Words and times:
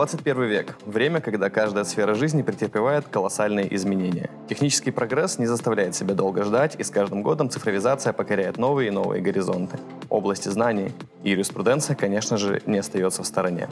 21 0.00 0.44
век– 0.44 0.76
время, 0.86 1.20
когда 1.20 1.50
каждая 1.50 1.84
сфера 1.84 2.14
жизни 2.14 2.40
претерпевает 2.40 3.04
колоссальные 3.10 3.74
изменения. 3.76 4.30
Технический 4.48 4.90
прогресс 4.90 5.38
не 5.38 5.44
заставляет 5.44 5.94
себя 5.94 6.14
долго 6.14 6.42
ждать, 6.42 6.74
и 6.78 6.82
с 6.82 6.88
каждым 6.88 7.22
годом 7.22 7.50
цифровизация 7.50 8.14
покоряет 8.14 8.56
новые 8.56 8.88
и 8.88 8.90
новые 8.90 9.20
горизонты. 9.20 9.76
Области 10.08 10.48
знаний 10.48 10.92
и 11.22 11.32
юриспруденция, 11.32 11.96
конечно 11.96 12.38
же, 12.38 12.62
не 12.64 12.78
остается 12.78 13.22
в 13.22 13.26
стороне. 13.26 13.68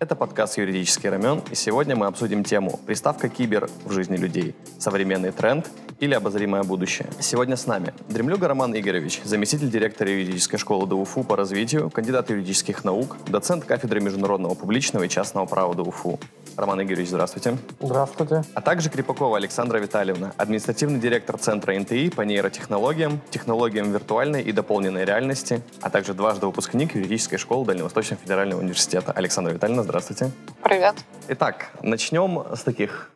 Это 0.00 0.16
подкаст 0.16 0.58
«Юридический 0.58 1.08
рамен», 1.08 1.40
и 1.52 1.54
сегодня 1.54 1.94
мы 1.94 2.06
обсудим 2.06 2.42
тему 2.42 2.80
«Приставка 2.84 3.28
кибер 3.28 3.70
в 3.84 3.92
жизни 3.92 4.16
людей. 4.16 4.56
Современный 4.80 5.30
тренд 5.30 5.70
или 6.00 6.14
обозримое 6.14 6.62
будущее». 6.62 7.08
Сегодня 7.20 7.56
с 7.56 7.66
нами 7.66 7.92
Дремлюга 8.08 8.48
Роман 8.48 8.76
Игоревич, 8.78 9.20
заместитель 9.24 9.70
директора 9.70 10.10
юридической 10.10 10.58
школы 10.58 10.86
ДУФУ 10.86 11.24
по 11.24 11.36
развитию, 11.36 11.90
кандидат 11.90 12.30
юридических 12.30 12.84
наук, 12.84 13.16
доцент 13.26 13.64
кафедры 13.64 14.00
международного 14.00 14.54
публичного 14.54 15.04
и 15.04 15.08
частного 15.08 15.46
права 15.46 15.74
ДУФУ. 15.74 16.18
Роман 16.56 16.82
Игоревич, 16.82 17.08
здравствуйте. 17.08 17.56
Здравствуйте. 17.80 18.44
А 18.54 18.60
также 18.60 18.88
Крепакова 18.88 19.36
Александра 19.36 19.78
Витальевна, 19.78 20.32
административный 20.36 21.00
директор 21.00 21.36
Центра 21.36 21.76
НТИ 21.76 22.10
по 22.10 22.22
нейротехнологиям, 22.22 23.20
технологиям 23.30 23.90
виртуальной 23.90 24.42
и 24.42 24.52
дополненной 24.52 25.04
реальности, 25.04 25.62
а 25.80 25.90
также 25.90 26.14
дважды 26.14 26.46
выпускник 26.46 26.94
юридической 26.94 27.38
школы 27.38 27.66
Дальневосточного 27.66 28.22
федерального 28.22 28.60
университета. 28.60 29.12
Александра 29.12 29.52
Витальевна, 29.52 29.82
здравствуйте. 29.82 30.30
Привет. 30.62 30.94
Итак, 31.28 31.70
начнем 31.82 32.44
с 32.54 32.62
таких 32.62 33.10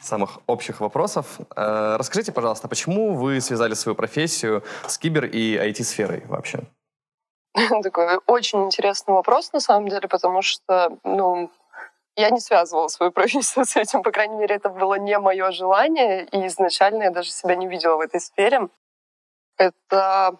самых 0.00 0.38
общих 0.46 0.80
вопросов. 0.80 1.38
Э, 1.56 1.96
расскажите, 1.98 2.32
пожалуйста, 2.32 2.68
почему 2.68 3.14
вы 3.14 3.40
связали 3.40 3.74
свою 3.74 3.96
профессию 3.96 4.62
с 4.86 4.98
кибер 4.98 5.26
и 5.26 5.56
IT-сферой 5.56 6.24
вообще? 6.26 6.60
Такой 7.82 8.18
очень 8.26 8.64
интересный 8.64 9.14
вопрос, 9.14 9.52
на 9.52 9.60
самом 9.60 9.88
деле, 9.88 10.08
потому 10.08 10.42
что, 10.42 10.98
ну, 11.04 11.50
я 12.16 12.30
не 12.30 12.40
связывала 12.40 12.88
свою 12.88 13.12
профессию 13.18 13.64
с 13.64 13.76
этим, 13.76 14.02
по 14.02 14.10
крайней 14.10 14.36
мере, 14.36 14.56
это 14.56 14.68
было 14.68 14.98
не 14.98 15.18
мое 15.18 15.50
желание, 15.50 16.24
и 16.24 16.46
изначально 16.46 17.04
я 17.04 17.10
даже 17.10 17.30
себя 17.30 17.56
не 17.56 17.66
видела 17.66 17.96
в 17.96 18.00
этой 18.00 18.20
сфере. 18.20 18.68
Это 19.56 20.36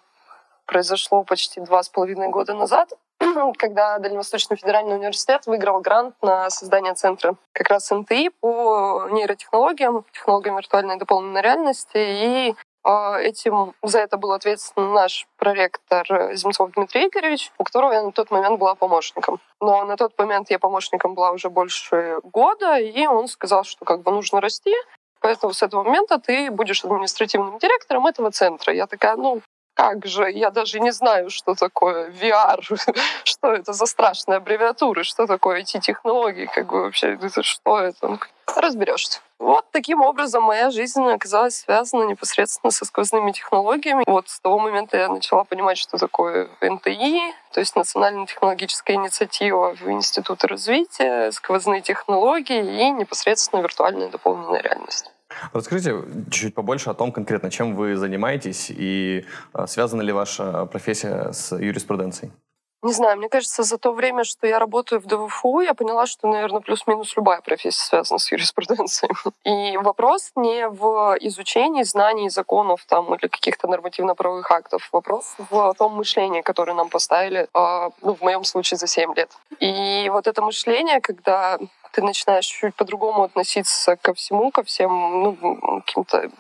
произошло 0.66 1.24
почти 1.24 1.60
два 1.60 1.82
с 1.82 1.88
половиной 1.88 2.28
года 2.28 2.54
назад, 2.54 2.92
когда 3.58 3.98
Дальневосточный 3.98 4.56
федеральный 4.56 4.96
университет 4.96 5.46
выиграл 5.46 5.80
грант 5.80 6.14
на 6.22 6.50
создание 6.50 6.94
центра 6.94 7.36
как 7.52 7.68
раз 7.68 7.90
НТИ 7.90 8.30
по 8.40 9.08
нейротехнологиям, 9.10 10.04
технологиям 10.12 10.56
виртуальной 10.56 10.96
и 10.96 10.98
дополненной 10.98 11.42
реальности, 11.42 11.96
и 11.96 12.54
а, 12.84 13.18
этим 13.18 13.74
за 13.82 14.00
это 14.00 14.16
был 14.16 14.32
ответственен 14.32 14.92
наш 14.92 15.26
проректор 15.36 16.06
Земцов 16.34 16.70
Дмитрий 16.72 17.08
Игоревич, 17.08 17.52
у 17.58 17.64
которого 17.64 17.92
я 17.92 18.02
на 18.02 18.12
тот 18.12 18.30
момент 18.30 18.58
была 18.58 18.74
помощником. 18.74 19.40
Но 19.60 19.84
на 19.84 19.96
тот 19.96 20.16
момент 20.18 20.50
я 20.50 20.58
помощником 20.58 21.14
была 21.14 21.32
уже 21.32 21.50
больше 21.50 22.20
года, 22.22 22.78
и 22.78 23.06
он 23.06 23.28
сказал, 23.28 23.64
что 23.64 23.84
как 23.84 24.02
бы 24.02 24.12
нужно 24.12 24.40
расти, 24.40 24.74
Поэтому 25.20 25.52
с 25.52 25.62
этого 25.62 25.82
момента 25.82 26.18
ты 26.18 26.50
будешь 26.50 26.84
административным 26.84 27.58
директором 27.58 28.06
этого 28.06 28.30
центра. 28.30 28.72
Я 28.72 28.86
такая, 28.86 29.16
ну, 29.16 29.40
как 29.78 30.06
же, 30.06 30.28
я 30.28 30.50
даже 30.50 30.80
не 30.80 30.90
знаю, 30.90 31.30
что 31.30 31.54
такое 31.54 32.10
VR, 32.10 32.60
что 33.24 33.52
это 33.52 33.72
за 33.72 33.86
страшные 33.86 34.38
аббревиатуры, 34.38 35.04
что 35.04 35.28
такое 35.28 35.60
эти 35.60 35.78
технологии, 35.78 36.50
как 36.52 36.66
бы 36.66 36.82
вообще, 36.82 37.16
что 37.42 37.78
это? 37.78 38.08
Ну, 38.08 38.18
разберешься. 38.56 39.20
Вот 39.38 39.66
таким 39.70 40.00
образом 40.00 40.42
моя 40.42 40.70
жизнь 40.70 41.04
оказалась 41.04 41.60
связана 41.60 42.02
непосредственно 42.10 42.72
со 42.72 42.84
сквозными 42.84 43.30
технологиями. 43.30 44.02
Вот 44.08 44.28
с 44.28 44.40
того 44.40 44.58
момента 44.58 44.96
я 44.96 45.08
начала 45.08 45.44
понимать, 45.44 45.78
что 45.78 45.96
такое 45.96 46.48
НТИ, 46.60 47.20
то 47.52 47.60
есть 47.60 47.76
Национальная 47.76 48.26
технологическая 48.26 48.94
инициатива 48.94 49.76
в 49.76 49.88
Институте 49.88 50.48
развития, 50.48 51.30
сквозные 51.30 51.82
технологии 51.82 52.82
и 52.82 52.90
непосредственно 52.90 53.60
виртуальная 53.60 54.08
дополненная 54.08 54.60
реальность. 54.60 55.12
Расскажите 55.52 56.02
чуть-чуть 56.30 56.54
побольше 56.54 56.90
о 56.90 56.94
том 56.94 57.12
конкретно, 57.12 57.50
чем 57.50 57.76
вы 57.76 57.96
занимаетесь 57.96 58.70
и 58.70 59.24
а, 59.52 59.66
связана 59.66 60.02
ли 60.02 60.12
ваша 60.12 60.66
профессия 60.66 61.32
с 61.32 61.56
юриспруденцией. 61.56 62.32
Не 62.80 62.92
знаю, 62.92 63.18
мне 63.18 63.28
кажется, 63.28 63.64
за 63.64 63.76
то 63.76 63.92
время, 63.92 64.22
что 64.22 64.46
я 64.46 64.60
работаю 64.60 65.00
в 65.00 65.06
ДВФУ, 65.06 65.60
я 65.60 65.74
поняла, 65.74 66.06
что, 66.06 66.28
наверное, 66.28 66.60
плюс-минус 66.60 67.16
любая 67.16 67.40
профессия 67.40 67.84
связана 67.84 68.18
с 68.18 68.30
юриспруденцией. 68.30 69.12
И 69.42 69.76
вопрос 69.78 70.30
не 70.36 70.68
в 70.68 71.16
изучении 71.20 71.82
знаний, 71.82 72.30
законов 72.30 72.84
там, 72.86 73.12
или 73.16 73.26
каких-то 73.26 73.66
нормативно-правовых 73.66 74.48
актов. 74.52 74.88
Вопрос 74.92 75.34
в 75.50 75.74
том 75.76 75.96
мышлении, 75.96 76.40
которое 76.40 76.74
нам 76.74 76.88
поставили, 76.88 77.48
а, 77.52 77.90
ну, 78.00 78.14
в 78.14 78.22
моем 78.22 78.44
случае, 78.44 78.78
за 78.78 78.86
7 78.86 79.12
лет. 79.16 79.32
И 79.58 80.08
вот 80.12 80.28
это 80.28 80.40
мышление, 80.40 81.00
когда 81.00 81.58
ты 81.92 82.02
начинаешь 82.02 82.46
чуть 82.46 82.74
по-другому 82.74 83.24
относиться 83.24 83.96
ко 83.96 84.14
всему, 84.14 84.50
ко 84.50 84.62
всем 84.62 85.22
ну, 85.22 85.82
каким-то 85.84 86.30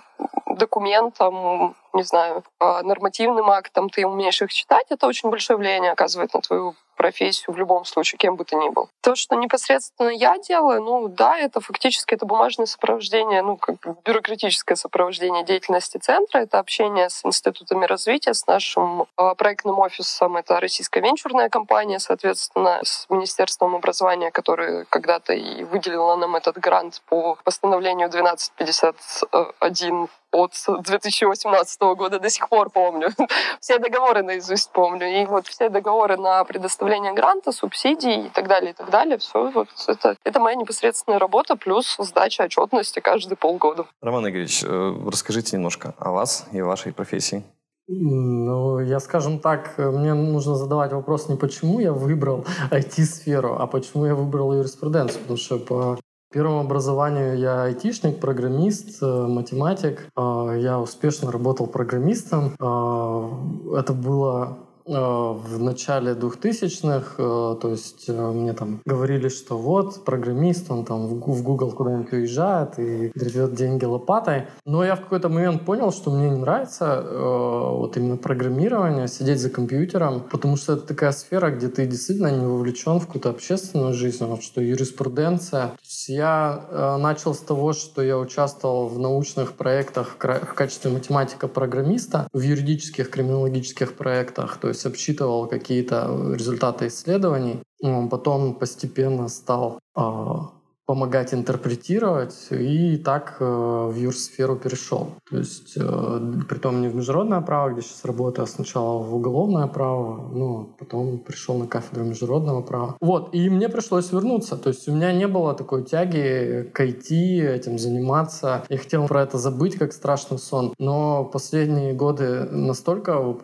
документам, 0.46 1.76
не 1.92 2.02
знаю, 2.02 2.44
а, 2.58 2.82
нормативным 2.82 3.50
актам, 3.50 3.88
ты 3.88 4.06
умеешь 4.06 4.42
их 4.42 4.52
читать, 4.52 4.86
это 4.90 5.06
очень 5.06 5.30
большое 5.30 5.58
влияние 5.58 5.92
оказывает 5.92 6.34
на 6.34 6.40
твою 6.40 6.74
профессию 6.98 7.54
в 7.54 7.58
любом 7.58 7.86
случае, 7.86 8.18
кем 8.18 8.36
бы 8.36 8.44
ты 8.44 8.56
ни 8.56 8.68
был. 8.68 8.90
То, 9.00 9.14
что 9.14 9.36
непосредственно 9.36 10.10
я 10.10 10.36
делаю, 10.38 10.82
ну 10.82 11.08
да, 11.08 11.38
это 11.38 11.60
фактически 11.60 12.14
это 12.14 12.26
бумажное 12.26 12.66
сопровождение, 12.66 13.42
ну 13.42 13.56
как 13.56 13.76
бюрократическое 14.04 14.76
сопровождение 14.76 15.44
деятельности 15.44 15.98
центра, 15.98 16.40
это 16.40 16.58
общение 16.58 17.08
с 17.08 17.24
институтами 17.24 17.86
развития, 17.86 18.34
с 18.34 18.46
нашим 18.46 19.06
э, 19.16 19.34
проектным 19.36 19.78
офисом, 19.78 20.36
это 20.36 20.60
российская 20.60 21.00
венчурная 21.00 21.48
компания, 21.48 22.00
соответственно, 22.00 22.80
с 22.82 23.06
Министерством 23.08 23.76
образования, 23.76 24.30
которое 24.30 24.84
когда-то 24.90 25.32
и 25.32 25.64
выделило 25.64 26.16
нам 26.16 26.36
этот 26.36 26.58
грант 26.58 27.00
по 27.08 27.38
постановлению 27.44 28.08
1251 28.08 30.08
от 30.30 30.52
2018 30.66 31.80
года 31.80 32.18
до 32.18 32.30
сих 32.30 32.48
пор 32.48 32.70
помню. 32.70 33.10
все 33.60 33.78
договоры 33.78 34.22
наизусть 34.22 34.70
помню. 34.70 35.22
И 35.22 35.26
вот 35.26 35.46
все 35.46 35.68
договоры 35.68 36.16
на 36.16 36.44
предоставление 36.44 36.87
гранта, 37.14 37.52
субсидий 37.52 38.26
и 38.26 38.28
так 38.30 38.48
далее, 38.48 38.70
и 38.70 38.74
так 38.74 38.90
далее. 38.90 39.18
Все 39.18 39.50
вот 39.50 39.68
это, 39.86 40.16
это 40.24 40.40
моя 40.40 40.56
непосредственная 40.56 41.18
работа 41.18 41.56
плюс 41.56 41.96
сдача 41.98 42.44
отчетности 42.44 43.00
каждые 43.00 43.36
полгода. 43.36 43.86
Роман 44.02 44.28
Игоревич, 44.28 44.64
э, 44.64 44.94
расскажите 45.06 45.56
немножко 45.56 45.94
о 45.98 46.12
вас 46.12 46.46
и 46.52 46.60
вашей 46.62 46.92
профессии. 46.92 47.42
Ну, 47.88 48.80
я 48.80 49.00
скажем 49.00 49.38
так, 49.38 49.78
мне 49.78 50.12
нужно 50.12 50.56
задавать 50.56 50.92
вопрос 50.92 51.28
не 51.28 51.36
почему 51.36 51.80
я 51.80 51.92
выбрал 51.92 52.44
IT-сферу, 52.70 53.56
а 53.58 53.66
почему 53.66 54.04
я 54.04 54.14
выбрал 54.14 54.52
юриспруденцию. 54.52 55.20
Потому 55.20 55.38
что 55.38 55.58
по 55.58 55.98
первому 56.30 56.60
образованию 56.60 57.38
я 57.38 57.62
айтишник, 57.62 58.20
программист, 58.20 59.02
э, 59.02 59.06
математик. 59.06 60.08
А, 60.16 60.52
я 60.52 60.78
успешно 60.78 61.32
работал 61.32 61.66
программистом. 61.66 62.54
Это 62.58 63.92
было 63.94 64.58
Э, 64.58 64.67
в 64.88 65.58
начале 65.58 66.12
2000-х, 66.12 67.14
э, 67.18 67.56
то 67.60 67.68
есть 67.70 68.08
э, 68.08 68.30
мне 68.32 68.54
там 68.54 68.80
говорили, 68.86 69.28
что 69.28 69.58
вот 69.58 70.04
программист, 70.04 70.70
он 70.70 70.84
там 70.84 71.06
в 71.06 71.42
Google 71.42 71.72
куда-нибудь 71.72 72.12
уезжает 72.12 72.78
и 72.78 73.12
гребет 73.14 73.54
деньги 73.54 73.84
лопатой. 73.84 74.46
Но 74.64 74.84
я 74.84 74.96
в 74.96 75.02
какой-то 75.02 75.28
момент 75.28 75.64
понял, 75.64 75.92
что 75.92 76.10
мне 76.10 76.30
не 76.30 76.38
нравится 76.38 77.04
вот 77.08 77.96
именно 77.96 78.16
программирование, 78.16 79.08
сидеть 79.08 79.40
за 79.40 79.50
компьютером, 79.50 80.22
потому 80.30 80.56
что 80.56 80.74
это 80.74 80.86
такая 80.86 81.12
сфера, 81.12 81.50
где 81.50 81.68
ты 81.68 81.86
действительно 81.86 82.30
не 82.30 82.46
вовлечен 82.46 82.98
в 82.98 83.06
какую-то 83.06 83.30
общественную 83.30 83.92
жизнь, 83.92 84.24
вот 84.24 84.42
что 84.42 84.60
юриспруденция. 84.60 85.68
То 85.68 85.78
есть 85.82 86.08
я 86.08 86.96
начал 87.00 87.34
с 87.34 87.38
того, 87.38 87.72
что 87.72 88.02
я 88.02 88.18
участвовал 88.18 88.88
в 88.88 88.98
научных 88.98 89.52
проектах 89.52 90.16
в 90.18 90.54
качестве 90.54 90.90
математика-программиста, 90.90 92.28
в 92.32 92.40
юридических 92.40 93.10
криминологических 93.10 93.94
проектах, 93.94 94.56
то 94.56 94.68
есть 94.68 94.77
есть 94.78 94.86
обсчитывал 94.86 95.48
какие-то 95.48 96.34
результаты 96.34 96.86
исследований. 96.86 97.62
Потом 98.10 98.54
постепенно 98.54 99.28
стал 99.28 99.78
а, 99.94 100.50
помогать 100.88 101.34
интерпретировать, 101.34 102.46
и 102.50 102.96
так 102.96 103.36
э, 103.40 103.44
в 103.44 103.94
юрсферу 103.94 104.56
перешел. 104.56 105.10
То 105.30 105.36
есть, 105.36 105.74
э, 105.76 106.20
притом 106.48 106.80
не 106.80 106.88
в 106.88 106.94
международное 106.94 107.42
право, 107.42 107.68
где 107.68 107.82
сейчас 107.82 108.06
работаю, 108.06 108.44
а 108.44 108.46
сначала 108.46 109.02
в 109.02 109.14
уголовное 109.14 109.66
право, 109.66 110.30
ну, 110.32 110.70
потом 110.78 111.18
пришел 111.18 111.58
на 111.58 111.66
кафедру 111.66 112.04
международного 112.04 112.62
права. 112.62 112.96
Вот, 113.02 113.34
и 113.34 113.50
мне 113.50 113.68
пришлось 113.68 114.10
вернуться. 114.12 114.56
То 114.56 114.70
есть 114.70 114.88
у 114.88 114.92
меня 114.92 115.12
не 115.12 115.28
было 115.28 115.52
такой 115.52 115.84
тяги 115.84 116.70
к 116.72 116.80
IT, 116.80 117.10
этим 117.10 117.78
заниматься. 117.78 118.64
Я 118.70 118.78
хотел 118.78 119.06
про 119.08 119.24
это 119.24 119.36
забыть, 119.36 119.76
как 119.76 119.92
страшный 119.92 120.38
сон. 120.38 120.72
Но 120.78 121.26
последние 121.26 121.92
годы 121.92 122.48
настолько 122.50 123.36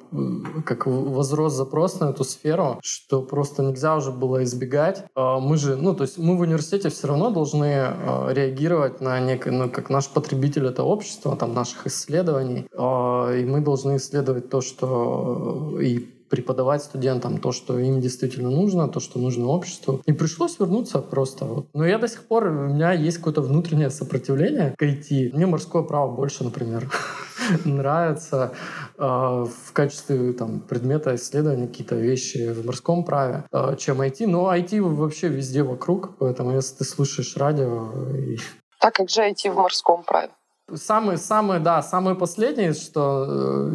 как 0.64 0.86
возрос 0.86 1.52
запрос 1.52 2.00
на 2.00 2.06
эту 2.06 2.24
сферу, 2.24 2.78
что 2.82 3.20
просто 3.20 3.62
нельзя 3.62 3.96
уже 3.96 4.12
было 4.12 4.42
избегать. 4.44 5.04
А 5.14 5.40
мы 5.40 5.58
же, 5.58 5.76
ну, 5.76 5.94
то 5.94 6.04
есть 6.04 6.16
мы 6.16 6.38
в 6.38 6.40
университете 6.40 6.88
все 6.88 7.08
равно 7.08 7.33
должны 7.34 7.66
э, 7.66 8.32
реагировать 8.32 9.00
на 9.00 9.20
некое, 9.20 9.50
ну, 9.50 9.68
как 9.68 9.90
наш 9.90 10.08
потребитель 10.08 10.66
это 10.66 10.82
общество, 10.84 11.36
там, 11.36 11.52
наших 11.52 11.86
исследований, 11.86 12.66
э, 12.72 13.40
и 13.40 13.44
мы 13.44 13.60
должны 13.60 13.96
исследовать 13.96 14.48
то, 14.48 14.62
что 14.62 15.74
э, 15.78 15.84
и 15.84 16.13
преподавать 16.34 16.82
студентам 16.82 17.38
то, 17.38 17.52
что 17.52 17.78
им 17.78 18.00
действительно 18.00 18.50
нужно, 18.50 18.88
то, 18.88 19.00
что 19.00 19.20
нужно 19.20 19.46
обществу. 19.46 20.00
И 20.08 20.12
пришлось 20.12 20.58
вернуться 20.58 20.98
просто. 20.98 21.44
Вот. 21.44 21.66
Но 21.74 21.86
я 21.86 21.98
до 21.98 22.08
сих 22.08 22.26
пор, 22.26 22.46
у 22.46 22.50
меня 22.50 22.92
есть 22.92 23.18
какое-то 23.18 23.40
внутреннее 23.40 23.90
сопротивление 23.90 24.74
к 24.76 24.82
IT. 24.82 25.30
Мне 25.32 25.46
морское 25.46 25.82
право 25.82 26.10
больше, 26.10 26.44
например, 26.44 26.90
нравится 27.64 28.52
э, 28.98 29.02
в 29.04 29.72
качестве 29.72 30.32
там, 30.32 30.60
предмета 30.60 31.14
исследования 31.14 31.68
какие-то 31.68 31.94
вещи 31.94 32.52
в 32.52 32.66
морском 32.66 33.04
праве, 33.04 33.44
э, 33.52 33.76
чем 33.78 34.00
IT. 34.02 34.26
Но 34.26 34.52
IT 34.52 34.80
вообще 34.80 35.28
везде 35.28 35.62
вокруг, 35.62 36.18
поэтому 36.18 36.52
если 36.52 36.78
ты 36.78 36.84
слушаешь 36.84 37.36
радио... 37.36 37.92
И... 38.16 38.38
Так 38.80 38.94
как 38.94 39.08
же 39.08 39.20
IT 39.20 39.52
в 39.52 39.54
морском 39.54 40.02
праве? 40.02 40.30
Самый, 40.72 41.18
самый, 41.18 41.60
да, 41.60 41.82
самый 41.82 42.14
последний, 42.14 42.72
что 42.72 43.26
э, 43.28 43.70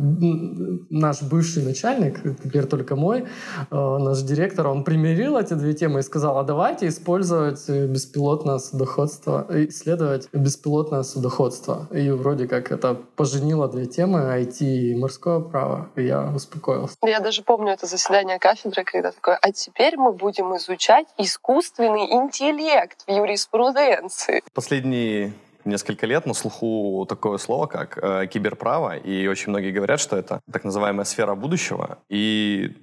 наш 0.89 1.21
бывший 1.21 1.63
начальник, 1.63 2.21
теперь 2.43 2.65
только 2.65 2.95
мой, 2.95 3.21
э, 3.21 3.27
наш 3.69 4.21
директор, 4.21 4.67
он 4.67 4.83
примирил 4.83 5.37
эти 5.37 5.53
две 5.53 5.73
темы 5.73 5.99
и 5.99 6.01
сказал, 6.01 6.39
а 6.39 6.43
давайте 6.43 6.87
использовать 6.87 7.69
беспилотное 7.69 8.57
судоходство, 8.57 9.45
исследовать 9.49 10.29
беспилотное 10.33 11.03
судоходство. 11.03 11.87
И 11.91 12.09
вроде 12.09 12.47
как 12.47 12.71
это 12.71 12.95
поженило 13.15 13.69
две 13.69 13.85
темы, 13.85 14.21
IT 14.21 14.63
и 14.63 14.95
морское 14.95 15.41
право, 15.41 15.89
и 15.95 16.05
я 16.05 16.31
успокоился. 16.35 16.95
Я 17.05 17.19
даже 17.19 17.43
помню 17.43 17.71
это 17.73 17.85
заседание 17.85 18.39
кафедры, 18.39 18.83
когда 18.83 19.11
такое, 19.11 19.37
а 19.39 19.51
теперь 19.51 19.95
мы 19.95 20.11
будем 20.11 20.57
изучать 20.57 21.05
искусственный 21.19 22.11
интеллект 22.13 23.03
в 23.05 23.11
юриспруденции. 23.11 24.41
Последние 24.53 25.33
несколько 25.65 26.05
лет 26.05 26.25
на 26.25 26.33
слуху 26.33 27.05
такое 27.07 27.37
слово, 27.37 27.67
как 27.67 27.97
э, 27.97 28.27
киберправо, 28.27 28.97
и 28.97 29.27
очень 29.27 29.49
многие 29.49 29.71
говорят, 29.71 29.99
что 29.99 30.17
это 30.17 30.41
так 30.51 30.63
называемая 30.63 31.05
сфера 31.05 31.35
будущего. 31.35 31.99
И 32.09 32.75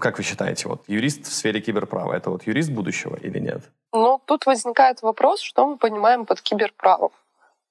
как 0.00 0.18
вы 0.18 0.24
считаете, 0.24 0.68
вот 0.68 0.82
юрист 0.86 1.26
в 1.26 1.32
сфере 1.32 1.60
киберправа, 1.60 2.14
это 2.14 2.30
вот 2.30 2.46
юрист 2.46 2.70
будущего 2.70 3.16
или 3.16 3.38
нет? 3.38 3.62
Ну, 3.92 4.20
тут 4.24 4.46
возникает 4.46 5.02
вопрос, 5.02 5.40
что 5.40 5.66
мы 5.66 5.76
понимаем 5.76 6.26
под 6.26 6.40
киберправом. 6.40 7.10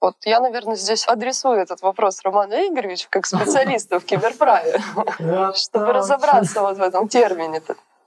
Вот 0.04 0.16
я, 0.26 0.42
наверное, 0.42 0.76
здесь 0.76 1.08
адресую 1.08 1.60
этот 1.60 1.82
вопрос 1.82 2.20
Роману 2.24 2.56
Игоревичу 2.56 3.08
как 3.10 3.26
специалисту 3.26 4.00
в 4.00 4.06
киберправе, 4.06 4.80
чтобы 5.56 5.94
разобраться 5.94 6.62
вот 6.62 6.78
в 6.78 6.82
этом 6.82 7.08
термине. 7.08 7.62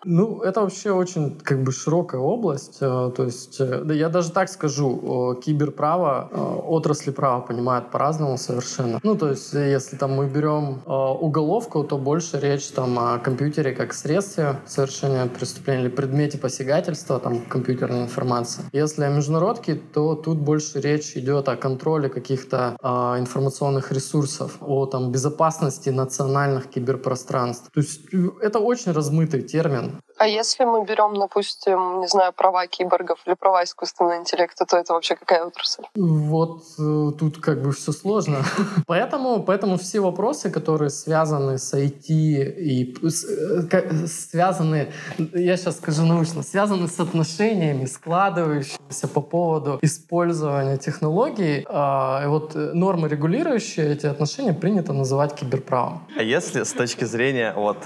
Ну, 0.09 0.41
это 0.41 0.61
вообще 0.61 0.93
очень 0.93 1.37
как 1.43 1.65
бы 1.65 1.73
широкая 1.73 2.21
область. 2.21 2.79
Э, 2.81 3.11
то 3.15 3.25
есть, 3.25 3.61
э, 3.61 3.83
да 3.85 3.93
я 3.93 4.09
даже 4.09 4.31
так 4.31 4.49
скажу, 4.49 5.37
киберправо, 5.45 6.29
э, 6.31 6.39
отрасли 6.69 7.11
права 7.11 7.41
понимают 7.41 7.91
по-разному 7.91 8.39
совершенно. 8.39 9.01
Ну, 9.03 9.17
то 9.17 9.31
есть, 9.31 9.53
если 9.53 9.97
там 9.97 10.13
мы 10.13 10.27
берем 10.27 10.81
уголовку, 10.87 11.83
то 11.83 11.99
больше 11.99 12.39
речь 12.39 12.69
там 12.69 12.99
о 12.99 13.19
компьютере 13.19 13.73
как 13.73 13.93
средстве 13.93 14.61
совершения 14.67 15.27
преступления 15.27 15.83
или 15.83 15.89
предмете 15.89 16.39
посягательства, 16.39 17.19
там, 17.19 17.41
компьютерной 17.41 18.03
информации. 18.03 18.63
Если 18.73 19.03
о 19.03 19.09
международке, 19.09 19.75
то 19.75 20.15
тут 20.15 20.39
больше 20.39 20.81
речь 20.81 21.17
идет 21.17 21.49
о 21.49 21.57
контроле 21.57 22.09
каких-то 22.09 22.77
а, 22.81 23.19
информационных 23.19 23.91
ресурсов, 23.93 24.59
о 24.61 24.87
там 24.87 25.11
безопасности 25.11 25.91
национальных 25.91 26.69
киберпространств. 26.69 27.71
То 27.73 27.81
есть, 27.81 28.03
это 28.41 28.61
очень 28.61 28.93
размытый 28.93 29.43
термин. 29.43 29.96
А 30.19 30.27
если 30.27 30.65
мы 30.65 30.85
берем, 30.85 31.15
допустим, 31.15 32.01
не 32.01 32.07
знаю, 32.07 32.33
права 32.33 32.67
киборгов 32.67 33.19
или 33.27 33.35
права 33.35 33.65
искусственного 33.65 34.17
интеллекта, 34.17 34.65
то 34.65 34.79
это 34.79 34.95
вообще 34.95 35.15
какая 35.15 35.45
отрасль? 35.45 35.85
Вот 35.95 36.63
э, 36.79 37.13
тут 37.19 37.39
как 37.39 37.63
бы 37.63 37.73
все 37.73 37.93
сложно. 37.93 38.39
поэтому, 38.87 39.43
поэтому 39.43 39.77
все 39.77 40.01
вопросы, 40.01 40.51
которые 40.51 40.89
связаны 40.89 41.59
с 41.59 41.75
IT 41.75 42.07
и 42.09 42.97
э, 43.03 44.07
связаны, 44.07 44.93
я 45.19 45.57
сейчас 45.57 45.77
скажу 45.77 46.07
научно, 46.07 46.43
связаны 46.43 46.89
с 46.89 46.99
отношениями, 46.99 47.85
складывающимися 47.85 49.09
по 49.09 49.21
поводу 49.21 49.79
использования 49.83 50.79
технологий, 50.79 51.67
э, 51.69 52.25
и 52.25 52.27
вот 52.27 52.55
нормы, 52.55 53.09
регулирующие 53.09 53.93
эти 53.93 54.07
отношения, 54.07 54.55
принято 54.55 54.95
называть 54.95 55.35
киберправом. 55.35 56.07
А 56.17 56.23
если 56.23 56.63
с 56.63 56.73
точки 56.73 57.05
зрения 57.05 57.53
вот 57.55 57.77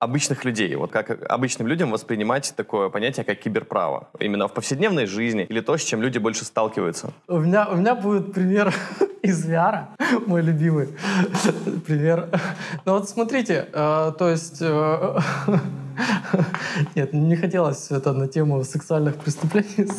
обычных 0.00 0.44
людей. 0.44 0.74
Вот 0.76 0.90
как 0.90 1.10
обычным 1.30 1.68
людям 1.68 1.90
воспринимать 1.90 2.54
такое 2.56 2.88
понятие, 2.88 3.24
как 3.24 3.38
киберправо? 3.38 4.08
Именно 4.18 4.48
в 4.48 4.54
повседневной 4.54 5.06
жизни 5.06 5.46
или 5.48 5.60
то, 5.60 5.76
с 5.76 5.82
чем 5.82 6.02
люди 6.02 6.18
больше 6.18 6.44
сталкиваются? 6.44 7.12
У 7.28 7.38
меня, 7.38 7.68
у 7.68 7.76
меня 7.76 7.94
будет 7.94 8.32
пример 8.32 8.74
из 9.22 9.46
VR, 9.46 9.84
мой 10.26 10.42
любимый 10.42 10.88
пример. 11.86 12.28
Ну 12.86 12.92
вот 12.92 13.08
смотрите, 13.08 13.68
э, 13.72 14.12
то 14.18 14.28
есть... 14.28 14.58
Э, 14.62 15.18
нет, 16.94 17.12
не 17.12 17.36
хотелось 17.36 17.90
это 17.90 18.12
на 18.12 18.26
тему 18.26 18.64
сексуальных 18.64 19.16
преступлений. 19.16 19.90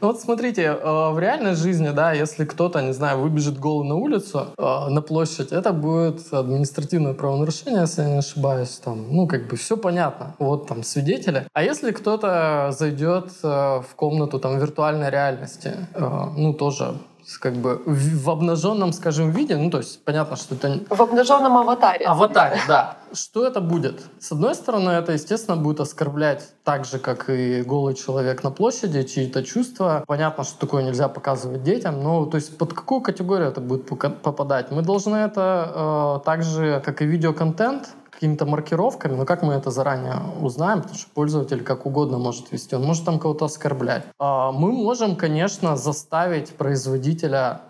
Ну 0.00 0.08
вот 0.08 0.20
смотрите, 0.20 0.62
э, 0.62 1.12
в 1.12 1.18
реальной 1.20 1.54
жизни, 1.54 1.90
да, 1.90 2.12
если 2.12 2.44
кто-то, 2.44 2.82
не 2.82 2.92
знаю, 2.92 3.20
выбежит 3.20 3.58
голый 3.58 3.88
на 3.88 3.94
улицу, 3.94 4.48
на 4.58 5.00
площадь, 5.00 5.52
это 5.52 5.72
будет 5.72 6.32
административное 6.32 7.14
правонарушение, 7.14 7.82
если 7.82 8.02
я 8.02 8.08
не 8.08 8.18
ошибаюсь. 8.18 8.80
Там, 8.84 9.06
ну, 9.14 9.28
как 9.28 9.43
бы 9.48 9.56
все 9.56 9.76
понятно. 9.76 10.34
Вот 10.38 10.66
там 10.66 10.82
свидетели. 10.82 11.46
А 11.52 11.62
если 11.62 11.92
кто-то 11.92 12.70
зайдет 12.70 13.30
э, 13.42 13.46
в 13.46 13.94
комнату 13.96 14.38
там 14.38 14.58
виртуальной 14.58 15.10
реальности, 15.10 15.88
ну, 15.94 16.52
тоже 16.52 16.94
как 17.40 17.54
бы 17.54 17.82
в, 17.86 18.24
в 18.24 18.30
обнаженном, 18.30 18.92
скажем, 18.92 19.30
виде, 19.30 19.56
ну 19.56 19.70
то 19.70 19.78
есть 19.78 20.04
понятно, 20.04 20.36
что 20.36 20.54
это... 20.54 20.80
В 20.90 21.00
обнаженном 21.00 21.56
аватаре. 21.56 22.04
Аватаре, 22.06 22.58
да. 22.68 22.98
Что 23.12 23.46
это 23.46 23.60
будет? 23.60 24.02
С 24.18 24.32
одной 24.32 24.54
стороны, 24.54 24.90
это, 24.90 25.12
естественно, 25.12 25.56
будет 25.56 25.80
оскорблять 25.80 26.52
так 26.64 26.84
же, 26.84 26.98
как 26.98 27.30
и 27.30 27.62
голый 27.62 27.94
человек 27.94 28.42
на 28.42 28.50
площади, 28.50 29.02
чьи-то 29.04 29.42
чувства. 29.44 30.04
Понятно, 30.06 30.44
что 30.44 30.58
такое 30.58 30.82
нельзя 30.82 31.08
показывать 31.08 31.62
детям, 31.62 32.02
но 32.02 32.26
то 32.26 32.36
есть 32.36 32.58
под 32.58 32.74
какую 32.74 33.00
категорию 33.00 33.48
это 33.48 33.60
будет 33.60 33.86
попадать? 33.86 34.70
Мы 34.70 34.82
должны 34.82 35.16
это 35.16 36.20
э, 36.20 36.24
так 36.24 36.42
же, 36.42 36.82
как 36.84 37.02
и 37.02 37.06
видеоконтент, 37.06 37.90
какими-то 38.14 38.46
маркировками, 38.46 39.14
но 39.14 39.24
как 39.24 39.42
мы 39.42 39.54
это 39.54 39.70
заранее 39.70 40.16
узнаем, 40.40 40.80
потому 40.80 40.98
что 40.98 41.10
пользователь 41.10 41.62
как 41.62 41.86
угодно 41.86 42.18
может 42.18 42.52
вести, 42.52 42.74
он 42.76 42.84
может 42.84 43.04
там 43.04 43.18
кого-то 43.18 43.44
оскорблять. 43.44 44.04
А 44.18 44.52
мы 44.52 44.72
можем, 44.72 45.16
конечно, 45.16 45.76
заставить 45.76 46.50
производителя 46.50 47.60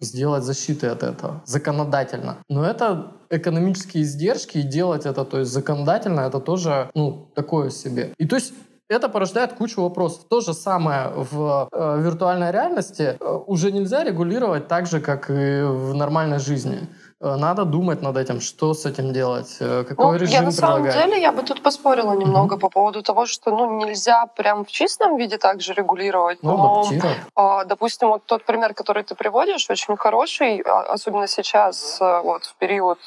сделать 0.00 0.42
защиты 0.42 0.88
от 0.88 1.02
этого 1.02 1.42
законодательно. 1.44 2.38
Но 2.48 2.64
это 2.64 3.12
экономические 3.30 4.02
издержки, 4.02 4.58
и 4.58 4.62
делать 4.62 5.06
это, 5.06 5.24
то 5.24 5.38
есть 5.38 5.52
законодательно, 5.52 6.20
это 6.20 6.40
тоже, 6.40 6.90
ну, 6.94 7.30
такое 7.34 7.70
себе. 7.70 8.12
И 8.18 8.26
то 8.26 8.36
есть 8.36 8.52
это 8.88 9.08
порождает 9.08 9.54
кучу 9.54 9.80
вопросов. 9.80 10.24
То 10.28 10.40
же 10.40 10.52
самое 10.52 11.08
в 11.14 11.68
э, 11.72 12.00
виртуальной 12.02 12.52
реальности 12.52 13.16
э, 13.18 13.38
уже 13.46 13.72
нельзя 13.72 14.04
регулировать 14.04 14.68
так 14.68 14.86
же, 14.86 15.00
как 15.00 15.30
и 15.30 15.62
в 15.62 15.94
нормальной 15.94 16.38
жизни. 16.38 16.88
Э, 17.22 17.36
надо 17.36 17.64
думать 17.64 18.02
над 18.02 18.16
этим, 18.16 18.40
что 18.40 18.74
с 18.74 18.84
этим 18.84 19.12
делать, 19.12 19.56
э, 19.60 19.84
какой 19.88 20.06
ну, 20.06 20.14
режим 20.14 20.34
Я 20.34 20.42
на 20.42 20.50
самом 20.50 20.90
деле, 20.90 21.20
я 21.20 21.30
бы 21.30 21.42
тут 21.42 21.62
поспорила 21.62 22.14
немного 22.14 22.56
mm-hmm. 22.56 22.60
по 22.60 22.68
поводу 22.68 23.02
того, 23.02 23.26
что 23.26 23.50
ну, 23.50 23.84
нельзя 23.84 24.26
прям 24.26 24.64
в 24.64 24.68
чистом 24.68 25.16
виде 25.16 25.38
также 25.38 25.72
регулировать. 25.72 26.42
Ну, 26.42 26.56
но, 26.56 26.84
а, 27.36 27.64
допустим, 27.64 28.08
вот 28.08 28.22
тот 28.26 28.44
пример, 28.44 28.74
который 28.74 29.04
ты 29.04 29.14
приводишь, 29.14 29.70
очень 29.70 29.96
хороший, 29.96 30.62
а, 30.62 30.94
особенно 30.94 31.28
сейчас, 31.28 31.98
э, 32.00 32.20
вот 32.24 32.44
в 32.44 32.54
период 32.56 32.98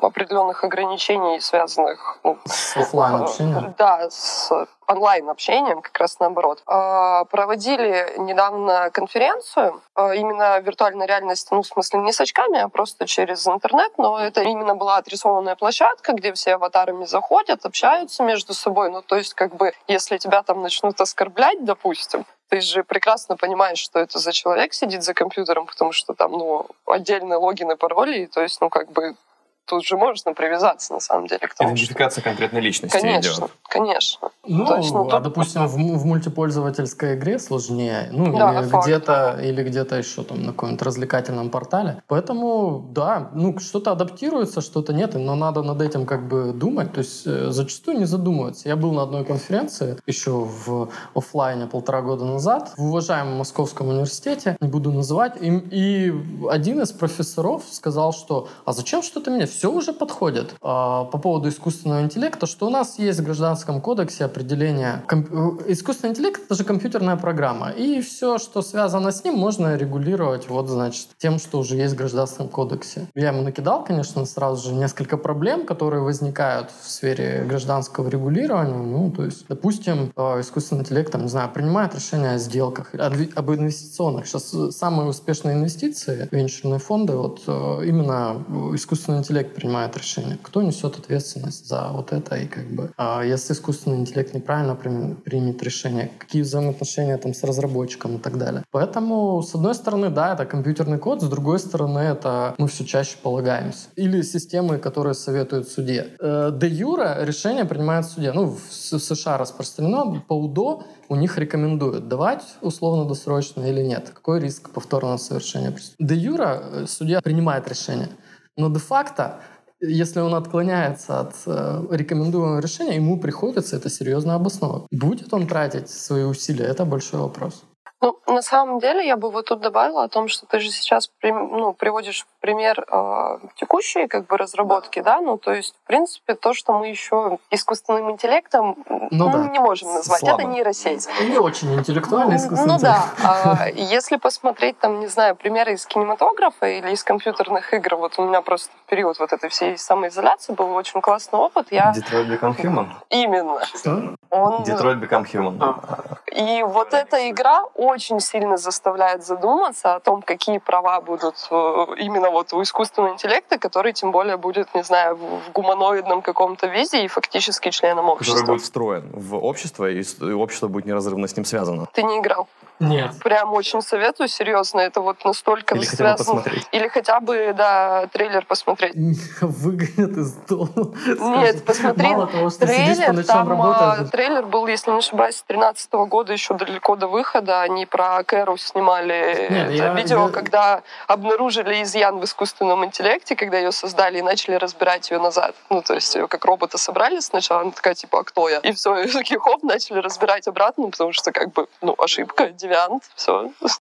определенных 0.00 0.64
ограничений, 0.64 1.40
связанных 1.40 2.18
ну, 2.24 2.36
с 2.44 2.76
офлайн 2.76 3.22
общением. 3.22 3.74
Да, 3.78 4.10
с 4.10 4.66
онлайн-общением, 4.86 5.82
как 5.82 5.98
раз 5.98 6.18
наоборот. 6.20 6.62
А, 6.66 7.24
проводили 7.24 8.14
недавно 8.18 8.90
конференцию, 8.90 9.80
а, 9.94 10.14
именно 10.14 10.58
виртуальной 10.60 11.06
реальности, 11.06 11.48
ну, 11.52 11.62
в 11.62 11.66
смысле, 11.66 12.00
не 12.00 12.12
с 12.12 12.20
очками, 12.20 12.60
а 12.60 12.68
просто 12.68 13.06
через 13.06 13.46
интернет, 13.46 13.92
но 13.98 14.18
это 14.18 14.42
именно 14.42 14.74
была 14.74 14.96
отрисованная 14.96 15.56
площадка, 15.56 16.12
где 16.12 16.32
все 16.32 16.54
аватарами 16.54 17.04
заходят, 17.04 17.64
общаются 17.64 18.22
между 18.22 18.54
собой. 18.54 18.90
Ну, 18.90 19.02
то 19.02 19.16
есть, 19.16 19.34
как 19.34 19.54
бы, 19.54 19.72
если 19.88 20.18
тебя 20.18 20.42
там 20.42 20.62
начнут 20.62 21.00
оскорблять, 21.00 21.64
допустим, 21.64 22.24
ты 22.48 22.60
же 22.60 22.84
прекрасно 22.84 23.36
понимаешь, 23.36 23.78
что 23.78 23.98
это 23.98 24.18
за 24.18 24.32
человек 24.32 24.74
сидит 24.74 25.02
за 25.02 25.14
компьютером, 25.14 25.66
потому 25.66 25.92
что 25.92 26.14
там, 26.14 26.32
ну, 26.32 26.66
отдельные 26.86 27.38
логины, 27.38 27.76
пароли, 27.76 28.26
то 28.26 28.42
есть, 28.42 28.60
ну, 28.60 28.68
как 28.68 28.90
бы 28.90 29.16
тут 29.66 29.84
же 29.84 29.96
можно 29.96 30.34
привязаться, 30.34 30.92
на 30.92 31.00
самом 31.00 31.26
деле, 31.26 31.46
к 31.46 31.54
тому, 31.54 31.70
Идентификация 31.70 32.20
что... 32.20 32.30
конкретной 32.30 32.60
личности 32.60 32.96
Конечно, 32.96 33.30
идет. 33.30 33.50
конечно. 33.68 34.30
Ну, 34.46 34.66
То 34.66 34.76
есть, 34.76 34.92
ну, 34.92 35.08
а, 35.10 35.20
допустим, 35.20 35.66
в, 35.66 35.74
в 35.74 36.04
мультипользовательской 36.04 37.14
игре 37.14 37.38
сложнее, 37.38 38.08
ну, 38.12 38.36
да, 38.36 38.60
или 38.60 38.82
где-то, 38.82 39.40
или 39.42 39.62
где-то 39.62 39.96
еще 39.96 40.22
там 40.22 40.42
на 40.42 40.52
каком-нибудь 40.52 40.82
развлекательном 40.82 41.50
портале. 41.50 42.02
Поэтому, 42.08 42.90
да, 42.90 43.30
ну, 43.34 43.58
что-то 43.58 43.92
адаптируется, 43.92 44.60
что-то 44.60 44.92
нет, 44.92 45.14
но 45.14 45.34
надо 45.34 45.62
над 45.62 45.80
этим 45.80 46.04
как 46.04 46.28
бы 46.28 46.52
думать. 46.52 46.92
То 46.92 46.98
есть 46.98 47.26
э, 47.26 47.50
зачастую 47.50 47.98
не 47.98 48.04
задумываться. 48.04 48.68
Я 48.68 48.76
был 48.76 48.92
на 48.92 49.02
одной 49.02 49.24
конференции 49.24 49.96
еще 50.06 50.30
в 50.30 50.90
офлайне 51.14 51.66
полтора 51.66 52.02
года 52.02 52.24
назад 52.24 52.72
в 52.76 52.86
уважаемом 52.86 53.38
Московском 53.38 53.88
университете, 53.88 54.56
не 54.60 54.68
буду 54.68 54.92
называть, 54.92 55.34
и, 55.40 55.48
и 55.70 56.14
один 56.50 56.82
из 56.82 56.92
профессоров 56.92 57.62
сказал, 57.70 58.12
что 58.12 58.48
«А 58.64 58.72
зачем 58.72 59.02
что-то 59.02 59.30
менять? 59.30 59.53
Все 59.54 59.70
уже 59.70 59.92
подходит. 59.92 60.54
А, 60.60 61.04
по 61.04 61.18
поводу 61.18 61.48
искусственного 61.48 62.02
интеллекта, 62.02 62.46
что 62.46 62.66
у 62.66 62.70
нас 62.70 62.98
есть 62.98 63.20
в 63.20 63.24
Гражданском 63.24 63.80
кодексе 63.80 64.24
определение... 64.24 65.02
Комп... 65.06 65.28
Э, 65.32 65.72
искусственный 65.72 66.10
интеллект— 66.10 66.42
это 66.44 66.54
же 66.54 66.64
компьютерная 66.64 67.16
программа. 67.16 67.70
И 67.70 68.00
все, 68.00 68.38
что 68.38 68.62
связано 68.62 69.12
с 69.12 69.24
ним, 69.24 69.34
можно 69.34 69.76
регулировать 69.76 70.48
вот, 70.48 70.68
значит, 70.68 71.08
тем, 71.18 71.38
что 71.38 71.58
уже 71.58 71.76
есть 71.76 71.94
в 71.94 71.96
Гражданском 71.96 72.48
кодексе. 72.48 73.06
Я 73.14 73.28
ему 73.28 73.42
накидал, 73.42 73.84
конечно, 73.84 74.24
сразу 74.26 74.68
же 74.68 74.74
несколько 74.74 75.16
проблем, 75.16 75.66
которые 75.66 76.02
возникают 76.02 76.70
в 76.82 76.90
сфере 76.90 77.44
гражданского 77.48 78.08
регулирования. 78.08 78.74
Ну, 78.74 79.10
то 79.10 79.24
есть, 79.24 79.46
допустим, 79.48 80.12
э, 80.16 80.40
искусственный 80.40 80.82
интеллект, 80.82 81.12
там, 81.12 81.22
не 81.22 81.28
знаю, 81.28 81.50
принимает 81.52 81.94
решения 81.94 82.32
о 82.32 82.38
сделках, 82.38 82.94
об 82.94 83.50
инвестиционных. 83.50 84.26
Сейчас 84.26 84.76
самые 84.76 85.08
успешные 85.08 85.54
инвестиции, 85.56 86.28
венчурные 86.30 86.80
фонды, 86.80 87.14
вот 87.14 87.42
э, 87.46 87.86
именно 87.86 88.42
искусственный 88.74 89.18
интеллект 89.18 89.43
принимает 89.44 89.96
решения. 89.96 90.38
Кто 90.42 90.62
несет 90.62 90.98
ответственность 90.98 91.68
за 91.68 91.88
вот 91.92 92.12
это 92.12 92.36
и 92.36 92.46
как 92.46 92.66
бы... 92.70 92.92
А 92.96 93.22
если 93.22 93.52
искусственный 93.52 93.98
интеллект 93.98 94.34
неправильно 94.34 94.74
примет 94.74 95.62
решение, 95.62 96.10
какие 96.18 96.42
взаимоотношения 96.42 97.16
там 97.18 97.34
с 97.34 97.42
разработчиком 97.44 98.16
и 98.16 98.18
так 98.18 98.38
далее. 98.38 98.64
Поэтому, 98.70 99.42
с 99.42 99.54
одной 99.54 99.74
стороны, 99.74 100.10
да, 100.10 100.34
это 100.34 100.46
компьютерный 100.46 100.98
код, 100.98 101.22
с 101.22 101.28
другой 101.28 101.58
стороны, 101.58 101.98
это 101.98 102.54
мы 102.58 102.68
все 102.68 102.84
чаще 102.84 103.16
полагаемся. 103.22 103.88
Или 103.96 104.22
системы, 104.22 104.78
которые 104.78 105.14
советуют 105.14 105.68
суде. 105.68 106.08
Э, 106.20 106.50
де 106.52 106.68
юра 106.68 107.24
решение 107.24 107.64
принимает 107.64 108.06
суде. 108.06 108.32
Ну, 108.32 108.46
в 108.46 108.72
США 108.72 109.38
распространено, 109.38 110.22
по 110.26 110.34
УДО 110.34 110.84
у 111.08 111.16
них 111.16 111.38
рекомендуют 111.38 112.08
давать 112.08 112.42
условно-досрочно 112.60 113.62
или 113.64 113.82
нет. 113.82 114.10
Какой 114.14 114.40
риск 114.40 114.70
повторного 114.70 115.16
совершения 115.16 115.70
преступления? 115.70 116.14
Де 116.14 116.20
юра 116.20 116.62
э, 116.62 116.86
судья 116.86 117.20
принимает 117.20 117.68
решение. 117.68 118.08
Но 118.56 118.68
де-факто 118.70 119.40
если 119.80 120.20
он 120.20 120.34
отклоняется 120.34 121.20
от 121.20 121.34
э, 121.46 121.86
рекомендуемого 121.90 122.60
решения, 122.60 122.96
ему 122.96 123.18
приходится 123.20 123.76
это 123.76 123.90
серьезно 123.90 124.34
обосновывать. 124.34 124.86
Будет 124.90 125.32
он 125.34 125.46
тратить 125.46 125.90
свои 125.90 126.24
усилия, 126.24 126.64
это 126.64 126.84
большой 126.84 127.20
вопрос. 127.20 127.64
Ну, 128.04 128.18
на 128.26 128.42
самом 128.42 128.80
деле, 128.80 129.06
я 129.06 129.16
бы 129.16 129.30
вот 129.30 129.46
тут 129.46 129.60
добавила 129.60 130.04
о 130.04 130.08
том, 130.08 130.28
что 130.28 130.44
ты 130.44 130.60
же 130.60 130.70
сейчас 130.70 131.10
ну, 131.22 131.72
приводишь 131.72 132.24
в 132.24 132.40
пример 132.42 132.84
э, 132.86 133.38
текущие 133.56 134.08
как 134.08 134.26
бы 134.26 134.36
разработки, 134.36 135.00
да. 135.00 135.16
да, 135.16 135.20
ну 135.22 135.38
то 135.38 135.54
есть, 135.54 135.74
в 135.82 135.86
принципе, 135.86 136.34
то, 136.34 136.52
что 136.52 136.74
мы 136.74 136.88
еще 136.88 137.38
искусственным 137.50 138.10
интеллектом 138.10 138.76
ну, 138.86 139.08
ну, 139.10 139.32
да. 139.32 139.48
не 139.48 139.58
можем 139.58 139.90
назвать, 139.94 140.20
Слабо. 140.20 140.42
это 140.42 140.50
нейросеть. 140.50 141.08
Не 141.22 141.38
очень 141.38 141.72
интеллектуальный 141.74 142.36
искусственный 142.36 142.74
Ну 142.74 142.78
да, 142.78 143.06
а, 143.22 143.68
если 143.70 144.16
посмотреть 144.16 144.78
там, 144.78 145.00
не 145.00 145.06
знаю, 145.06 145.34
примеры 145.34 145.72
из 145.72 145.86
кинематографа 145.86 146.66
или 146.66 146.90
из 146.92 147.02
компьютерных 147.04 147.72
игр, 147.72 147.96
вот 147.96 148.18
у 148.18 148.26
меня 148.26 148.42
просто 148.42 148.70
в 148.84 148.90
период 148.90 149.18
вот 149.18 149.32
этой 149.32 149.48
всей 149.48 149.78
самоизоляции 149.78 150.52
был 150.52 150.74
очень 150.74 151.00
классный 151.00 151.38
опыт. 151.38 151.68
Я... 151.70 151.94
Detroit 151.96 152.28
Become 152.28 152.60
Human? 152.60 152.88
Именно. 153.08 153.64
Что? 153.64 154.14
Он... 154.28 154.62
Detroit 154.62 155.00
Become 155.00 155.24
Human. 155.32 155.56
А. 155.60 156.18
И 156.34 156.62
вот 156.64 156.92
эта 156.92 157.30
игра 157.30 157.62
очень 157.74 157.93
сильно 157.98 158.56
заставляет 158.56 159.24
задуматься 159.24 159.94
о 159.94 160.00
том, 160.00 160.22
какие 160.22 160.58
права 160.58 161.00
будут 161.00 161.36
э, 161.50 161.86
именно 161.98 162.30
вот 162.30 162.52
у 162.52 162.62
искусственного 162.62 163.12
интеллекта, 163.12 163.58
который 163.58 163.92
тем 163.92 164.10
более 164.10 164.36
будет, 164.36 164.74
не 164.74 164.82
знаю, 164.82 165.16
в 165.16 165.52
гуманоидном 165.52 166.22
каком-то 166.22 166.66
виде 166.66 167.04
и 167.04 167.08
фактически 167.08 167.70
членом 167.70 168.08
общества. 168.08 168.40
Который 168.40 168.54
будет 168.56 168.62
встроен 168.62 169.10
в 169.12 169.36
общество, 169.36 169.90
и 169.90 170.32
общество 170.32 170.68
будет 170.68 170.86
неразрывно 170.86 171.28
с 171.28 171.36
ним 171.36 171.44
связано. 171.44 171.86
Ты 171.92 172.02
не 172.02 172.18
играл? 172.18 172.48
Нет. 172.80 173.12
Прям 173.22 173.52
очень 173.52 173.82
советую, 173.82 174.28
серьезно. 174.28 174.80
Это 174.80 175.00
вот 175.00 175.24
настолько 175.24 175.76
Или 175.76 175.84
связано. 175.84 176.16
хотя 176.16 176.32
бы 176.32 176.36
посмотреть. 176.42 176.68
Или 176.72 176.88
хотя 176.88 177.20
бы, 177.20 177.54
да, 177.56 178.06
трейлер 178.12 178.44
посмотреть. 178.46 178.94
Выгонят 179.40 180.16
из 180.16 180.32
дома. 180.32 180.94
Нет, 181.40 181.64
посмотри. 181.64 182.08
Мало 182.08 182.26
того, 182.26 182.50
что 182.50 182.66
трейлер, 182.66 183.24
там, 183.24 183.48
работаешь. 183.48 184.10
трейлер 184.10 184.46
был, 184.46 184.66
если 184.66 184.90
не 184.90 184.98
ошибаюсь, 184.98 185.36
с 185.36 185.42
13 185.44 185.92
года, 186.08 186.32
еще 186.32 186.54
далеко 186.54 186.96
до 186.96 187.06
выхода. 187.06 187.62
Они 187.62 187.83
про 187.84 188.22
Кэру 188.24 188.56
снимали 188.56 189.48
Нет, 189.50 189.62
это 189.66 189.72
я, 189.72 189.94
видео, 189.94 190.26
я... 190.26 190.32
когда 190.32 190.82
обнаружили 191.06 191.82
изъян 191.82 192.18
в 192.18 192.24
искусственном 192.24 192.84
интеллекте, 192.84 193.36
когда 193.36 193.58
ее 193.58 193.72
создали 193.72 194.18
и 194.18 194.22
начали 194.22 194.54
разбирать 194.54 195.10
ее 195.10 195.18
назад. 195.18 195.54
Ну, 195.70 195.82
то 195.82 195.94
есть 195.94 196.14
ее 196.14 196.28
как 196.28 196.44
робота 196.44 196.78
собрали 196.78 197.20
сначала, 197.20 197.62
она 197.62 197.70
такая, 197.70 197.94
типа, 197.94 198.20
а 198.20 198.24
кто 198.24 198.48
я? 198.48 198.58
И 198.58 198.72
все, 198.72 198.96
и 199.02 199.08
такие, 199.08 199.38
хоп, 199.38 199.62
начали 199.62 199.98
разбирать 199.98 200.48
обратно, 200.48 200.90
потому 200.90 201.12
что, 201.12 201.32
как 201.32 201.52
бы, 201.52 201.66
ну, 201.82 201.94
ошибка, 201.98 202.48
девиант, 202.50 203.04
все. 203.14 203.50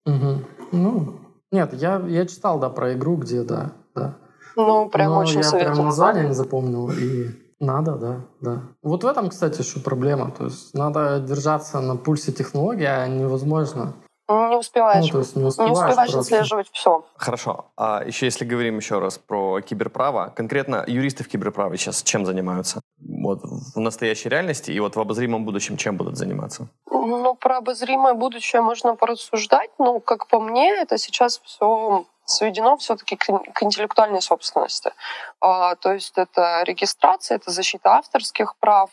Угу. 0.07 0.45
Ну, 0.73 1.21
нет, 1.51 1.73
я, 1.73 2.03
я 2.07 2.27
читал, 2.27 2.59
да, 2.59 2.69
про 2.69 2.93
игру, 2.95 3.17
где, 3.17 3.43
да, 3.43 3.73
да. 3.95 4.15
Ну, 4.57 4.89
прям 4.89 5.13
Но 5.13 5.19
очень 5.21 5.39
я 5.39 5.45
советую. 5.45 5.75
прям 5.75 5.87
название 5.87 6.27
не 6.27 6.35
запомнил, 6.35 6.91
и 6.91 7.48
надо, 7.61 7.97
да, 7.97 8.21
да. 8.41 8.63
Вот 8.83 9.05
в 9.05 9.07
этом, 9.07 9.31
кстати, 9.31 9.61
еще 9.61 9.81
проблема. 9.81 10.31
То 10.31 10.45
есть 10.45 10.75
надо 10.75 11.21
держаться 11.21 11.81
на 11.81 11.97
пульсе 11.97 12.33
технологий, 12.33 12.87
а 12.87 13.07
невозможно. 13.07 13.95
Не 14.31 14.57
успеваешь. 14.57 15.07
Ну, 15.07 15.13
то 15.13 15.19
есть 15.21 15.37
не 15.37 15.45
успеваешь, 15.45 15.73
не 15.73 15.81
успеваешь 15.81 16.15
отслеживать 16.15 16.69
все. 16.71 17.03
Хорошо. 17.17 17.65
А 17.79 18.05
еще 18.05 18.27
если 18.27 18.45
говорим 18.45 18.77
еще 18.77 18.99
раз 18.99 19.17
про 19.17 19.63
киберправо, 19.63 20.35
конкретно 20.37 20.85
юристы 20.87 21.25
в 21.25 21.29
киберправе 21.29 21.79
сейчас 21.79 22.03
чем 22.03 22.27
занимаются? 22.27 22.83
Вот 22.99 23.41
в 23.43 23.81
настоящей 23.81 24.29
реальности 24.29 24.71
и 24.71 24.81
вот 24.81 24.97
в 24.97 25.01
обозримом 25.01 25.47
будущем 25.47 25.79
чем 25.79 25.97
будут 25.97 26.19
заниматься? 26.19 26.69
Ну, 26.91 27.35
про 27.37 27.59
обозримое 27.59 28.13
будущее 28.13 28.61
можно 28.61 28.97
порассуждать, 28.97 29.71
но, 29.79 29.99
как 29.99 30.27
по 30.27 30.41
мне, 30.41 30.75
это 30.75 30.99
сейчас 30.99 31.41
все 31.43 32.05
сведено 32.29 32.77
все-таки 32.77 33.17
к, 33.17 33.63
интеллектуальной 33.63 34.23
собственности. 34.23 34.93
А, 35.41 35.75
то 35.77 35.93
есть 35.93 36.13
это 36.17 36.63
регистрация, 36.65 37.37
это 37.37 37.51
защита 37.51 37.97
авторских 37.97 38.55
прав, 38.57 38.91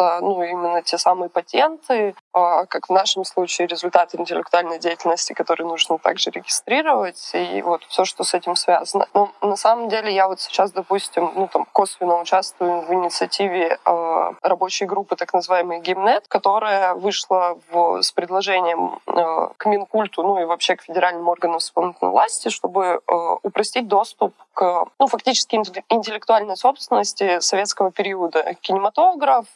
это 0.00 0.24
ну, 0.24 0.42
именно 0.42 0.82
те 0.82 0.98
самые 0.98 1.28
патенты, 1.28 2.14
а, 2.32 2.66
как 2.66 2.88
в 2.88 2.92
нашем 2.92 3.24
случае 3.24 3.66
результаты 3.66 4.16
интеллектуальной 4.16 4.78
деятельности, 4.78 5.32
которые 5.32 5.66
нужно 5.66 5.98
также 5.98 6.30
регистрировать, 6.30 7.30
и 7.34 7.62
вот 7.62 7.82
все, 7.84 8.04
что 8.04 8.24
с 8.24 8.34
этим 8.34 8.56
связано. 8.56 9.06
Но 9.14 9.30
на 9.42 9.56
самом 9.56 9.88
деле 9.88 10.12
я 10.12 10.28
вот 10.28 10.40
сейчас, 10.40 10.72
допустим, 10.72 11.32
ну, 11.34 11.48
там, 11.48 11.66
косвенно 11.72 12.20
участвую 12.20 12.82
в 12.82 12.92
инициативе 12.92 13.78
э, 13.84 14.32
рабочей 14.42 14.86
группы, 14.86 15.16
так 15.16 15.32
называемой 15.34 15.80
Гимнет, 15.80 16.26
которая 16.28 16.94
вышла 16.94 17.58
в, 17.70 18.02
с 18.02 18.12
предложением 18.12 18.98
э, 19.06 19.48
к 19.56 19.66
Минкульту, 19.66 20.22
ну 20.22 20.40
и 20.40 20.44
вообще 20.44 20.76
к 20.76 20.82
федеральным 20.82 21.28
органам 21.28 21.58
исполнительной 21.58 22.10
власти, 22.10 22.48
чтобы 22.48 23.00
упростить 23.42 23.88
доступ 23.88 24.34
к, 24.54 24.84
ну, 24.98 25.06
фактически 25.06 25.56
интеллектуальной 25.56 26.56
собственности 26.56 27.40
советского 27.40 27.90
периода. 27.90 28.54
Кинематограф, 28.60 29.46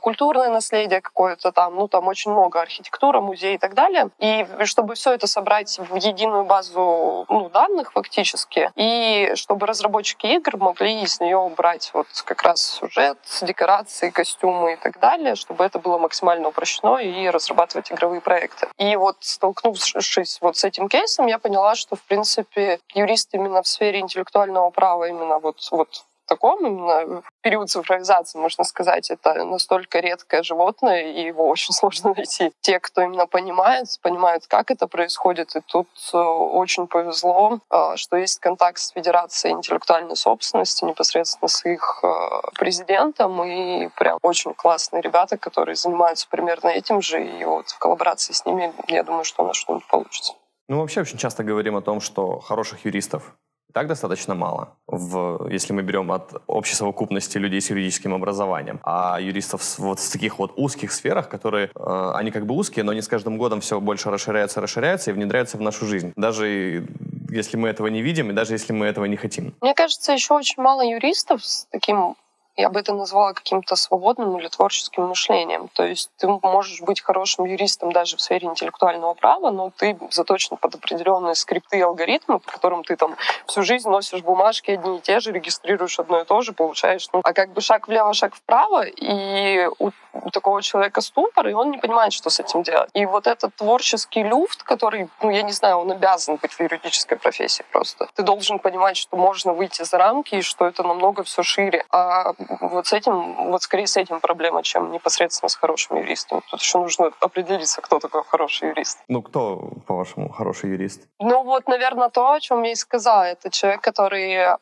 культурное 0.00 0.48
наследие 0.48 1.00
какое-то 1.00 1.52
там, 1.52 1.76
ну 1.76 1.88
там 1.88 2.06
очень 2.08 2.32
много 2.32 2.60
архитектура, 2.60 3.20
музей 3.20 3.54
и 3.54 3.58
так 3.58 3.74
далее. 3.74 4.10
И 4.18 4.46
чтобы 4.64 4.94
все 4.94 5.12
это 5.12 5.26
собрать 5.26 5.78
в 5.78 5.94
единую 5.96 6.44
базу 6.44 7.26
ну, 7.28 7.48
данных 7.48 7.92
фактически, 7.92 8.70
и 8.76 9.32
чтобы 9.34 9.66
разработчики 9.66 10.26
игр 10.26 10.56
могли 10.56 11.02
из 11.02 11.20
нее 11.20 11.36
убрать 11.36 11.90
вот 11.94 12.06
как 12.24 12.42
раз 12.42 12.60
сюжет, 12.62 13.18
декорации, 13.42 14.10
костюмы 14.10 14.74
и 14.74 14.76
так 14.76 14.98
далее, 15.00 15.34
чтобы 15.34 15.64
это 15.64 15.78
было 15.78 15.98
максимально 15.98 16.48
упрощено 16.48 16.98
и 16.98 17.28
разрабатывать 17.28 17.92
игровые 17.92 18.20
проекты. 18.20 18.68
И 18.78 18.96
вот 18.96 19.16
столкнувшись 19.20 20.38
вот 20.40 20.56
с 20.56 20.64
этим 20.64 20.88
кейсом, 20.88 21.26
я 21.26 21.38
поняла, 21.38 21.74
что 21.74 21.96
в 21.96 22.02
принципе 22.02 22.80
юрист 22.94 23.34
именно 23.34 23.62
в 23.62 23.68
сфере 23.68 24.00
интеллектуального 24.00 24.70
права 24.70 25.08
именно 25.08 25.38
вот, 25.38 25.56
вот 25.70 26.04
таком 26.26 26.66
именно 26.66 27.22
период 27.40 27.70
цифровизации, 27.70 28.38
можно 28.38 28.64
сказать, 28.64 29.10
это 29.10 29.44
настолько 29.44 30.00
редкое 30.00 30.42
животное, 30.42 31.02
и 31.12 31.22
его 31.22 31.48
очень 31.48 31.72
сложно 31.80 32.12
найти. 32.14 32.52
Те, 32.60 32.80
кто 32.80 33.02
именно 33.02 33.26
понимает, 33.26 33.86
понимают, 34.02 34.46
как 34.46 34.70
это 34.70 34.86
происходит, 34.86 35.56
и 35.56 35.60
тут 35.60 35.88
э, 36.12 36.16
очень 36.16 36.86
повезло, 36.86 37.60
э, 37.70 37.96
что 37.96 38.16
есть 38.16 38.40
контакт 38.40 38.78
с 38.78 38.90
Федерацией 38.90 39.54
интеллектуальной 39.54 40.16
собственности, 40.16 40.84
непосредственно 40.84 41.48
с 41.48 41.64
их 41.64 42.00
э, 42.02 42.08
президентом, 42.54 43.42
и 43.44 43.88
прям 43.96 44.18
очень 44.22 44.54
классные 44.54 45.02
ребята, 45.02 45.36
которые 45.36 45.76
занимаются 45.76 46.28
примерно 46.28 46.68
этим 46.68 47.00
же, 47.00 47.24
и 47.24 47.44
вот 47.44 47.68
в 47.70 47.78
коллаборации 47.78 48.32
с 48.32 48.44
ними, 48.44 48.72
я 48.88 49.02
думаю, 49.02 49.24
что 49.24 49.44
у 49.44 49.46
нас 49.46 49.56
что-нибудь 49.56 49.86
получится. 49.88 50.34
Ну, 50.68 50.80
вообще 50.80 51.00
очень 51.00 51.18
часто 51.18 51.44
говорим 51.44 51.76
о 51.76 51.82
том, 51.82 52.00
что 52.00 52.40
хороших 52.40 52.84
юристов 52.84 53.36
так 53.76 53.88
достаточно 53.88 54.34
мало, 54.34 54.70
в, 54.86 55.50
если 55.50 55.74
мы 55.74 55.82
берем 55.82 56.10
от 56.10 56.32
общей 56.46 56.74
совокупности 56.74 57.36
людей 57.36 57.60
с 57.60 57.68
юридическим 57.68 58.14
образованием. 58.14 58.80
А 58.82 59.20
юристов 59.20 59.78
вот 59.78 60.00
в 60.00 60.12
таких 60.12 60.38
вот 60.38 60.52
узких 60.56 60.92
сферах, 60.92 61.28
которые, 61.28 61.70
э, 61.74 62.12
они 62.14 62.30
как 62.30 62.46
бы 62.46 62.54
узкие, 62.54 62.84
но 62.84 62.92
они 62.92 63.02
с 63.02 63.08
каждым 63.08 63.36
годом 63.36 63.60
все 63.60 63.78
больше 63.78 64.10
расширяются, 64.10 64.62
расширяются 64.62 65.10
и 65.10 65.12
внедряются 65.12 65.58
в 65.58 65.60
нашу 65.60 65.84
жизнь. 65.84 66.14
Даже 66.16 66.86
если 67.28 67.58
мы 67.58 67.68
этого 67.68 67.88
не 67.88 68.00
видим, 68.00 68.30
и 68.30 68.32
даже 68.32 68.54
если 68.54 68.72
мы 68.72 68.86
этого 68.86 69.04
не 69.04 69.16
хотим. 69.16 69.52
Мне 69.60 69.74
кажется, 69.74 70.12
еще 70.12 70.32
очень 70.32 70.62
мало 70.62 70.80
юристов 70.80 71.44
с 71.44 71.66
таким 71.70 72.16
я 72.56 72.70
бы 72.70 72.80
это 72.80 72.94
назвала 72.94 73.32
каким-то 73.34 73.76
свободным 73.76 74.38
или 74.38 74.48
творческим 74.48 75.04
мышлением. 75.04 75.68
То 75.68 75.84
есть 75.84 76.10
ты 76.16 76.26
можешь 76.26 76.80
быть 76.80 77.00
хорошим 77.00 77.44
юристом 77.44 77.92
даже 77.92 78.16
в 78.16 78.20
сфере 78.20 78.48
интеллектуального 78.48 79.14
права, 79.14 79.50
но 79.50 79.70
ты 79.76 79.98
заточен 80.10 80.56
под 80.56 80.74
определенные 80.74 81.34
скрипты 81.34 81.78
и 81.78 81.82
алгоритмы, 81.82 82.38
по 82.38 82.50
которым 82.50 82.82
ты 82.82 82.96
там 82.96 83.16
всю 83.46 83.62
жизнь 83.62 83.88
носишь 83.88 84.22
бумажки 84.22 84.70
одни 84.70 84.98
и 84.98 85.00
те 85.00 85.20
же, 85.20 85.32
регистрируешь 85.32 85.98
одно 85.98 86.20
и 86.20 86.24
то 86.24 86.40
же, 86.40 86.52
получаешь. 86.52 87.08
Ну, 87.12 87.20
а 87.22 87.32
как 87.32 87.50
бы 87.50 87.60
шаг 87.60 87.88
влево, 87.88 88.14
шаг 88.14 88.34
вправо, 88.34 88.84
и 88.84 89.68
у, 89.78 89.90
у 90.12 90.30
такого 90.30 90.62
человека 90.62 91.00
ступор, 91.00 91.48
и 91.48 91.52
он 91.52 91.70
не 91.70 91.78
понимает, 91.78 92.12
что 92.12 92.30
с 92.30 92.40
этим 92.40 92.62
делать. 92.62 92.90
И 92.94 93.04
вот 93.04 93.26
этот 93.26 93.54
творческий 93.54 94.22
люфт, 94.22 94.62
который, 94.62 95.08
ну, 95.20 95.30
я 95.30 95.42
не 95.42 95.52
знаю, 95.52 95.78
он 95.78 95.92
обязан 95.92 96.36
быть 96.36 96.52
в 96.52 96.60
юридической 96.60 97.16
профессии 97.18 97.64
просто. 97.70 98.08
Ты 98.14 98.22
должен 98.22 98.58
понимать, 98.58 98.96
что 98.96 99.16
можно 99.16 99.52
выйти 99.52 99.82
за 99.82 99.98
рамки, 99.98 100.36
и 100.36 100.42
что 100.42 100.66
это 100.66 100.82
намного 100.82 101.22
все 101.22 101.42
шире. 101.42 101.84
А 101.90 102.32
вот 102.48 102.86
с 102.86 102.92
этим, 102.92 103.50
вот 103.50 103.62
скорее 103.62 103.86
с 103.86 103.96
этим 103.96 104.20
проблема, 104.20 104.62
чем 104.62 104.90
непосредственно 104.90 105.48
с 105.48 105.56
хорошим 105.56 105.96
юристом. 105.96 106.42
Тут 106.50 106.60
еще 106.60 106.78
нужно 106.78 107.10
определиться, 107.20 107.80
кто 107.80 107.98
такой 107.98 108.22
хороший 108.24 108.68
юрист. 108.68 108.98
Ну, 109.08 109.22
кто, 109.22 109.70
по-вашему, 109.86 110.30
хороший 110.30 110.70
юрист? 110.70 111.02
Ну, 111.18 111.42
вот, 111.42 111.68
наверное, 111.68 112.08
то, 112.08 112.32
о 112.32 112.40
чем 112.40 112.62
я 112.62 112.72
и 112.72 112.74
сказала. 112.74 113.22
Это 113.22 113.50
человек, 113.50 113.80
который, 113.80 114.32
э, 114.34 114.56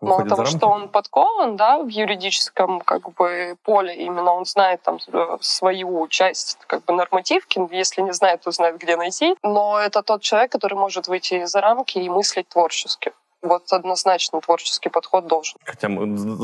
мало 0.00 0.24
того, 0.28 0.44
что 0.44 0.68
он 0.68 0.88
подкован, 0.88 1.56
да, 1.56 1.78
в 1.78 1.88
юридическом, 1.88 2.80
как 2.80 3.10
бы, 3.12 3.56
поле, 3.64 3.94
именно 3.94 4.32
он 4.32 4.44
знает 4.44 4.82
там 4.82 4.98
свою 5.40 6.06
часть, 6.08 6.58
как 6.66 6.84
бы, 6.84 6.92
нормативки. 6.92 7.60
Если 7.70 8.02
не 8.02 8.12
знает, 8.12 8.42
то 8.42 8.50
знает, 8.50 8.78
где 8.78 8.96
найти. 8.96 9.36
Но 9.42 9.78
это 9.78 10.02
тот 10.02 10.22
человек, 10.22 10.52
который 10.52 10.74
может 10.74 11.08
выйти 11.08 11.44
за 11.44 11.60
рамки 11.60 11.98
и 11.98 12.08
мыслить 12.08 12.48
творчески 12.48 13.12
вот 13.42 13.72
однозначно 13.72 14.40
творческий 14.40 14.88
подход 14.88 15.26
должен. 15.26 15.58
Хотя 15.64 15.88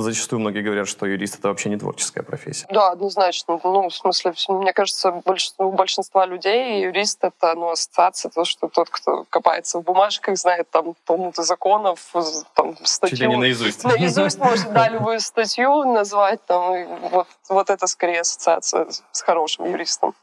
зачастую 0.02 0.40
многие 0.40 0.62
говорят, 0.62 0.88
что 0.88 1.06
юрист— 1.06 1.38
это 1.38 1.48
вообще 1.48 1.68
не 1.68 1.76
творческая 1.76 2.22
профессия. 2.22 2.66
Да, 2.70 2.90
однозначно. 2.90 3.58
Ну, 3.62 3.88
в 3.88 3.94
смысле, 3.94 4.34
мне 4.48 4.72
кажется, 4.72 5.10
большинство, 5.24 5.66
у 5.66 5.72
большинства 5.72 6.26
людей 6.26 6.82
юрист— 6.82 7.18
это 7.24 7.54
ну, 7.54 7.70
ассоциация, 7.70 8.30
то, 8.30 8.44
что 8.44 8.68
тот, 8.68 8.88
кто 8.90 9.24
копается 9.30 9.78
в 9.78 9.82
бумажках, 9.82 10.36
знает 10.36 10.70
там 10.70 10.94
полноты 11.04 11.42
законов, 11.42 12.12
там, 12.54 12.76
статью. 12.84 13.16
Чуть 13.16 13.20
ли 13.20 13.28
не 13.28 13.36
наизусть. 13.36 13.84
Наизусть 13.84 14.38
может, 14.38 14.72
да, 14.72 14.88
любую 14.88 15.20
статью 15.20 15.84
назвать. 15.84 16.44
Там, 16.46 16.86
вот, 17.10 17.26
вот 17.48 17.70
это 17.70 17.86
скорее 17.86 18.20
ассоциация 18.20 18.86
с 19.12 19.20
хорошим 19.22 19.66
юристом. 19.66 20.14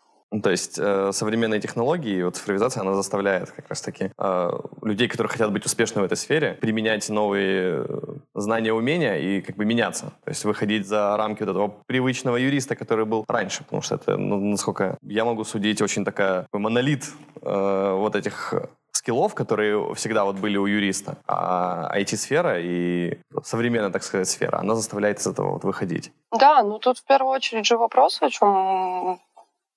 То 0.43 0.49
есть 0.49 0.79
э, 0.79 1.11
современные 1.11 1.59
технологии 1.59 2.23
вот 2.23 2.37
цифровизация, 2.37 2.81
она 2.81 2.93
заставляет 2.93 3.51
как 3.51 3.67
раз-таки 3.67 4.11
э, 4.17 4.51
людей, 4.81 5.09
которые 5.09 5.29
хотят 5.29 5.51
быть 5.51 5.65
успешны 5.65 6.01
в 6.01 6.05
этой 6.05 6.15
сфере, 6.15 6.57
применять 6.61 7.09
новые 7.09 7.85
э, 7.85 7.97
знания, 8.33 8.71
умения 8.71 9.17
и 9.17 9.41
как 9.41 9.57
бы 9.57 9.65
меняться. 9.65 10.13
То 10.23 10.29
есть 10.29 10.45
выходить 10.45 10.87
за 10.87 11.17
рамки 11.17 11.43
вот 11.43 11.49
этого 11.49 11.67
привычного 11.85 12.37
юриста, 12.37 12.77
который 12.77 13.05
был 13.05 13.25
раньше. 13.27 13.63
Потому 13.65 13.81
что 13.81 13.95
это, 13.95 14.15
ну, 14.15 14.39
насколько 14.39 14.97
я 15.01 15.25
могу 15.25 15.43
судить, 15.43 15.81
очень 15.81 16.05
такая 16.05 16.47
монолит 16.53 17.09
э, 17.41 17.93
вот 17.97 18.15
этих 18.15 18.53
скиллов, 19.01 19.33
которые 19.33 19.95
всегда 19.95 20.23
вот 20.23 20.35
были 20.35 20.57
у 20.57 20.65
юриста. 20.65 21.17
А 21.27 21.91
IT-сфера 21.97 22.59
и 22.59 23.17
современная, 23.43 23.89
так 23.89 24.03
сказать, 24.03 24.29
сфера, 24.29 24.59
она 24.59 24.75
заставляет 24.75 25.19
из 25.19 25.27
этого 25.27 25.53
вот 25.53 25.63
выходить. 25.63 26.11
Да, 26.31 26.63
ну 26.63 26.77
тут 26.79 26.99
в 26.99 27.05
первую 27.05 27.33
очередь 27.33 27.65
же 27.65 27.77
вопрос, 27.77 28.21
о 28.21 28.29
чем 28.29 29.19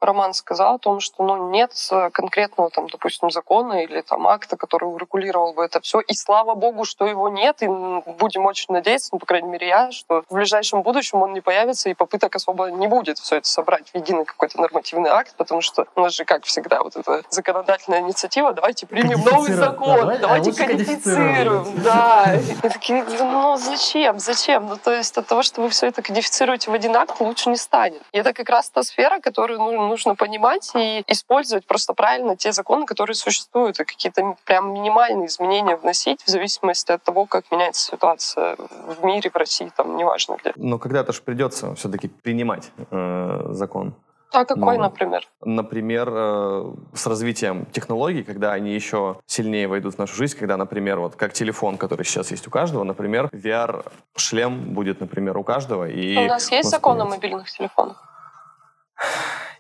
Роман 0.05 0.35
сказал 0.35 0.77
о 0.77 0.79
том, 0.79 1.01
что 1.01 1.23
ну, 1.25 1.51
нет 1.51 1.73
конкретного, 2.13 2.71
там, 2.71 2.89
допустим, 2.89 3.31
закона 3.31 3.85
или 3.85 4.01
там, 4.01 4.27
акта, 4.27 4.57
который 4.57 4.85
урегулировал 4.85 5.53
бы 5.55 5.65
это 5.65 5.81
все. 5.81 6.01
И 6.01 6.15
слава 6.15 6.55
богу, 6.55 6.85
что 6.85 7.07
его 7.07 7.29
нет, 7.29 7.63
и 7.63 7.67
будем 7.67 8.47
очень 8.47 8.73
надеяться, 8.75 9.11
ну, 9.13 9.19
по 9.19 9.27
крайней 9.27 9.49
мере, 9.49 9.69
я, 9.69 9.91
что 9.93 10.25
в 10.29 10.35
ближайшем 10.35 10.83
будущем 10.83 11.23
он 11.23 11.33
не 11.33 11.41
появится, 11.41 11.89
и 11.89 11.95
попыток 11.95 12.37
особо 12.37 12.71
не 12.71 12.87
будет 12.87 13.19
все 13.19 13.37
это 13.37 13.49
собрать 13.49 13.91
в 13.91 13.95
единый 13.95 14.25
какой-то 14.25 14.61
нормативный 14.61 15.11
акт, 15.11 15.35
потому 15.37 15.61
что 15.61 15.87
у 15.97 16.01
нас 16.01 16.15
же, 16.15 16.25
как 16.25 16.45
всегда, 16.45 16.83
вот 16.83 16.97
эта 16.97 17.23
законодательная 17.31 18.01
инициатива, 18.01 18.53
давайте 18.53 18.87
примем 18.87 19.21
новый 19.25 19.53
закон, 19.53 20.01
давай, 20.01 20.19
давайте 20.19 20.51
а 20.51 20.67
кодифицируем. 20.67 21.67
Да. 21.83 22.35
И 22.63 22.69
такие, 22.69 23.05
ну 23.05 23.57
зачем, 23.57 24.19
зачем? 24.19 24.67
Ну, 24.67 24.77
то 24.77 24.93
есть 24.93 25.17
от 25.17 25.27
того, 25.27 25.43
что 25.43 25.63
вы 25.63 25.69
все 25.69 25.87
это 25.87 26.03
кодифицируете 26.03 26.71
в 26.71 26.75
один 26.75 26.97
акт, 26.97 27.21
лучше 27.21 27.51
не 27.51 27.57
станет. 27.57 28.03
И 28.13 28.19
это 28.19 28.33
как 28.33 28.49
раз 28.49 28.71
та 28.71 28.83
сфера, 28.83 29.21
которую 29.21 29.59
ну, 29.59 29.94
нужно 29.95 30.17
понимать 30.17 30.73
и 30.75 31.05
использовать 31.07 31.67
просто 31.67 31.95
правильно 31.95 32.37
те 32.37 32.51
законы, 32.53 32.85
которые 32.85 33.15
существуют, 33.15 33.79
и 33.79 33.85
какие-то 33.85 34.37
прям 34.45 34.75
минимальные 34.75 35.29
изменения 35.29 35.77
вносить 35.77 36.21
в 36.23 36.29
зависимости 36.29 36.91
от 36.91 37.03
того, 37.05 37.27
как 37.27 37.45
меняется 37.53 37.93
ситуация 37.93 38.57
в 38.57 39.05
мире, 39.05 39.31
в 39.31 39.37
России, 39.37 39.71
там, 39.77 39.97
неважно 39.97 40.37
где. 40.41 40.53
Но 40.57 40.79
когда-то 40.79 41.13
же 41.13 41.23
придется 41.23 41.75
все-таки 41.77 42.09
принимать 42.09 42.73
э, 42.91 43.47
закон. 43.51 43.95
А 44.33 44.45
какой, 44.45 44.79
Но, 44.79 44.83
например? 44.83 45.29
Например, 45.45 46.09
э, 46.13 46.73
с 46.93 47.07
развитием 47.07 47.67
технологий, 47.67 48.25
когда 48.25 48.53
они 48.53 48.75
еще 48.75 49.21
сильнее 49.27 49.69
войдут 49.69 49.95
в 49.95 49.99
нашу 49.99 50.17
жизнь, 50.17 50.37
когда, 50.37 50.57
например, 50.57 50.99
вот 50.99 51.15
как 51.15 51.33
телефон, 51.33 51.79
который 51.79 52.05
сейчас 52.05 52.33
есть 52.33 52.49
у 52.49 52.51
каждого, 52.51 52.83
например, 52.83 53.29
VR-шлем 53.33 54.75
будет, 54.75 54.99
например, 54.99 55.39
у 55.39 55.45
каждого. 55.45 55.89
И 55.89 56.17
у 56.17 56.27
нас 56.27 56.51
есть 56.51 56.69
закон 56.69 57.01
о 57.01 57.05
мобильных 57.05 57.49
телефонах? 57.49 58.03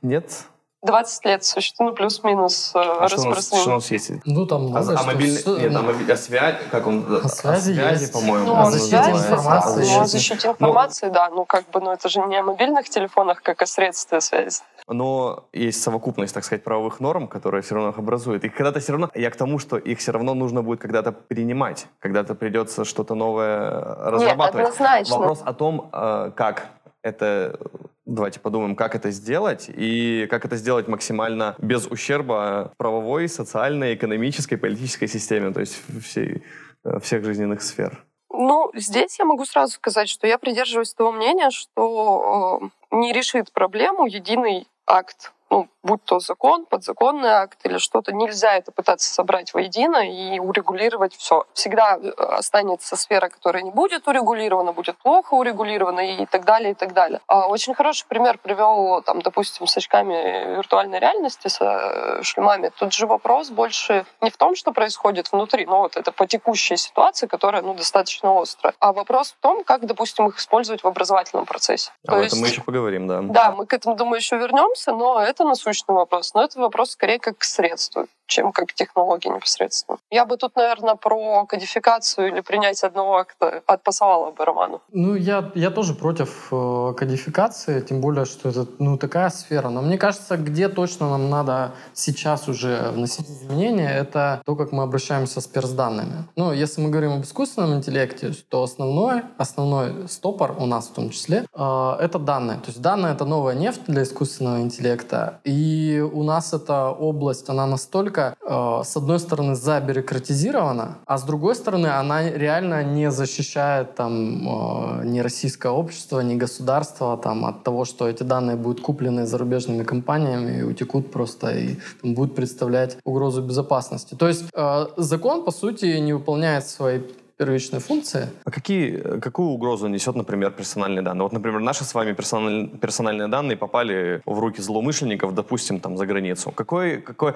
Нет. 0.05 0.45
20 0.83 1.25
лет 1.25 1.45
существует, 1.45 1.93
ну, 1.93 1.97
плюс-минус 1.97 2.73
э, 2.75 2.79
а 2.79 3.09
распространен. 3.09 3.63
Что 3.63 3.71
у 3.71 3.75
нас 3.77 3.91
есть? 3.91 4.13
Ну, 4.27 4.45
там 4.45 4.77
а, 4.77 4.81
а 4.81 5.03
мобильный, 5.05 5.41
что... 5.41 5.59
Нет, 5.59 5.75
а, 5.75 5.81
моби... 5.81 6.13
а 6.13 6.17
связь, 6.17 6.57
как 6.71 6.87
он... 6.87 7.07
А 7.25 7.27
связи, 7.27 7.73
о 7.73 7.75
связи 7.75 8.13
по-моему. 8.13 8.49
Ну, 8.49 8.57
о 8.57 8.71
защите 8.71 8.97
информации. 8.97 9.87
Ну, 9.87 10.01
о 10.03 10.07
защите 10.07 10.49
информации, 10.49 11.09
да. 11.09 11.31
Ну, 11.31 11.47
как 11.47 11.71
бы, 11.71 11.81
ну, 11.81 11.91
это 11.91 12.11
же 12.11 12.21
не 12.21 12.37
о 12.37 12.43
мобильных 12.43 12.91
телефонах, 12.91 13.41
как 13.43 13.63
о 13.63 13.67
средстве 13.67 14.21
связи. 14.21 14.61
Но 14.87 15.45
есть 15.55 15.83
совокупность, 15.83 16.35
так 16.35 16.45
сказать, 16.45 16.63
правовых 16.63 17.01
норм, 17.01 17.29
которые 17.29 17.63
все 17.63 17.77
равно 17.77 17.91
их 17.91 17.99
образуют. 17.99 18.45
И 18.45 18.51
когда-то 18.51 18.81
все 18.81 18.93
равно... 18.93 19.09
Я 19.15 19.31
к 19.31 19.37
тому, 19.37 19.59
что 19.59 19.79
их 19.79 20.01
все 20.01 20.13
равно 20.13 20.35
нужно 20.35 20.63
будет 20.63 20.81
когда-то 20.81 21.13
принимать. 21.13 21.87
Когда-то 21.99 22.35
придется 22.35 22.85
что-то 22.85 23.15
новое 23.15 23.71
разрабатывать. 23.71 24.55
Нет, 24.55 24.75
однозначно. 24.75 25.17
Вопрос 25.17 25.43
о 25.47 25.55
том, 25.55 25.89
э, 25.91 26.33
как 26.37 26.69
это 27.01 27.59
давайте 28.07 28.41
подумаем, 28.41 28.77
как 28.77 28.95
это 28.95 29.11
сделать 29.11 29.67
и 29.69 30.27
как 30.31 30.45
это 30.45 30.57
сделать 30.57 30.89
максимально 30.89 31.55
без 31.59 31.87
ущерба 31.87 32.73
правовой, 32.77 33.29
социальной, 33.29 33.95
экономической, 33.95 34.57
политической 34.57 35.07
системе, 35.07 35.53
то 35.53 35.61
есть 35.61 35.81
всей, 36.03 36.43
э, 36.85 36.99
всех 37.01 37.25
жизненных 37.25 37.63
сфер. 37.63 38.05
Ну, 38.31 38.71
здесь 38.75 39.19
я 39.19 39.25
могу 39.25 39.45
сразу 39.45 39.75
сказать, 39.75 40.09
что 40.09 40.27
я 40.27 40.39
придерживаюсь 40.39 40.93
того 40.93 41.13
мнения, 41.13 41.51
что 41.51 42.71
э, 42.93 42.97
не 42.97 43.13
решит 43.13 43.53
проблему 43.53 44.07
единый 44.07 44.67
акт 44.87 45.33
ну, 45.51 45.69
будь 45.85 46.03
то 46.05 46.19
закон, 46.19 46.67
подзаконный 46.67 47.31
акт 47.31 47.59
или 47.65 47.79
что-то, 47.79 48.13
нельзя 48.13 48.57
это 48.57 48.73
пытаться 48.73 49.13
собрать 49.13 49.55
воедино 49.55 49.99
и 49.99 50.39
урегулировать 50.39 51.15
все. 51.15 51.45
Всегда 51.53 51.99
э, 52.03 52.11
останется 52.11 52.97
сфера, 52.97 53.29
которая 53.29 53.63
не 53.63 53.71
будет 53.71 54.09
урегулирована, 54.09 54.73
будет 54.73 54.97
плохо 54.97 55.35
урегулирована 55.35 56.01
и 56.01 56.27
так 56.27 56.45
далее, 56.45 56.73
и 56.73 56.75
так 56.75 56.95
далее. 56.95 57.21
А 57.27 57.47
очень 57.47 57.75
хороший 57.75 58.07
пример 58.09 58.39
привел, 58.39 59.03
там, 59.03 59.21
допустим, 59.21 59.67
с 59.67 59.77
очками 59.77 60.57
виртуальной 60.57 60.99
реальности, 60.99 61.49
с 61.49 61.61
э, 61.61 62.23
шлемами. 62.23 62.73
Тут 62.79 62.95
же 62.95 63.07
вопрос 63.07 63.51
больше 63.51 64.07
не 64.23 64.31
в 64.31 64.37
том, 64.37 64.57
что 64.57 64.73
происходит 64.73 65.31
внутри, 65.33 65.67
но 65.67 65.81
вот 65.81 65.97
это 65.97 66.13
по 66.13 66.27
текущей 66.27 66.77
ситуации, 66.77 67.27
которая, 67.27 67.63
ну, 67.63 67.75
достаточно 67.75 68.41
острая, 68.41 68.75
а 68.81 68.93
вопрос 68.93 69.33
в 69.33 69.43
том, 69.43 69.65
как, 69.65 69.87
допустим, 69.87 70.29
их 70.29 70.39
использовать 70.39 70.83
в 70.83 70.87
образовательном 70.87 71.45
процессе. 71.45 71.93
А 72.07 72.13
То 72.13 72.17
об 72.17 72.23
этом 72.23 72.39
мы 72.41 72.49
еще 72.49 72.63
поговорим, 72.63 73.07
да. 73.07 73.21
Да, 73.23 73.53
мы 73.53 73.67
к 73.67 73.73
этому, 73.75 73.97
думаю, 73.97 74.17
еще 74.17 74.37
вернемся, 74.39 74.93
но 74.93 75.21
это 75.21 75.45
насущный 75.45 75.74
насущный 75.75 75.95
вопрос, 75.95 76.35
но 76.35 76.45
это 76.45 76.61
вопрос 76.61 76.93
скорее 76.93 77.19
как 77.19 77.39
к 77.39 77.45
средству 77.45 78.07
чем 78.27 78.53
как 78.53 78.73
технологии 78.73 79.29
непосредственно. 79.29 79.99
Я 80.11 80.25
бы 80.25 80.37
тут, 80.37 80.57
наверное, 80.57 80.95
про 80.95 81.47
кодификацию 81.47 82.29
или 82.29 82.41
принятие 82.41 82.89
одного 82.89 83.17
акта 83.17 83.63
отпасовала 83.67 84.31
бы 84.31 84.45
Роману. 84.45 84.81
Ну, 84.93 85.15
я, 85.15 85.51
я 85.55 85.71
тоже 85.71 85.95
против 85.95 86.49
э, 86.51 86.95
кодификации, 86.97 87.81
тем 87.81 88.01
более, 88.01 88.25
что 88.25 88.49
это 88.49 88.67
ну, 88.79 88.97
такая 88.99 89.31
сфера. 89.31 89.69
Но 89.69 89.83
мне 89.83 89.99
кажется, 89.99 90.37
где 90.37 90.69
точно 90.69 91.11
нам 91.11 91.31
надо 91.31 91.73
сейчас 91.93 92.49
уже 92.49 92.91
вносить 92.91 93.29
изменения, 93.29 93.91
это 93.91 94.43
то, 94.45 94.57
как 94.57 94.73
мы 94.73 94.83
обращаемся 94.83 95.41
с 95.41 95.47
персданными. 95.47 96.25
Ну, 96.37 96.53
если 96.53 96.81
мы 96.81 96.91
говорим 96.91 97.13
об 97.13 97.23
искусственном 97.23 97.75
интеллекте, 97.75 98.33
то 98.49 98.63
основной, 98.63 99.23
основной 99.39 100.09
стопор 100.09 100.57
у 100.59 100.67
нас 100.67 100.89
в 100.89 100.95
том 100.95 101.11
числе, 101.11 101.45
э, 101.53 101.97
это 102.01 102.19
данные. 102.19 102.59
То 102.59 102.69
есть 102.69 102.81
данные— 102.81 103.13
это 103.15 103.25
новая 103.25 103.55
нефть 103.55 103.83
для 103.87 104.03
искусственного 104.03 104.61
интеллекта. 104.61 105.41
И 105.45 106.01
у 106.13 106.23
нас 106.23 106.53
эта 106.53 106.91
область, 106.91 107.49
она 107.49 107.67
настолько 107.67 108.14
настолько, 108.15 108.37
э, 108.41 108.83
с 108.85 108.97
одной 108.97 109.19
стороны, 109.19 109.55
забюрократизирована, 109.55 110.99
а 111.07 111.19
с 111.19 111.23
другой 111.25 111.55
стороны, 111.55 111.87
она 111.87 112.31
реально 112.31 112.85
не 112.85 113.11
защищает 113.11 113.95
там 113.95 114.49
э, 114.49 115.05
ни 115.05 115.21
российское 115.21 115.73
общество, 115.73 116.21
ни 116.21 116.35
государство 116.35 117.17
там, 117.17 117.45
от 117.45 117.65
того, 117.65 117.85
что 117.85 118.09
эти 118.09 118.23
данные 118.23 118.57
будут 118.57 118.81
куплены 118.81 119.27
зарубежными 119.27 119.85
компаниями 119.85 120.59
и 120.59 120.63
утекут 120.63 121.11
просто 121.11 121.51
и 121.51 121.77
там, 122.03 122.15
будут 122.15 122.35
представлять 122.35 122.97
угрозу 123.05 123.43
безопасности. 123.43 124.15
То 124.15 124.29
есть 124.29 124.45
э, 124.55 124.87
закон, 124.97 125.45
по 125.45 125.51
сути, 125.51 126.01
не 126.01 126.13
выполняет 126.13 126.67
своей 126.67 127.01
первичные 127.37 127.81
функции. 127.81 128.29
А 128.45 128.51
какие, 128.51 129.19
какую 129.21 129.49
угрозу 129.49 129.89
несет, 129.89 130.15
например, 130.17 130.51
персональные 130.53 131.03
данные? 131.03 131.23
Вот, 131.25 131.33
например, 131.33 131.61
наши 131.61 131.85
с 131.85 131.95
вами 131.95 132.13
персональ, 132.13 132.69
персональные 132.81 133.29
данные 133.29 133.57
попали 133.57 134.21
в 134.27 134.39
руки 134.39 134.61
злоумышленников, 134.63 135.35
допустим, 135.35 135.81
там 135.81 135.97
за 135.97 136.07
границу. 136.07 136.51
Какой, 136.53 136.99
какой... 137.01 137.35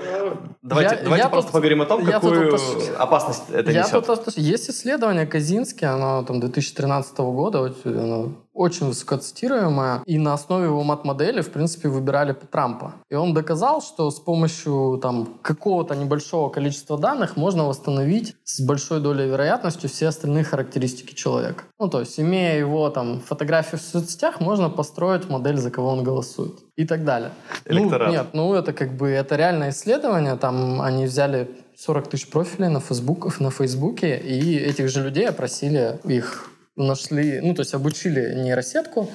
Давайте, 0.63 0.97
Я- 0.97 1.03
давайте 1.03 1.25
я 1.25 1.29
просто 1.31 1.51
тут- 1.51 1.53
поговорим 1.53 1.83
о 1.83 1.87
том, 1.87 2.01
тут 2.05 2.11
какую 2.11 2.53
уточ- 2.53 2.95
опасность 2.97 3.43
это 3.53 3.71
Я 3.71 3.83
несет. 3.83 4.07
тут, 4.07 4.37
есть 4.39 4.71
исследование 4.71 5.27
Казински, 5.27 5.85
оно 5.85 6.23
там 6.23 6.41
2013 6.41 7.19
года, 7.19 7.61
вот, 7.61 7.87
оно 7.87 8.33
очень 8.59 8.87
высокоцитируемое, 8.87 10.03
и 10.05 10.19
на 10.19 10.35
основе 10.35 10.65
его 10.65 10.83
мат-модели, 10.83 11.41
в 11.41 11.51
принципе, 11.51 11.89
выбирали 11.89 12.33
Трампа. 12.33 12.95
И 13.09 13.15
он 13.15 13.33
доказал, 13.33 13.81
что 13.81 14.11
с 14.11 14.19
помощью 14.19 14.99
там 15.01 15.39
какого-то 15.43 15.95
небольшого 15.95 16.51
количества 16.51 16.99
данных 16.99 17.37
можно 17.37 17.65
восстановить 17.65 18.37
с 18.45 18.61
большой 18.61 19.01
долей 19.01 19.29
вероятностью 19.29 19.89
все 19.89 20.09
остальные 20.09 20.45
характеристики 20.45 21.15
человека. 21.15 21.65
Ну, 21.79 21.89
то 21.89 22.01
есть, 22.01 22.19
имея 22.19 22.59
его 22.59 22.91
там 22.91 23.21
фотографию 23.21 23.79
в 23.79 23.83
соцсетях, 23.83 24.41
можно 24.41 24.69
построить 24.69 25.29
модель, 25.31 25.57
за 25.57 25.71
кого 25.71 25.91
он 25.91 26.03
голосует 26.03 26.59
и 26.77 26.85
так 26.85 27.05
далее. 27.05 27.31
Электорат. 27.65 28.09
Ну, 28.09 28.15
нет, 28.15 28.27
ну 28.33 28.55
это 28.55 28.73
как 28.73 28.97
бы 28.97 29.09
это 29.09 29.37
реальное 29.37 29.71
исследование. 29.71 30.37
Там 30.37 30.81
они 30.81 31.05
взяли 31.05 31.49
40 31.77 32.09
тысяч 32.09 32.29
профилей 32.29 32.69
на, 32.69 32.81
Фейсбук, 32.81 33.39
на 33.41 33.51
Фейсбуке, 33.51 34.19
и 34.19 34.57
этих 34.57 34.89
же 34.89 35.05
людей 35.05 35.29
опросили, 35.29 36.01
их 36.05 36.51
нашли, 36.79 37.41
ну 37.41 37.55
то 37.55 37.63
есть 37.63 37.75
обучили 37.75 38.35
нейросетку, 38.35 39.09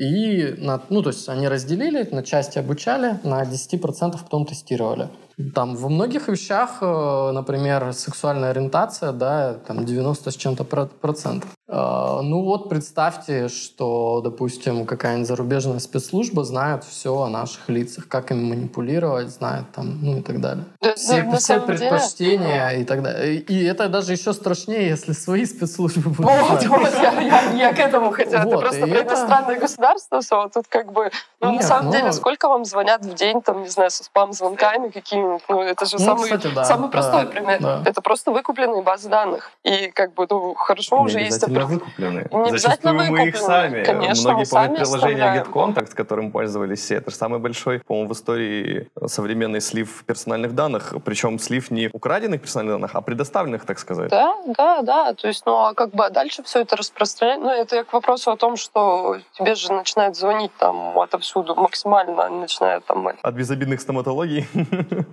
и, 0.00 0.54
на, 0.56 0.80
ну, 0.88 1.02
то 1.02 1.10
есть 1.10 1.28
они 1.28 1.46
разделили, 1.46 2.08
на 2.10 2.22
части 2.22 2.58
обучали, 2.58 3.18
на 3.22 3.42
10% 3.42 4.12
потом 4.22 4.46
тестировали. 4.46 5.08
Там 5.54 5.76
во 5.76 5.90
многих 5.90 6.28
вещах, 6.28 6.78
э, 6.80 7.30
например, 7.32 7.92
сексуальная 7.92 8.50
ориентация, 8.50 9.12
да, 9.12 9.54
там 9.66 9.84
90 9.84 10.30
с 10.30 10.36
чем-то 10.36 10.64
про- 10.64 10.86
процентов. 10.86 11.50
Э, 11.72 12.20
Ну 12.22 12.42
вот 12.42 12.68
представьте, 12.68 13.48
что, 13.48 14.20
допустим, 14.22 14.84
какая-нибудь 14.86 15.28
зарубежная 15.28 15.78
спецслужба 15.78 16.44
знает 16.44 16.84
все 16.84 17.10
о 17.16 17.28
наших 17.28 17.68
лицах, 17.68 18.08
как 18.08 18.30
им 18.32 18.44
манипулировать, 18.50 19.28
знает 19.30 19.64
там, 19.74 19.98
ну 20.02 20.18
и 20.18 20.22
так 20.22 20.40
далее. 20.40 20.64
Да, 20.80 20.94
Все, 20.94 21.22
да, 21.22 21.30
все 21.36 21.40
самом 21.40 21.66
деле- 21.68 21.78
предпочтения 21.78 22.68
и 22.70 22.84
так 22.84 23.02
далее. 23.02 23.36
И- 23.36 23.64
это 23.64 23.88
даже 23.88 24.12
еще 24.12 24.32
страшнее, 24.32 24.88
если 24.88 25.12
свои 25.12 25.44
спецслужбы 25.46 26.10
будут 26.10 26.30
Вот, 26.30 26.66
вот, 26.66 26.92
я, 26.94 27.20
я- 27.20 27.52
я 27.52 27.72
к 27.72 27.78
этому 27.78 28.10
хотела. 28.10 28.42
Вот, 28.44 28.50
Ты 28.54 28.58
просто 28.58 28.86
это- 28.86 29.02
иностранное 29.08 29.58
государство 29.60 30.20
все, 30.20 30.48
тут 30.52 30.66
как 30.68 30.92
бы... 30.92 31.10
Ну, 31.40 31.52
Нет, 31.52 31.62
на 31.62 31.66
самом 31.68 31.86
ну- 31.86 31.92
деле, 31.92 32.12
сколько 32.12 32.48
вам 32.48 32.64
звонят 32.64 33.04
в 33.04 33.14
день, 33.14 33.40
там, 33.42 33.62
не 33.62 33.68
знаю, 33.68 33.90
со 33.90 34.02
спам-звонками 34.04 34.88
какими-нибудь? 34.90 35.42
Ну, 35.48 35.62
это 35.62 35.86
же 35.86 35.96
Ну, 35.98 36.04
самый, 36.04 36.24
кстати, 36.24 36.52
да, 36.54 36.64
самый 36.64 36.86
да, 36.86 36.88
простой 36.88 37.26
пример. 37.26 37.60
да. 37.60 37.82
Это 37.86 38.00
просто 38.02 38.32
выкупленные 38.32 38.82
базы 38.82 39.08
данных. 39.08 39.50
И 39.64 39.88
как 39.94 40.14
бы, 40.14 40.26
ну, 40.28 40.54
хорошо 40.54 41.00
уже 41.02 41.18
не 41.18 41.26
есть... 41.26 41.40
опр- 41.62 41.68
выкупленные. 41.68 42.28
Не 42.30 42.58
Зачастую 42.58 42.94
мы 42.94 43.04
их 43.04 43.10
выкупленные. 43.10 43.40
сами. 43.42 43.84
Конечно, 43.84 44.30
Многие 44.32 44.44
мы 44.44 44.50
помнят 44.50 44.86
сами 44.86 44.98
приложение. 44.98 45.44
GetContact, 45.44 45.94
которым 45.94 46.30
пользовались 46.30 46.80
все. 46.80 46.96
Это 46.96 47.10
же 47.10 47.16
самый 47.16 47.38
большой, 47.38 47.80
по-моему, 47.80 48.08
в 48.08 48.12
истории 48.12 48.88
современный 49.06 49.60
слив 49.60 50.04
персональных 50.06 50.54
данных. 50.54 50.94
Причем 51.04 51.38
слив 51.38 51.70
не 51.70 51.88
украденных 51.92 52.40
персональных 52.40 52.74
данных, 52.74 52.90
а 52.94 53.00
предоставленных, 53.00 53.64
так 53.64 53.78
сказать. 53.78 54.10
Да, 54.10 54.36
да, 54.46 54.82
да. 54.82 55.14
То 55.14 55.28
есть, 55.28 55.44
ну, 55.46 55.56
а 55.56 55.74
как 55.74 55.90
бы 55.90 56.04
а 56.06 56.10
дальше 56.10 56.42
все 56.42 56.60
это 56.60 56.76
распространять. 56.76 57.40
Ну, 57.40 57.50
это 57.50 57.76
я 57.76 57.84
к 57.84 57.92
вопросу 57.92 58.30
о 58.30 58.36
том, 58.36 58.56
что 58.56 59.18
тебе 59.32 59.54
же 59.54 59.72
начинают 59.72 60.16
звонить 60.16 60.52
там 60.58 60.98
отовсюду 60.98 61.54
максимально, 61.54 62.28
начинают 62.28 62.84
там... 62.84 63.08
От 63.22 63.34
безобидных 63.34 63.80
стоматологий. 63.80 64.46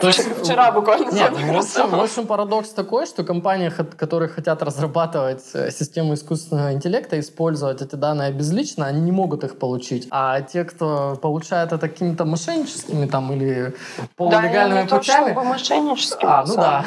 То 0.00 0.06
есть, 0.06 0.20
Вчера 0.42 0.72
буквально 0.72 1.10
Нет, 1.10 1.30
в 1.30 1.34
общем, 1.34 1.52
в 1.52 1.56
раздавал. 1.56 2.00
общем, 2.02 2.26
парадокс 2.26 2.70
такой, 2.70 3.06
что 3.06 3.22
компании, 3.24 3.70
которые 3.96 4.28
хотят 4.28 4.62
разрабатывать 4.62 5.42
э, 5.54 5.70
систему 5.70 6.14
искусственного 6.14 6.72
интеллекта, 6.72 7.18
использовать 7.20 7.82
эти 7.82 7.96
данные 7.96 8.32
безлично, 8.32 8.86
они 8.86 9.00
не 9.00 9.12
могут 9.12 9.44
их 9.44 9.58
получить. 9.58 10.08
А 10.10 10.40
те, 10.40 10.64
кто 10.64 11.16
получает 11.20 11.72
это 11.72 11.88
какими-то 11.88 12.24
мошенническими 12.24 13.06
там 13.06 13.32
или 13.32 13.74
Да, 13.98 14.04
полулегальными 14.16 14.86
то, 14.86 14.98
путями... 14.98 15.32
чтобы 15.32 15.44
мошенническим, 15.48 16.28
А, 16.28 16.44
ну 16.46 16.54
да. 16.56 16.84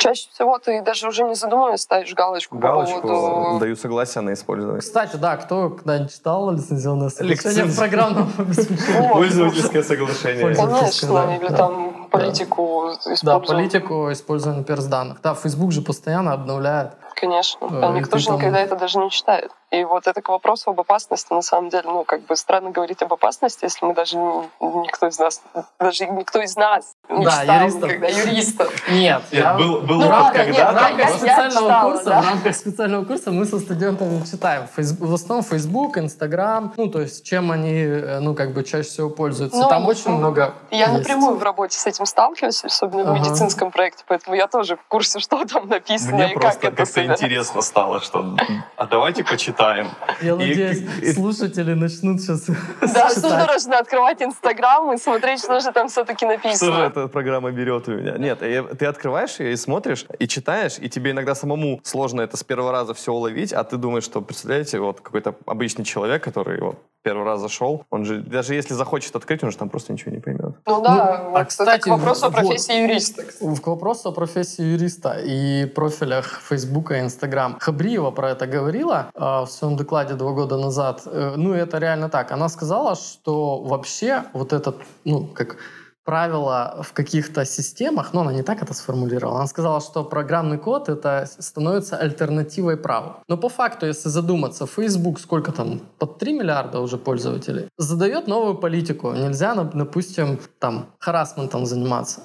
Чаще 0.00 0.28
всего 0.32 0.58
ты 0.58 0.82
даже 0.82 1.08
уже 1.08 1.22
не 1.24 1.34
задумываясь 1.34 1.80
ставишь 1.80 2.12
галочку, 2.14 2.58
Галочку 2.58 3.00
по 3.02 3.08
поводу... 3.08 3.60
даю 3.60 3.76
согласие 3.76 4.22
на 4.22 4.32
использование. 4.32 4.80
Кстати, 4.80 5.16
да, 5.16 5.36
кто 5.36 5.70
когда-нибудь 5.70 6.12
читал 6.12 6.50
лицензионное 6.50 7.10
соглашение 7.10 7.64
Лиценз- 7.64 7.68
в 7.68 7.76
программном 7.78 8.32
обеспечении? 8.38 9.00
Вот. 9.00 9.12
Пользовательское 9.12 9.82
соглашение. 9.82 10.54
Конечно, 10.56 11.08
да, 11.12 11.36
или 11.36 11.48
да. 11.48 11.56
там 11.56 12.08
политику 12.20 12.90
Да, 13.04 13.14
используют. 13.14 13.46
политику 13.46 14.12
использования 14.12 14.64
персданных. 14.64 15.20
Да, 15.22 15.34
Facebook 15.34 15.72
же 15.72 15.82
постоянно 15.82 16.32
обновляет. 16.32 16.92
Конечно. 17.14 17.68
Да, 17.68 17.80
Там 17.80 17.96
и 17.96 18.00
никто 18.00 18.18
же 18.18 18.26
там- 18.26 18.36
никогда 18.36 18.58
это 18.60 18.76
даже 18.76 18.98
не 18.98 19.10
читает. 19.10 19.50
И 19.72 19.82
вот 19.84 20.06
это 20.06 20.22
к 20.22 20.28
вопросу 20.28 20.70
об 20.70 20.80
опасности, 20.80 21.32
на 21.32 21.42
самом 21.42 21.70
деле, 21.70 21.82
ну, 21.86 22.04
как 22.04 22.20
бы 22.22 22.36
странно 22.36 22.70
говорить 22.70 23.02
об 23.02 23.12
опасности, 23.12 23.64
если 23.64 23.84
мы 23.84 23.94
даже 23.94 24.16
никто 24.16 25.08
из 25.08 25.18
нас, 25.18 25.42
даже 25.80 26.06
никто 26.06 26.40
из 26.40 26.54
нас 26.56 26.94
не 27.08 27.24
Да, 27.24 27.40
читал 27.40 27.56
юристов. 27.58 27.82
никогда 27.88 28.06
юристов. 28.06 28.88
Нет, 28.88 29.22
Нет, 29.32 29.42
я- 29.44 29.54
был, 29.54 29.80
был 29.80 29.96
Ну 29.96 30.06
опыт 30.06 30.10
ладно, 30.10 30.44
нет, 30.46 30.56
В 30.56 30.74
рамках 30.76 30.98
я- 30.98 31.08
специального 31.18 31.50
читала, 31.66 31.90
курса, 31.90 32.04
да. 32.10 32.20
в 32.22 32.24
рамках 32.26 32.54
специального 32.56 33.04
курса 33.04 33.30
мы 33.32 33.44
со 33.44 33.58
студентами 33.58 34.24
читаем. 34.24 34.68
Фейс- 34.76 34.96
В 35.00 35.12
основном 35.14 35.44
Facebook, 35.44 35.96
Instagram, 35.98 36.72
ну, 36.76 36.86
то 36.88 37.00
есть 37.00 37.24
чем 37.26 37.50
они, 37.50 37.72
э, 37.82 38.20
ну, 38.20 38.34
как 38.36 38.52
бы 38.52 38.62
чаще 38.62 38.88
всего 38.88 39.10
пользуются. 39.10 39.58
Ну, 39.58 39.68
Там 39.68 39.86
очень 39.88 40.10
ну, 40.12 40.18
много 40.18 40.54
Я 40.70 40.86
есть. 40.86 40.92
напрямую 40.98 41.36
в 41.38 41.42
работе 41.42 41.76
с 41.76 41.86
этим 41.86 42.06
сталкиваюсь, 42.06 42.64
особенно 42.64 43.02
в 43.04 43.08
Ага. 43.10 43.18
медицинском 43.18 43.72
проекте, 43.72 44.04
поэтому 44.06 44.36
я 44.36 44.46
тоже 44.46 44.76
в 44.76 44.82
курсе, 44.88 45.18
что 45.20 45.44
там 45.44 45.66
написано 45.68 46.12
Мне 46.14 46.30
и 46.30 46.34
просто 46.34 46.60
как 46.60 46.72
это 46.74 46.76
как-то 46.84 46.92
себя. 47.02 47.12
интересно 47.14 47.62
стало, 47.62 48.00
что 48.00 48.36
а 48.76 48.86
давайте 48.86 49.24
почитаем. 49.24 49.55
Я 49.58 49.82
И- 50.20 50.32
надеюсь, 50.32 50.82
и- 51.02 51.12
слушатели 51.12 51.74
начнут 51.74 52.20
сейчас 52.20 52.46
Да, 52.94 53.10
судорожно 53.14 53.78
открывать 53.78 54.22
Инстаграм 54.22 54.92
и 54.92 54.98
смотреть, 54.98 55.40
что 55.40 55.60
же 55.60 55.72
там 55.72 55.88
все-таки 55.88 56.26
Что 56.26 56.28
же 56.30 56.36
написано. 56.36 56.82
эта 56.84 57.08
программа 57.08 57.50
берет 57.50 57.88
у 57.88 57.92
меня? 57.92 58.16
Нет, 58.18 58.40
ты 58.40 58.86
открываешь 58.86 59.40
ее 59.40 59.52
и 59.52 59.56
смотришь, 59.56 60.06
и 60.18 60.26
читаешь, 60.28 60.76
и 60.78 60.88
тебе 60.88 61.10
иногда 61.10 61.34
самому 61.34 61.80
сложно 61.84 62.20
это 62.22 62.36
с 62.36 62.44
первого 62.44 62.72
раза 62.72 62.94
все 62.94 63.12
уловить, 63.12 63.52
а 63.52 63.64
ты 63.64 63.76
думаешь, 63.76 64.04
что, 64.04 64.20
представляете, 64.22 64.78
вот 64.78 65.00
какой-то 65.00 65.34
обычный 65.46 65.84
человек, 65.84 66.22
который 66.22 66.60
вот 66.60 66.76
первый 67.06 67.24
раз 67.24 67.40
зашел, 67.40 67.84
он 67.90 68.04
же, 68.04 68.20
даже 68.20 68.54
если 68.54 68.74
захочет 68.74 69.14
открыть, 69.14 69.44
он 69.44 69.52
же 69.52 69.56
там 69.56 69.68
просто 69.68 69.92
ничего 69.92 70.10
не 70.10 70.20
поймет. 70.20 70.56
Ну 70.66 70.82
да, 70.82 71.22
Ну, 71.22 71.30
вот 71.30 71.38
а, 71.38 71.44
кстати, 71.44 71.82
к 71.82 71.86
вопросу 71.86 72.26
о 72.26 72.30
вот. 72.30 72.40
профессии 72.40 72.82
юриста. 72.82 73.22
К 73.62 73.66
вопросу 73.68 74.08
о 74.08 74.12
профессии 74.12 74.64
юриста 74.64 75.20
и 75.24 75.66
профилях 75.66 76.40
Фейсбука 76.48 76.94
и 76.96 77.00
Инстаграм. 77.00 77.58
Хабриева 77.60 78.10
про 78.10 78.30
это 78.30 78.48
говорила 78.48 79.06
э, 79.14 79.20
в 79.20 79.46
своем 79.46 79.76
докладе 79.76 80.14
два 80.14 80.32
года 80.32 80.56
назад. 80.56 81.02
Э, 81.06 81.34
ну, 81.36 81.52
это 81.52 81.78
реально 81.78 82.08
так. 82.08 82.32
Она 82.32 82.48
сказала, 82.48 82.96
что 82.96 83.62
вообще 83.62 84.24
вот 84.32 84.52
этот, 84.52 84.74
ну, 85.04 85.28
как 85.32 85.58
правило 86.06 86.78
в 86.82 86.92
каких-то 86.92 87.44
системах, 87.44 88.14
но 88.14 88.20
она 88.20 88.32
не 88.32 88.42
так 88.42 88.62
это 88.62 88.72
сформулировала. 88.74 89.38
Она 89.38 89.46
сказала, 89.46 89.80
что 89.80 90.04
программный 90.04 90.56
код 90.58 90.88
это 90.88 91.28
становится 91.38 91.96
альтернативой 91.96 92.76
праву. 92.76 93.16
Но 93.28 93.36
по 93.36 93.48
факту, 93.48 93.86
если 93.86 94.08
задуматься, 94.08 94.66
Facebook 94.66 95.20
сколько 95.20 95.52
там, 95.52 95.80
под 95.98 96.18
3 96.18 96.32
миллиарда 96.32 96.80
уже 96.80 96.96
пользователей, 96.96 97.68
задает 97.76 98.28
новую 98.28 98.54
политику. 98.54 99.12
Нельзя, 99.12 99.54
допустим, 99.54 100.38
там, 100.60 100.86
харасментом 100.98 101.66
заниматься. 101.66 102.20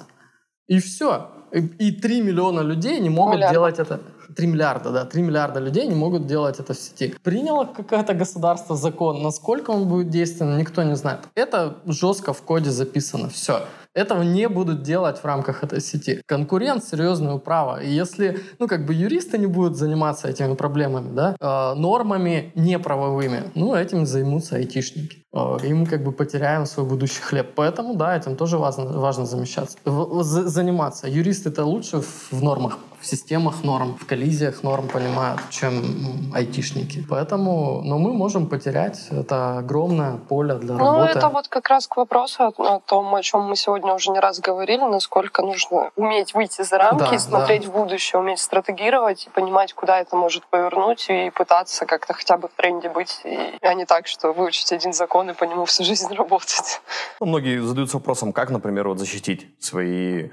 И 0.68 0.78
все. 0.78 1.26
И, 1.52 1.88
и 1.88 1.92
3 1.92 2.22
миллиона 2.22 2.60
людей 2.60 3.00
не 3.00 3.10
могут 3.10 3.34
Миллиарда. 3.34 3.54
делать 3.54 3.78
это. 3.78 4.00
3 4.36 4.46
миллиарда, 4.46 4.90
да, 4.90 5.04
3 5.04 5.22
миллиарда 5.22 5.60
людей 5.60 5.86
не 5.86 5.94
могут 5.94 6.26
делать 6.26 6.60
это 6.60 6.74
в 6.74 6.78
сети. 6.78 7.14
Приняло 7.22 7.64
какое-то 7.64 8.14
государство 8.14 8.76
закон, 8.76 9.22
насколько 9.22 9.70
он 9.70 9.88
будет 9.88 10.10
действенен, 10.10 10.58
никто 10.58 10.82
не 10.82 10.96
знает. 10.96 11.20
Это 11.34 11.76
жестко 11.86 12.32
в 12.32 12.42
коде 12.42 12.70
записано, 12.70 13.28
все. 13.28 13.62
Этого 13.94 14.22
не 14.22 14.48
будут 14.48 14.82
делать 14.82 15.18
в 15.18 15.24
рамках 15.24 15.62
этой 15.64 15.80
сети. 15.80 16.22
Конкурент 16.26 16.82
серьезное 16.82 17.36
право. 17.36 17.82
И 17.82 17.90
если, 17.90 18.40
ну, 18.58 18.66
как 18.66 18.86
бы 18.86 18.94
юристы 18.94 19.36
не 19.36 19.46
будут 19.46 19.76
заниматься 19.76 20.28
этими 20.28 20.54
проблемами, 20.54 21.14
да, 21.14 21.36
э, 21.38 21.74
нормами 21.78 22.52
неправовыми, 22.54 23.50
ну, 23.54 23.74
этим 23.74 24.06
займутся 24.06 24.56
айтишники. 24.56 25.21
Э, 25.34 25.58
и 25.62 25.72
мы 25.72 25.86
как 25.86 26.02
бы 26.04 26.12
потеряем 26.12 26.66
свой 26.66 26.86
будущий 26.86 27.20
хлеб. 27.22 27.52
Поэтому, 27.54 27.94
да, 27.94 28.16
этим 28.16 28.36
тоже 28.36 28.58
важно, 28.58 28.84
важно 29.00 29.26
замещаться, 29.26 29.78
в- 29.84 30.22
за- 30.22 30.48
заниматься. 30.48 31.08
Юристы-то 31.08 31.64
лучше 31.64 32.00
в, 32.00 32.32
в 32.32 32.42
нормах, 32.42 32.78
в 33.00 33.06
системах 33.06 33.64
норм, 33.64 33.96
в 34.00 34.06
коллизиях 34.06 34.62
норм 34.62 34.86
понимают, 34.88 35.40
чем 35.50 36.32
айтишники. 36.34 37.04
Поэтому, 37.10 37.80
но 37.84 37.98
мы 37.98 38.12
можем 38.12 38.46
потерять 38.46 39.08
это 39.10 39.58
огромное 39.58 40.18
поле 40.28 40.54
для 40.54 40.74
Ну, 40.74 40.84
работы. 40.84 41.18
это 41.18 41.28
вот 41.28 41.48
как 41.48 41.68
раз 41.68 41.86
к 41.88 41.96
вопросу 41.96 42.44
о, 42.44 42.74
о 42.76 42.80
том, 42.80 43.12
о 43.14 43.22
чем 43.22 43.40
мы 43.42 43.56
сегодня 43.56 43.72
сегодня 43.72 43.94
уже 43.94 44.10
не 44.10 44.20
раз 44.20 44.38
говорили, 44.38 44.82
насколько 44.82 45.40
нужно 45.42 45.90
уметь 45.96 46.34
выйти 46.34 46.60
за 46.62 46.76
рамки, 46.78 47.10
Да, 47.12 47.18
смотреть 47.18 47.62
да. 47.62 47.68
в 47.70 47.72
будущее, 47.72 48.20
уметь 48.20 48.38
стратегировать 48.38 49.26
и 49.26 49.30
понимать, 49.30 49.72
куда 49.72 49.98
это 49.98 50.14
может 50.14 50.44
повернуть, 50.46 51.06
и 51.08 51.30
пытаться 51.30 51.86
как-то 51.86 52.12
хотя 52.12 52.36
бы 52.36 52.48
в 52.48 52.52
тренде 52.52 52.90
быть, 52.90 53.20
и, 53.24 53.38
а 53.62 53.72
не 53.74 53.86
так, 53.86 54.06
что 54.08 54.32
выучить 54.32 54.72
один 54.72 54.92
закон 54.92 55.21
и 55.30 55.34
по 55.34 55.44
нему 55.44 55.64
всю 55.64 55.84
жизнь 55.84 56.14
работать. 56.18 56.80
Ну, 57.20 57.26
многие 57.26 57.60
задаются 57.60 57.96
вопросом, 57.98 58.32
как, 58.32 58.50
например, 58.50 58.88
вот 58.88 58.98
защитить 58.98 59.46
свои 59.60 60.30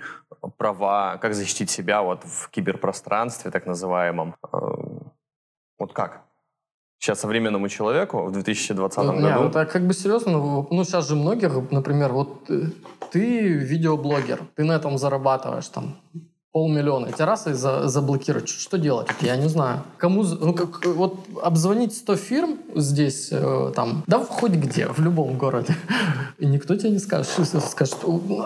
права, 0.57 1.17
как 1.17 1.33
защитить 1.33 1.69
себя 1.69 2.01
вот 2.01 2.23
в 2.23 2.49
киберпространстве, 2.49 3.51
так 3.51 3.65
называемом. 3.65 4.35
Э, 4.53 4.57
Вот 5.79 5.93
как? 5.93 6.21
Сейчас 7.01 7.19
современному 7.21 7.69
человеку 7.69 8.25
в 8.25 8.31
2020 8.31 8.97
Не, 8.97 9.05
году... 9.21 9.43
ну 9.43 9.51
так 9.51 9.71
как 9.71 9.87
бы 9.87 9.93
серьезно, 9.93 10.31
ну 10.33 10.67
ну, 10.71 10.83
сейчас 10.83 11.07
же 11.07 11.15
многих, 11.15 11.71
например, 11.71 12.11
вот 12.11 12.49
э, 12.51 12.71
ты 13.11 13.47
видеоблогер, 13.53 14.39
ты 14.55 14.63
на 14.65 14.73
этом 14.73 14.97
зарабатываешь 14.97 15.69
там 15.69 15.95
полмиллиона, 16.51 17.07
и 17.07 17.13
за- 17.53 17.87
заблокируют. 17.87 18.49
Что 18.49 18.77
делать? 18.77 19.07
Я 19.21 19.35
не 19.35 19.47
знаю. 19.47 19.83
Кому, 19.97 20.23
ну, 20.23 20.53
как, 20.53 20.85
вот 20.85 21.15
обзвонить 21.43 21.95
100 21.95 22.15
фирм 22.15 22.57
здесь, 22.75 23.29
э, 23.31 23.71
там, 23.75 24.03
да 24.07 24.19
хоть 24.19 24.53
где, 24.53 24.87
в 24.87 24.99
любом 24.99 25.37
городе, 25.37 25.75
и 26.39 26.45
никто 26.45 26.75
тебе 26.75 26.89
не 26.91 26.99
скажет, 26.99 27.27
что- 27.31 27.59
скажет, 27.61 27.97
«Ну, 28.03 28.45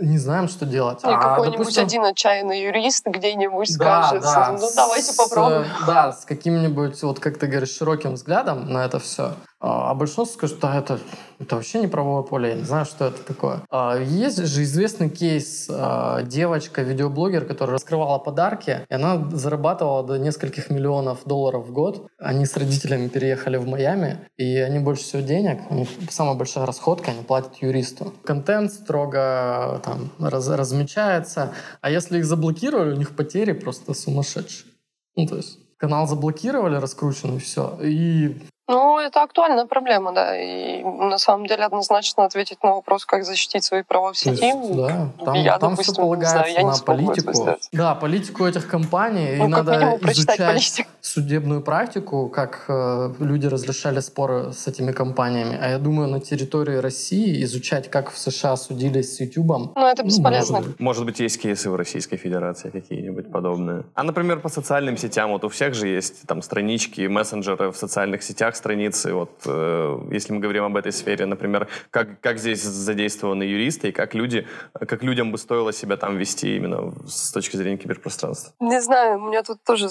не 0.00 0.16
знаем, 0.18 0.48
что 0.48 0.64
делать. 0.64 1.04
И 1.04 1.06
А, 1.06 1.18
какой-нибудь 1.18 1.58
допустим, 1.58 1.84
один 1.84 2.04
отчаянный 2.04 2.62
юрист 2.62 3.06
где-нибудь 3.06 3.76
да, 3.78 4.04
скажет, 4.04 4.22
да, 4.22 4.56
ну 4.58 4.68
давайте 4.74 5.12
с, 5.12 5.16
попробуем. 5.16 5.62
э, 5.62 5.86
Да, 5.86 6.12
с 6.12 6.24
каким-нибудь, 6.24 7.02
вот 7.02 7.20
как 7.20 7.36
ты 7.38 7.46
говоришь, 7.46 7.76
широким 7.76 8.14
взглядом 8.14 8.72
на 8.72 8.84
это 8.86 8.98
все. 8.98 9.34
А 9.60 9.90
а 9.90 9.94
большинство 9.94 10.24
скажет, 10.24 10.58
да, 10.60 10.76
это, 10.78 10.98
это 11.42 11.56
вообще 11.56 11.80
не 11.80 11.88
правовое 11.88 12.22
поле, 12.22 12.50
я 12.50 12.54
не 12.54 12.64
знаю, 12.64 12.84
что 12.84 13.06
это 13.06 13.22
такое. 13.22 13.62
А 13.70 13.98
Есть 13.98 14.44
же 14.46 14.62
известный 14.62 15.10
кейс, 15.10 15.66
а, 15.70 16.22
девочка, 16.22 16.82
видеоблогер, 16.82 17.44
которая 17.44 17.74
раскрывала 17.74 18.18
подарки, 18.18 18.86
и 18.88 18.94
она 18.94 19.28
зарабатывала 19.30 20.02
до 20.04 20.18
нескольких 20.18 20.70
миллионов 20.70 21.24
долларов 21.24 21.66
в 21.66 21.72
год. 21.72 22.06
Они 22.18 22.46
с 22.46 22.56
родителями 22.56 23.08
переехали 23.08 23.56
в 23.56 23.66
Майами, 23.66 24.28
и 24.36 24.56
они 24.56 24.78
больше 24.78 25.02
всего 25.02 25.22
денег, 25.22 25.70
у 25.70 25.74
них 25.74 25.88
самая 26.10 26.34
большая 26.34 26.66
расходка, 26.66 27.10
они 27.10 27.22
платят 27.22 27.56
юристу. 27.56 28.12
Контент 28.24 28.72
строго 28.72 29.80
там 29.84 30.12
раз- 30.18 30.48
размечается, 30.48 31.52
а 31.80 31.90
если 31.90 32.18
их 32.18 32.24
заблокировали, 32.24 32.92
у 32.94 32.96
них 32.96 33.16
потери 33.16 33.52
просто 33.52 33.94
сумасшедшие. 33.94 34.70
Ну, 35.16 35.26
то 35.26 35.36
есть 35.36 35.58
канал 35.76 36.06
заблокировали, 36.06 36.76
раскрученный, 36.76 37.40
все. 37.40 37.76
И 37.82 38.40
Ну, 38.68 38.98
это 38.98 39.22
актуальная 39.22 39.66
проблема, 39.66 40.12
да. 40.12 40.40
И 40.40 40.82
на 40.84 41.18
самом 41.18 41.46
деле 41.46 41.64
однозначно 41.64 42.24
ответить 42.24 42.62
на 42.62 42.74
вопрос, 42.74 43.04
как 43.04 43.24
защитить 43.24 43.64
свои 43.64 43.82
права 43.82 44.12
в 44.12 44.18
сети. 44.18 44.44
есть, 44.44 44.76
да, 44.76 45.08
там, 45.24 45.34
я, 45.34 45.58
там 45.58 45.70
допустим, 45.70 45.94
все 45.94 46.02
не 46.02 46.06
полагается 46.06 46.38
знаю, 46.38 46.54
я 46.54 46.62
не 46.62 46.70
на 46.70 46.78
политику. 46.78 47.58
Да, 47.72 47.94
политику 47.94 48.46
этих 48.46 48.68
компаний. 48.68 49.36
Ну, 49.36 49.48
и 49.48 49.50
как 49.50 49.64
надо 49.64 49.72
минимум 49.72 50.10
изучать 50.12 50.38
политику. 50.38 50.90
судебную 51.00 51.62
практику, 51.62 52.28
как 52.28 52.64
э, 52.68 53.14
люди 53.18 53.46
разрешали 53.46 54.00
споры 54.00 54.52
с 54.52 54.68
этими 54.68 54.92
компаниями. 54.92 55.58
А 55.60 55.70
я 55.70 55.78
думаю, 55.78 56.08
на 56.08 56.20
территории 56.20 56.76
России 56.76 57.42
изучать, 57.42 57.90
как 57.90 58.10
в 58.12 58.18
США 58.18 58.56
судились 58.56 59.16
с 59.16 59.20
Ютубом. 59.20 59.72
Ну, 59.74 59.86
это 59.86 60.02
ну, 60.02 60.08
бесполезно. 60.08 60.56
может 60.58 60.70
быть. 60.70 60.80
Может 60.80 61.04
быть, 61.04 61.20
есть 61.20 61.40
кейсы 61.42 61.68
в 61.68 61.76
Российской 61.76 62.16
Федерации 62.16 62.70
какие-нибудь 62.70 63.32
подобные. 63.32 63.84
А, 63.94 64.02
например, 64.04 64.40
по 64.40 64.48
социальным 64.48 64.96
сетям, 64.96 65.32
вот 65.32 65.44
у 65.44 65.48
всех 65.48 65.74
же 65.74 65.88
есть 65.88 66.26
там 66.26 66.42
странички, 66.42 67.08
мессенджеры 67.08 67.72
в 67.72 67.76
социальных 67.76 68.22
сетях, 68.22 68.51
страницы. 68.56 69.14
Вот 69.14 69.30
э, 69.46 69.98
если 70.10 70.32
мы 70.32 70.40
говорим 70.40 70.64
об 70.64 70.76
этой 70.76 70.92
сфере, 70.92 71.26
например, 71.26 71.68
как, 71.90 72.20
как 72.20 72.38
здесь 72.38 72.62
задействованы 72.62 73.44
юристы 73.44 73.88
и 73.88 73.92
как 73.92 74.14
люди, 74.14 74.46
как 74.72 75.02
людям 75.02 75.32
бы 75.32 75.38
стоило 75.38 75.72
себя 75.72 75.96
там 75.96 76.16
вести 76.16 76.56
именно 76.56 76.92
с 77.06 77.32
точки 77.32 77.56
зрения 77.56 77.76
киберпространства. 77.76 78.52
Не 78.60 78.80
знаю, 78.80 79.18
у 79.18 79.28
меня 79.28 79.42
тут 79.42 79.62
тоже 79.64 79.88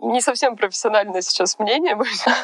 не 0.00 0.20
совсем 0.20 0.56
профессиональное 0.56 1.22
сейчас 1.22 1.58
мнение. 1.58 1.96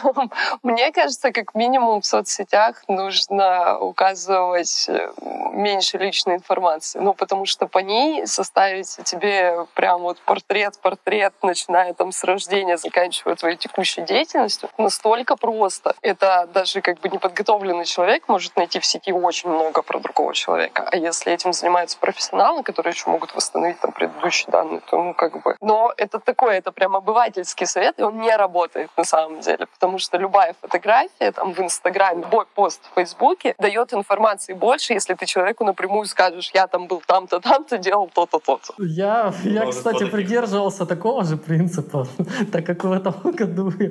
Мне 0.63 0.93
кажется, 0.93 1.33
как 1.33 1.55
минимум 1.55 2.01
в 2.01 2.07
соцсетях 2.07 2.85
нужно 2.89 3.79
указывать 3.79 4.87
э, 4.89 5.13
меньше 5.53 5.99
личной 5.99 6.37
информации. 6.37 7.01
Ну, 7.01 7.15
потому 7.15 7.47
что 7.47 7.67
по 7.67 7.79
ней 7.79 8.27
составить 8.27 8.99
тебе 9.05 9.67
прям 9.75 10.03
вот 10.03 10.19
портрет-портрет, 10.21 11.35
начиная 11.43 11.93
там 11.95 12.13
с 12.13 12.25
рождения, 12.25 12.77
заканчивая 12.77 13.35
твоей 13.35 13.57
текущей 13.57 14.03
деятельностью, 14.03 14.69
настолько 14.79 15.37
просто. 15.37 15.58
Это 16.03 16.49
даже 16.53 16.81
как 16.81 17.01
бы 17.01 17.09
неподготовленный 17.09 17.85
человек 17.85 18.29
может 18.29 18.57
найти 18.57 18.79
в 18.81 18.87
сети 18.87 19.13
очень 19.13 19.51
много 19.51 19.83
про 19.83 19.99
другого 19.99 20.35
человека. 20.35 20.89
А 20.91 20.97
если 20.97 21.33
этим 21.33 21.53
занимаются 21.53 21.99
профессионалы, 21.99 22.63
которые 22.63 22.93
еще 22.93 23.11
могут 23.11 23.35
восстановить 23.35 23.81
там 23.81 23.93
предыдущие 23.93 24.51
данные, 24.51 24.81
то 24.91 25.03
ну 25.03 25.15
как 25.15 25.43
бы... 25.43 25.57
Но 25.61 25.93
это 25.97 26.19
такой, 26.19 26.57
это 26.57 26.73
прям 26.73 26.97
обывательский 26.97 27.67
совет, 27.67 27.99
и 27.99 28.03
он 28.03 28.19
не 28.19 28.35
работает 28.37 28.91
на 28.97 29.05
самом 29.05 29.41
деле, 29.41 29.67
потому 29.67 29.99
что 29.99 30.19
любая 30.19 30.55
фотография 30.61 31.33
там 31.33 31.53
в 31.53 31.61
Инстаграме, 31.61 32.23
любой 32.23 32.47
пост 32.55 32.81
в 32.91 32.95
Фейсбуке 32.95 33.55
дает 33.59 33.93
информации 33.93 34.53
больше, 34.53 34.93
если 34.93 35.15
ты 35.15 35.27
человеку 35.27 35.65
напрямую 35.65 36.07
скажешь, 36.07 36.51
я 36.55 36.67
там 36.67 36.87
был 36.87 37.03
там-то, 37.07 37.41
там-то, 37.41 37.79
делал 37.79 38.11
то-то, 38.15 38.39
то-то. 38.39 38.75
Я, 38.79 39.33
я, 39.45 39.67
кстати, 39.67 40.05
придерживался 40.05 40.87
такого 40.87 41.25
же 41.25 41.37
принципа, 41.37 42.07
так 42.53 42.67
как 42.67 42.85
в 42.85 42.93
этом 42.93 43.15
году 43.33 43.73
я 43.79 43.91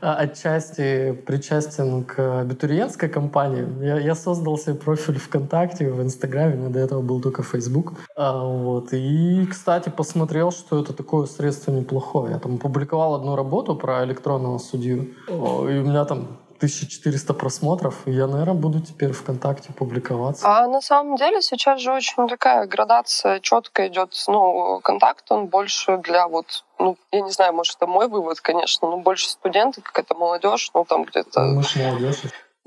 отчасти 0.00 1.12
причастен 1.26 2.04
к 2.04 2.40
абитуриентской 2.40 3.08
кампании. 3.08 3.66
Я, 3.84 3.98
я 3.98 4.14
создал 4.14 4.58
себе 4.58 4.74
профиль 4.74 5.18
ВКонтакте, 5.18 5.90
в 5.90 6.02
Инстаграме, 6.02 6.66
у 6.66 6.70
до 6.70 6.78
этого 6.78 7.02
был 7.02 7.20
только 7.20 7.42
Фейсбук. 7.42 7.92
А, 8.16 8.44
вот. 8.44 8.92
И, 8.92 9.46
кстати, 9.46 9.88
посмотрел, 9.88 10.50
что 10.50 10.80
это 10.80 10.92
такое 10.92 11.26
средство 11.26 11.72
неплохое. 11.72 12.32
Я 12.32 12.38
там 12.38 12.56
опубликовал 12.56 13.14
одну 13.14 13.36
работу 13.36 13.76
про 13.76 14.04
электронного 14.04 14.58
судью, 14.58 15.14
и 15.28 15.32
у 15.32 15.84
меня 15.84 16.04
там 16.04 16.28
1400 16.56 17.34
просмотров, 17.34 18.06
и 18.06 18.12
я, 18.12 18.26
наверное, 18.26 18.54
буду 18.54 18.80
теперь 18.80 19.12
ВКонтакте 19.12 19.72
публиковаться. 19.72 20.46
А 20.46 20.66
на 20.66 20.80
самом 20.80 21.16
деле 21.16 21.42
сейчас 21.42 21.80
же 21.80 21.92
очень 21.92 22.28
такая 22.28 22.66
градация 22.66 23.40
четко 23.40 23.86
идет. 23.88 24.14
Ну, 24.28 24.80
контакт, 24.82 25.30
он 25.30 25.46
больше 25.46 25.98
для 25.98 26.28
вот, 26.28 26.64
ну, 26.78 26.96
я 27.12 27.20
не 27.20 27.30
знаю, 27.30 27.54
может, 27.54 27.76
это 27.76 27.86
мой 27.86 28.08
вывод, 28.08 28.40
конечно, 28.40 28.88
но 28.88 28.98
больше 28.98 29.28
студенты, 29.28 29.80
какая-то 29.82 30.14
молодежь, 30.14 30.70
ну, 30.74 30.84
там 30.84 31.04
где-то... 31.04 31.40
Мы 31.40 31.62
ж 31.62 31.76
молодежь. 31.76 32.22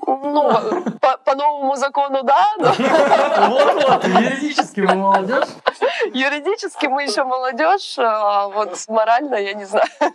Ну, 0.07 0.51
по, 1.01 1.17
по 1.17 1.35
новому 1.35 1.75
закону, 1.75 2.23
да, 2.23 2.47
Вот-вот, 2.57 4.03
юридически 4.07 4.81
мы 4.81 4.95
молодежь. 4.95 5.47
юридически 6.13 6.87
мы 6.87 7.03
еще 7.03 7.23
молодежь, 7.23 7.95
а 7.97 8.47
вот 8.47 8.77
морально 8.87 9.35
я 9.35 9.53
не 9.53 9.65
знаю. 9.65 9.87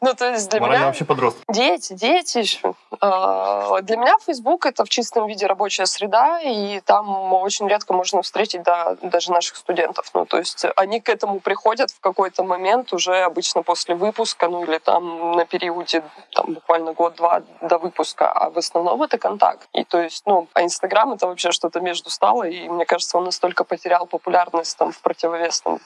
Ну, 0.00 0.14
то 0.14 0.30
есть 0.30 0.50
для 0.50 0.58
Морально 0.60 0.78
меня... 0.78 0.86
вообще 0.88 1.04
подросток. 1.04 1.44
Дети, 1.48 1.92
дети 1.92 2.38
еще. 2.38 2.74
А, 3.00 3.80
Для 3.82 3.96
меня 3.96 4.16
Facebook 4.26 4.66
это 4.66 4.84
в 4.84 4.88
чистом 4.88 5.28
виде 5.28 5.46
рабочая 5.46 5.86
среда, 5.86 6.40
и 6.40 6.80
там 6.80 7.32
очень 7.32 7.68
редко 7.68 7.92
можно 7.94 8.20
встретить 8.22 8.64
да, 8.64 8.96
даже 9.00 9.30
наших 9.30 9.56
студентов. 9.56 10.10
Ну, 10.14 10.26
то 10.26 10.38
есть 10.38 10.64
они 10.74 11.00
к 11.00 11.08
этому 11.08 11.38
приходят 11.38 11.92
в 11.92 12.00
какой-то 12.00 12.42
момент 12.42 12.92
уже 12.92 13.16
обычно 13.22 13.62
после 13.62 13.94
выпуска, 13.94 14.48
ну 14.48 14.64
или 14.64 14.78
там 14.78 15.36
на 15.36 15.44
периоде 15.44 16.02
там, 16.34 16.54
буквально 16.54 16.92
год-два 16.94 17.42
до 17.60 17.78
выпуска, 17.78 18.30
а 18.32 18.50
в 18.50 18.58
основном 18.58 19.02
это 19.02 19.11
контакт. 19.18 19.68
И 19.72 19.84
то 19.84 20.00
есть, 20.00 20.24
ну, 20.26 20.48
а 20.54 20.62
Инстаграм 20.62 21.12
это 21.12 21.26
вообще 21.26 21.52
что-то 21.52 21.80
между 21.80 22.10
стало, 22.10 22.44
и 22.44 22.68
мне 22.68 22.84
кажется, 22.84 23.18
он 23.18 23.24
настолько 23.24 23.64
потерял 23.64 24.06
популярность 24.06 24.76
там 24.78 24.92
в 24.92 25.00
противовес 25.00 25.60
там 25.60 25.80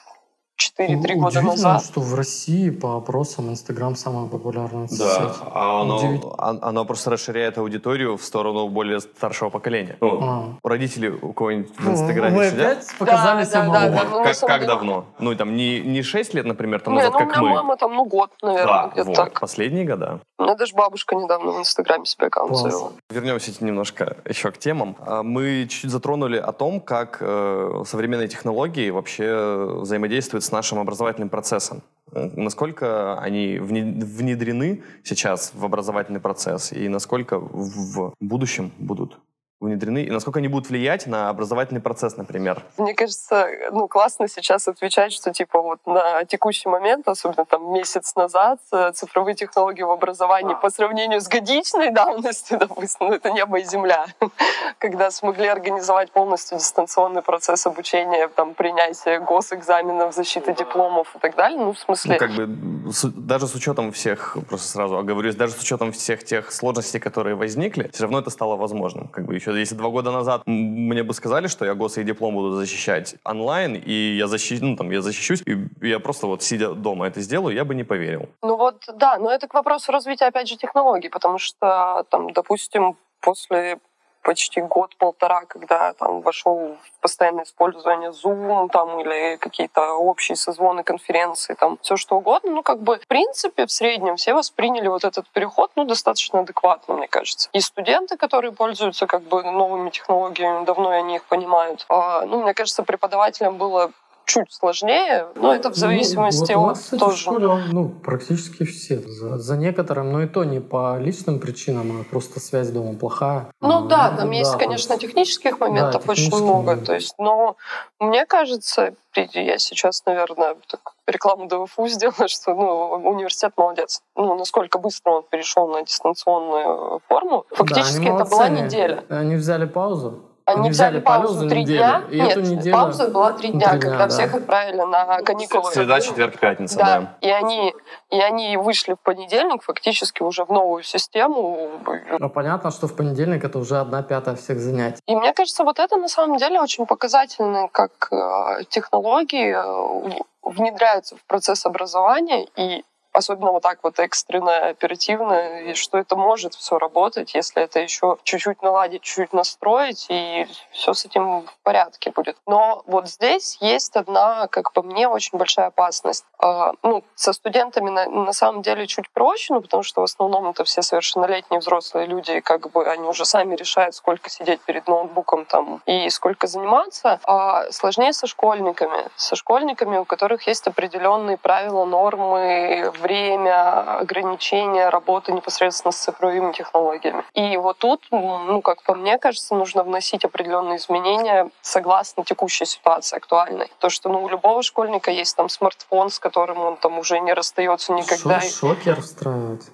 4-3 0.79 1.15
года 1.15 1.27
Удивительно, 1.27 1.41
назад. 1.51 1.83
что 1.85 2.01
в 2.01 2.13
России 2.15 2.69
по 2.69 2.97
опросам 2.97 3.49
Инстаграм 3.49 3.95
самая 3.95 4.27
популярная 4.27 4.87
Да, 4.87 4.95
соцсеть. 4.95 5.41
а 5.53 5.81
оно, 5.81 6.35
оно 6.61 6.85
просто 6.85 7.09
расширяет 7.09 7.57
аудиторию 7.57 8.17
в 8.17 8.23
сторону 8.23 8.67
более 8.69 8.99
старшего 8.99 9.49
поколения. 9.49 9.97
Ну, 10.01 10.19
А. 10.21 10.45
родители 10.63 11.09
у 11.09 11.33
кого-нибудь 11.33 11.71
в 11.79 11.89
Инстаграме 11.89 12.37
Вы 12.37 12.49
сидят? 12.49 12.71
опять 12.77 12.87
показали 12.99 13.39
Да, 13.39 13.45
себя 13.45 13.69
да, 13.69 13.89
да, 13.89 14.05
да. 14.05 14.23
Как, 14.23 14.39
как 14.39 14.65
давно? 14.67 15.05
Ну, 15.19 15.35
там, 15.35 15.55
не, 15.55 15.79
не 15.81 16.03
6 16.03 16.33
лет, 16.35 16.45
например, 16.45 16.79
там 16.81 16.93
назад, 16.93 17.13
ну, 17.13 17.17
у 17.17 17.19
как 17.21 17.29
меня 17.37 17.41
мы. 17.41 17.49
мама 17.55 17.77
там, 17.77 17.95
ну, 17.95 18.05
год, 18.05 18.31
наверное, 18.43 18.65
да, 18.67 18.89
где-то 18.93 19.07
вот, 19.07 19.15
так. 19.15 19.39
последние 19.39 19.85
года. 19.85 20.19
У 20.37 20.43
меня 20.43 20.55
даже 20.55 20.75
бабушка 20.75 21.15
недавно 21.15 21.51
в 21.53 21.59
Инстаграме 21.59 22.05
себе 22.05 22.27
аккаунт 22.27 22.55
завела. 22.55 22.91
Вернемся 23.09 23.51
немножко 23.63 24.17
еще 24.25 24.51
к 24.51 24.57
темам. 24.59 24.95
А, 24.99 25.23
Мы 25.23 25.65
чуть 25.69 25.89
затронули 25.89 26.37
о 26.37 26.51
том, 26.51 26.79
как 26.79 27.17
э, 27.21 27.83
современные 27.87 28.27
технологии 28.27 28.89
вообще 28.91 29.77
взаимодействуют 29.81 30.43
с 30.43 30.51
нашим 30.67 30.79
образовательным 30.79 31.29
процессом. 31.29 31.81
Насколько 32.11 33.19
они 33.19 33.57
вне- 33.57 34.03
внедрены 34.03 34.81
сейчас 35.03 35.51
в 35.53 35.63
образовательный 35.63 36.19
процесс 36.19 36.73
и 36.73 36.89
насколько 36.89 37.39
в 37.39 38.13
будущем 38.19 38.71
будут 38.79 39.17
внедрены, 39.59 40.03
и 40.03 40.11
насколько 40.11 40.39
они 40.39 40.47
будут 40.47 40.69
влиять 40.69 41.07
на 41.07 41.29
образовательный 41.29 41.81
процесс, 41.81 42.15
например? 42.17 42.63
Мне 42.77 42.93
кажется, 42.93 43.47
ну, 43.71 43.87
классно 43.87 44.27
сейчас 44.27 44.67
отвечать, 44.67 45.11
что, 45.11 45.31
типа, 45.33 45.61
вот 45.61 45.79
на 45.85 46.25
текущий 46.25 46.69
момент, 46.69 47.07
особенно 47.07 47.45
там 47.45 47.73
месяц 47.73 48.15
назад, 48.15 48.59
э, 48.71 48.91
цифровые 48.93 49.35
технологии 49.35 49.81
в 49.81 49.89
образовании 49.89 50.55
по 50.61 50.69
сравнению 50.69 51.21
с 51.21 51.27
годичной 51.27 51.91
давностью, 51.91 52.57
допустим, 52.59 53.07
ну, 53.07 53.13
это 53.13 53.31
небо 53.31 53.57
и 53.57 53.63
земля, 53.63 54.05
когда 54.77 55.09
смогли 55.09 55.47
организовать 55.47 56.11
полностью 56.11 56.59
дистанционный 56.59 57.23
процесс 57.23 57.65
обучения, 57.65 58.27
там, 58.27 58.53
принятия 58.53 59.19
госэкзаменов, 59.19 60.13
защиты 60.13 60.53
дипломов 60.53 61.15
и 61.15 61.19
так 61.19 61.35
далее, 61.35 61.59
ну, 61.59 61.73
в 61.73 61.79
смысле... 61.79 62.13
Ну, 62.13 62.19
как 62.19 62.31
бы, 62.31 62.45
с, 62.91 63.07
даже 63.09 63.47
с 63.47 63.55
учетом 63.55 63.91
всех, 63.91 64.37
просто 64.49 64.67
сразу 64.67 64.97
оговорюсь, 64.97 65.35
даже 65.35 65.53
с 65.53 65.61
учетом 65.61 65.91
всех 65.91 66.23
тех 66.23 66.51
сложностей, 66.51 66.99
которые 66.99 67.35
возникли, 67.35 67.89
все 67.93 68.03
равно 68.03 68.19
это 68.19 68.29
стало 68.29 68.55
возможным. 68.55 69.07
Как 69.07 69.25
бы 69.25 69.35
еще 69.35 69.57
если 69.57 69.75
два 69.75 69.89
года 69.89 70.11
назад 70.11 70.43
мне 70.45 71.03
бы 71.03 71.13
сказали, 71.13 71.47
что 71.47 71.65
я 71.65 71.73
гос 71.73 71.97
и 71.97 72.03
диплом 72.03 72.35
буду 72.35 72.55
защищать 72.55 73.15
онлайн, 73.23 73.75
и 73.75 74.17
я, 74.17 74.27
защищу, 74.27 74.65
ну, 74.65 74.75
там, 74.75 74.91
я 74.91 75.01
защищусь, 75.01 75.43
и 75.45 75.87
я 75.87 75.99
просто 75.99 76.27
вот 76.27 76.43
сидя 76.43 76.73
дома 76.73 77.07
это 77.07 77.21
сделаю, 77.21 77.55
я 77.55 77.65
бы 77.65 77.75
не 77.75 77.83
поверил. 77.83 78.29
Ну 78.41 78.57
вот, 78.57 78.83
да, 78.95 79.17
но 79.17 79.31
это 79.31 79.47
к 79.47 79.53
вопросу 79.53 79.91
развития, 79.91 80.25
опять 80.25 80.47
же, 80.47 80.57
технологий, 80.57 81.09
потому 81.09 81.37
что, 81.37 82.05
там, 82.09 82.33
допустим, 82.33 82.95
после 83.21 83.79
почти 84.27 84.59
год-полтора, 84.59 85.45
когда 85.45 85.93
там 85.93 86.19
вошел 86.19 86.75
в 86.83 87.01
постоянное 87.01 87.45
использование 87.45 88.09
Zoom 88.09 88.67
там, 88.69 88.99
или 88.99 89.37
какие-то 89.37 89.93
общие 89.93 90.35
созвоны, 90.35 90.83
конференции, 90.83 91.53
там 91.53 91.77
все 91.81 91.95
что 91.95 92.17
угодно. 92.17 92.51
Ну, 92.51 92.61
как 92.61 92.79
бы, 92.81 92.97
в 92.97 93.07
принципе, 93.07 93.65
в 93.65 93.71
среднем 93.71 94.17
все 94.17 94.33
восприняли 94.33 94.89
вот 94.89 95.05
этот 95.05 95.29
переход, 95.29 95.71
ну, 95.77 95.85
достаточно 95.85 96.41
адекватно, 96.41 96.95
мне 96.95 97.07
кажется. 97.07 97.47
И 97.53 97.61
студенты, 97.61 98.17
которые 98.17 98.51
пользуются 98.51 99.07
как 99.07 99.21
бы 99.21 99.43
новыми 99.43 99.91
технологиями, 99.91 100.65
давно 100.65 100.89
они 100.89 101.15
их 101.15 101.23
понимают. 101.23 101.85
А, 101.87 102.25
ну, 102.25 102.43
мне 102.43 102.53
кажется, 102.53 102.83
преподавателям 102.83 103.57
было 103.57 103.93
чуть 104.27 104.53
сложнее, 104.53 105.27
но 105.35 105.55
это 105.55 105.69
в 105.69 105.75
ну, 105.75 105.79
зависимости 105.79 106.51
ну, 106.51 106.59
вот 106.59 106.71
от 106.71 106.77
кстати, 106.77 106.99
тоже. 106.99 107.17
Школе, 107.17 107.47
ну, 107.71 107.89
практически 107.89 108.65
все. 108.65 108.99
За, 108.99 109.37
за 109.37 109.57
некоторым, 109.57 110.11
но 110.11 110.21
и 110.21 110.27
то 110.27 110.43
не 110.43 110.59
по 110.59 110.97
личным 110.99 111.39
причинам, 111.39 112.01
а 112.01 112.03
просто 112.03 112.39
связь 112.39 112.69
дома 112.69 112.93
плохая. 112.93 113.47
Ну 113.61 113.85
а, 113.85 113.87
да, 113.87 114.09
там 114.09 114.29
да, 114.29 114.35
есть, 114.35 114.51
да, 114.51 114.57
конечно, 114.57 114.93
есть... 114.93 115.01
технических 115.01 115.59
моментов 115.59 116.05
да, 116.05 116.11
очень 116.11 116.35
много. 116.35 116.67
Момент. 116.67 116.85
То 116.85 116.93
есть, 116.93 117.15
но 117.17 117.55
мне 117.99 118.25
кажется, 118.25 118.93
я 119.15 119.57
сейчас, 119.57 120.05
наверное, 120.05 120.57
так 120.67 120.93
рекламу 121.07 121.47
ДВФУ 121.47 121.87
сделала, 121.87 122.27
что 122.27 122.53
ну, 122.53 123.09
университет 123.09 123.53
молодец. 123.55 124.01
Ну, 124.15 124.37
насколько 124.37 124.77
быстро 124.77 125.11
он 125.11 125.23
перешел 125.23 125.67
на 125.67 125.83
дистанционную 125.83 127.01
форму. 127.07 127.45
Фактически 127.51 128.05
да, 128.05 128.15
это 128.15 128.25
была 128.25 128.49
неделя. 128.49 129.05
Они 129.09 129.35
взяли 129.35 129.65
паузу. 129.65 130.26
Они 130.47 130.69
взяли 130.69 131.01
паузу 131.01 131.49
три 131.49 131.65
дня. 131.65 132.03
И 132.09 132.21
Нет, 132.21 132.37
неделю... 132.37 132.73
пауза 132.73 133.09
была 133.09 133.33
три 133.33 133.49
дня, 133.49 133.71
три 133.71 133.81
когда 133.81 133.97
дня, 133.97 134.07
всех 134.07 134.31
да. 134.31 134.37
отправили 134.37 134.81
на 134.81 135.21
каникулы. 135.21 135.71
Среда, 135.73 135.99
четверг, 135.99 136.39
пятница, 136.39 136.77
да. 136.77 136.85
да. 136.85 137.17
И 137.19 137.29
они, 137.29 137.75
и 138.09 138.21
они 138.21 138.55
вышли 138.55 138.93
в 138.93 138.99
понедельник 139.01 139.61
фактически 139.61 140.23
уже 140.23 140.45
в 140.45 140.49
новую 140.49 140.83
систему. 140.83 141.69
Но 142.17 142.29
понятно, 142.29 142.71
что 142.71 142.87
в 142.87 142.95
понедельник 142.95 143.43
это 143.43 143.59
уже 143.59 143.77
одна 143.77 144.03
пятая 144.03 144.35
всех 144.35 144.59
занятий. 144.59 145.01
И 145.05 145.15
мне 145.17 145.33
кажется, 145.33 145.65
вот 145.65 145.79
это 145.79 145.97
на 145.97 146.07
самом 146.07 146.37
деле 146.37 146.61
очень 146.61 146.85
показательно, 146.85 147.67
как 147.67 148.07
э, 148.11 148.63
технологии 148.69 149.53
э, 149.53 150.21
внедряются 150.43 151.17
в 151.17 151.23
процесс 151.25 151.65
образования 151.65 152.47
и 152.55 152.85
особенно 153.17 153.51
вот 153.51 153.63
так 153.63 153.79
вот 153.83 153.99
экстренно, 153.99 154.69
оперативно, 154.69 155.61
и 155.61 155.73
что 155.73 155.97
это 155.97 156.15
может 156.15 156.53
все 156.53 156.77
работать, 156.77 157.33
если 157.33 157.63
это 157.63 157.79
еще 157.79 158.17
чуть-чуть 158.23 158.61
наладить, 158.61 159.01
чуть-чуть 159.01 159.33
настроить, 159.33 160.05
и 160.09 160.47
все 160.71 160.93
с 160.93 161.05
этим 161.05 161.41
в 161.41 161.57
порядке 161.63 162.11
будет. 162.11 162.37
Но 162.45 162.83
вот 162.85 163.07
здесь 163.07 163.57
есть 163.59 163.95
одна, 163.95 164.47
как 164.47 164.71
по 164.71 164.83
мне, 164.83 165.07
очень 165.07 165.37
большая 165.37 165.67
опасность. 165.67 166.25
А, 166.39 166.73
ну, 166.83 167.03
со 167.15 167.33
студентами 167.33 167.89
на, 167.89 168.05
на 168.05 168.33
самом 168.33 168.61
деле 168.61 168.85
чуть 168.85 169.09
проще, 169.09 169.53
ну, 169.53 169.61
потому 169.61 169.83
что 169.83 170.01
в 170.01 170.03
основном 170.03 170.49
это 170.49 170.63
все 170.63 170.81
совершеннолетние 170.81 171.59
взрослые 171.59 172.05
люди, 172.05 172.31
и 172.31 172.41
как 172.41 172.69
бы 172.71 172.87
они 172.87 173.07
уже 173.07 173.25
сами 173.25 173.55
решают, 173.55 173.95
сколько 173.95 174.29
сидеть 174.29 174.61
перед 174.61 174.87
ноутбуком 174.87 175.45
там 175.45 175.81
и 175.87 176.09
сколько 176.09 176.45
заниматься. 176.45 177.19
А 177.23 177.71
сложнее 177.71 178.13
со 178.13 178.27
школьниками. 178.27 179.09
Со 179.15 179.35
школьниками, 179.35 179.97
у 179.97 180.05
которых 180.05 180.45
есть 180.47 180.67
определенные 180.67 181.37
правила, 181.37 181.85
нормы, 181.85 182.91
время, 183.07 183.99
ограничения 183.99 184.89
работы 184.89 185.31
непосредственно 185.31 185.91
с 185.91 185.97
цифровыми 185.97 186.51
технологиями. 186.51 187.23
И 187.33 187.57
вот 187.57 187.77
тут, 187.77 188.05
ну, 188.11 188.61
как 188.61 188.83
по 188.83 188.95
мне 188.95 189.17
кажется, 189.17 189.55
нужно 189.55 189.83
вносить 189.83 190.25
определенные 190.25 190.77
изменения 190.77 191.49
согласно 191.61 192.25
текущей 192.25 192.65
ситуации 192.65 193.17
актуальной. 193.17 193.71
То, 193.79 193.89
что 193.89 194.09
ну, 194.09 194.23
у 194.23 194.29
любого 194.29 194.61
школьника 194.61 195.11
есть 195.11 195.35
там 195.35 195.49
смартфон, 195.49 196.09
с 196.09 196.19
которым 196.19 196.59
он 196.59 196.77
там 196.77 196.99
уже 196.99 197.19
не 197.19 197.33
расстается 197.33 197.93
никогда. 197.93 198.41
Шокер 198.41 199.01
встраивать. 199.01 199.65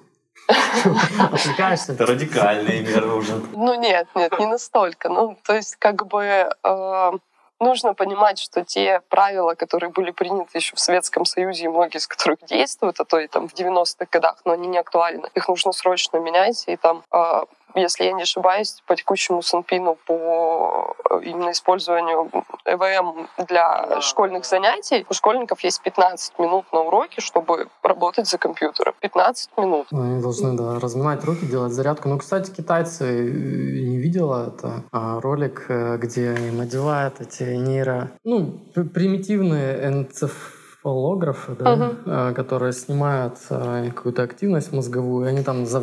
Это 1.88 2.06
радикальные 2.06 2.82
меры 2.82 3.14
уже. 3.14 3.34
Ну 3.54 3.74
нет, 3.74 4.06
нет, 4.14 4.38
не 4.38 4.46
настолько. 4.46 5.08
Ну, 5.08 5.38
то 5.42 5.54
есть 5.54 5.76
как 5.76 6.06
бы 6.06 6.22
э, 6.22 7.12
нужно 7.60 7.94
понимать, 7.94 8.38
что 8.38 8.64
те 8.64 9.00
правила, 9.08 9.54
которые 9.54 9.90
были 9.90 10.10
приняты 10.10 10.58
еще 10.58 10.76
в 10.76 10.80
Советском 10.80 11.24
Союзе, 11.24 11.64
и 11.64 11.68
многие 11.68 11.98
из 11.98 12.06
которых 12.06 12.44
действуют, 12.44 13.00
а 13.00 13.04
то 13.04 13.18
и 13.18 13.26
там 13.26 13.48
в 13.48 13.54
90-х 13.54 14.06
годах, 14.10 14.38
но 14.44 14.52
они 14.52 14.68
не 14.68 14.78
актуальны, 14.78 15.28
их 15.34 15.48
нужно 15.48 15.72
срочно 15.72 16.18
менять, 16.18 16.64
и 16.66 16.76
там 16.76 17.02
а, 17.10 17.44
если 17.74 18.04
я 18.04 18.12
не 18.12 18.22
ошибаюсь, 18.22 18.82
по 18.86 18.96
текущему 18.96 19.42
СНПИНу 19.42 19.98
по 20.06 20.94
э, 21.10 21.20
именно 21.24 21.50
использованию 21.50 22.30
ЭВМ 22.64 23.28
для 23.46 24.00
школьных 24.00 24.44
занятий, 24.44 25.06
у 25.08 25.14
школьников 25.14 25.60
есть 25.60 25.82
15 25.82 26.38
минут 26.38 26.64
на 26.72 26.80
уроке, 26.80 27.20
чтобы 27.20 27.68
работать 27.82 28.28
за 28.28 28.38
компьютером. 28.38 28.94
15 29.00 29.50
минут. 29.58 29.86
Ну, 29.90 30.02
они 30.02 30.22
должны, 30.22 30.56
да, 30.56 30.78
разминать 30.78 31.24
руки, 31.24 31.46
делать 31.46 31.72
зарядку. 31.72 32.08
Ну, 32.08 32.18
кстати, 32.18 32.50
китайцы 32.50 33.04
э, 33.04 33.30
не 33.30 33.98
видела 33.98 34.48
это 34.48 34.84
а, 34.92 35.20
ролик, 35.20 35.66
э, 35.68 35.96
где 35.98 36.34
им 36.34 36.60
одевают 36.60 37.20
эти 37.20 37.42
нейро... 37.42 38.12
Ну, 38.24 38.60
примитивные 38.74 39.86
энцеф 39.86 40.63
фолографы, 40.84 41.56
да, 41.58 41.74
uh-huh. 41.74 42.34
которые 42.34 42.72
снимают 42.72 43.38
а, 43.48 43.88
какую-то 43.88 44.22
активность 44.22 44.70
мозговую, 44.70 45.26
они 45.26 45.42
там 45.42 45.64
за, 45.64 45.82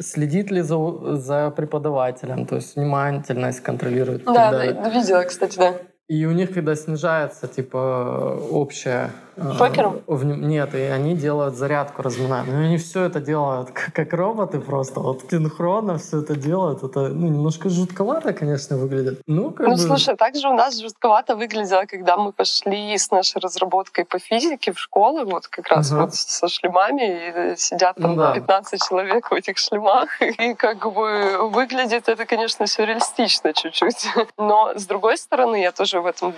следит 0.00 0.50
ли 0.50 0.60
за, 0.60 1.16
за 1.16 1.50
преподавателем, 1.50 2.44
то 2.44 2.56
есть 2.56 2.76
внимательность 2.76 3.60
контролирует. 3.60 4.24
Да, 4.24 4.50
да, 4.50 4.90
видела, 4.90 5.22
кстати, 5.22 5.56
да. 5.56 5.74
И 6.08 6.26
у 6.26 6.32
них, 6.32 6.52
когда 6.52 6.76
снижается, 6.76 7.48
типа, 7.48 8.38
общая 8.50 9.10
Шокером? 9.58 10.00
В, 10.06 10.24
нет, 10.24 10.74
и 10.74 10.80
они 10.80 11.14
делают 11.14 11.56
зарядку, 11.56 12.02
разминают. 12.02 12.48
Но 12.48 12.58
они 12.58 12.78
все 12.78 13.04
это 13.04 13.20
делают 13.20 13.70
как, 13.70 13.92
как 13.92 14.12
роботы 14.14 14.60
просто. 14.60 15.00
Вот 15.00 15.24
синхронно 15.30 15.98
все 15.98 16.20
это 16.20 16.36
делают. 16.36 16.82
Это 16.82 17.08
ну, 17.08 17.28
немножко 17.28 17.68
жутковато, 17.68 18.32
конечно, 18.32 18.76
выглядит. 18.78 19.20
Ну, 19.26 19.50
как 19.50 19.66
ну 19.66 19.72
бы... 19.74 19.78
слушай, 19.78 20.16
также 20.16 20.48
у 20.48 20.54
нас 20.54 20.80
жутковато 20.80 21.36
выглядело, 21.36 21.84
когда 21.86 22.16
мы 22.16 22.32
пошли 22.32 22.96
с 22.96 23.10
нашей 23.10 23.40
разработкой 23.40 24.06
по 24.06 24.18
физике 24.18 24.72
в 24.72 24.78
школы, 24.78 25.24
вот 25.24 25.48
как 25.48 25.68
раз 25.68 25.92
ага. 25.92 26.02
вот 26.02 26.14
со 26.14 26.48
шлемами, 26.48 27.52
и 27.52 27.56
сидят 27.56 27.96
там 27.96 28.12
ну, 28.12 28.16
да. 28.16 28.32
15 28.34 28.80
человек 28.88 29.30
в 29.30 29.34
этих 29.34 29.58
шлемах. 29.58 30.08
И 30.20 30.54
как 30.54 30.92
бы 30.92 31.50
выглядит 31.50 32.08
это, 32.08 32.24
конечно, 32.24 32.66
сюрреалистично 32.66 33.52
чуть-чуть. 33.52 34.06
Но, 34.38 34.72
с 34.74 34.86
другой 34.86 35.18
стороны, 35.18 35.60
я 35.60 35.72
тоже 35.72 36.00
в 36.00 36.06
этом 36.06 36.34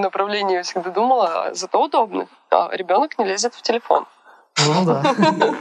направлении 0.00 0.62
всегда 0.62 0.90
думала, 0.90 1.46
а 1.46 1.54
зато 1.54 1.82
удобно 1.82 2.03
удобно. 2.04 2.28
А 2.50 2.68
ребенок 2.72 3.18
не 3.18 3.24
лезет 3.24 3.54
в 3.54 3.62
телефон. 3.62 4.06
Ну 4.66 4.84
да. 4.84 5.02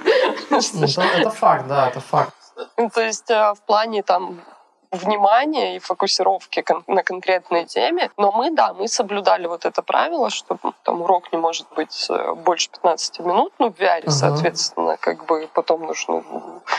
Ну, 0.52 0.86
это 0.86 1.30
факт, 1.32 1.68
да, 1.68 1.88
это 1.88 2.00
факт. 2.00 2.34
Ну, 2.78 2.88
то 2.90 3.02
есть 3.02 3.32
э, 3.32 3.54
в 3.54 3.62
плане 3.66 4.04
там 4.04 4.40
внимания 4.94 5.76
и 5.76 5.80
фокусировки 5.80 6.64
на 6.88 7.04
конкретной 7.04 7.66
теме. 7.66 8.10
Но 8.18 8.32
мы, 8.32 8.52
да, 8.52 8.74
мы 8.74 8.88
соблюдали 8.88 9.48
вот 9.48 9.66
это 9.66 9.82
правило, 9.82 10.30
что 10.30 10.58
там 10.84 11.02
урок 11.02 11.32
не 11.32 11.40
может 11.40 11.68
быть 11.76 12.08
э, 12.10 12.34
больше 12.36 12.70
15 12.72 13.20
минут, 13.20 13.54
ну, 13.60 13.72
в 13.72 13.80
VR, 13.80 14.02
ага. 14.04 14.12
соответственно, 14.12 14.98
как 15.00 15.26
бы 15.26 15.48
потом 15.54 15.82
нужно 15.82 16.24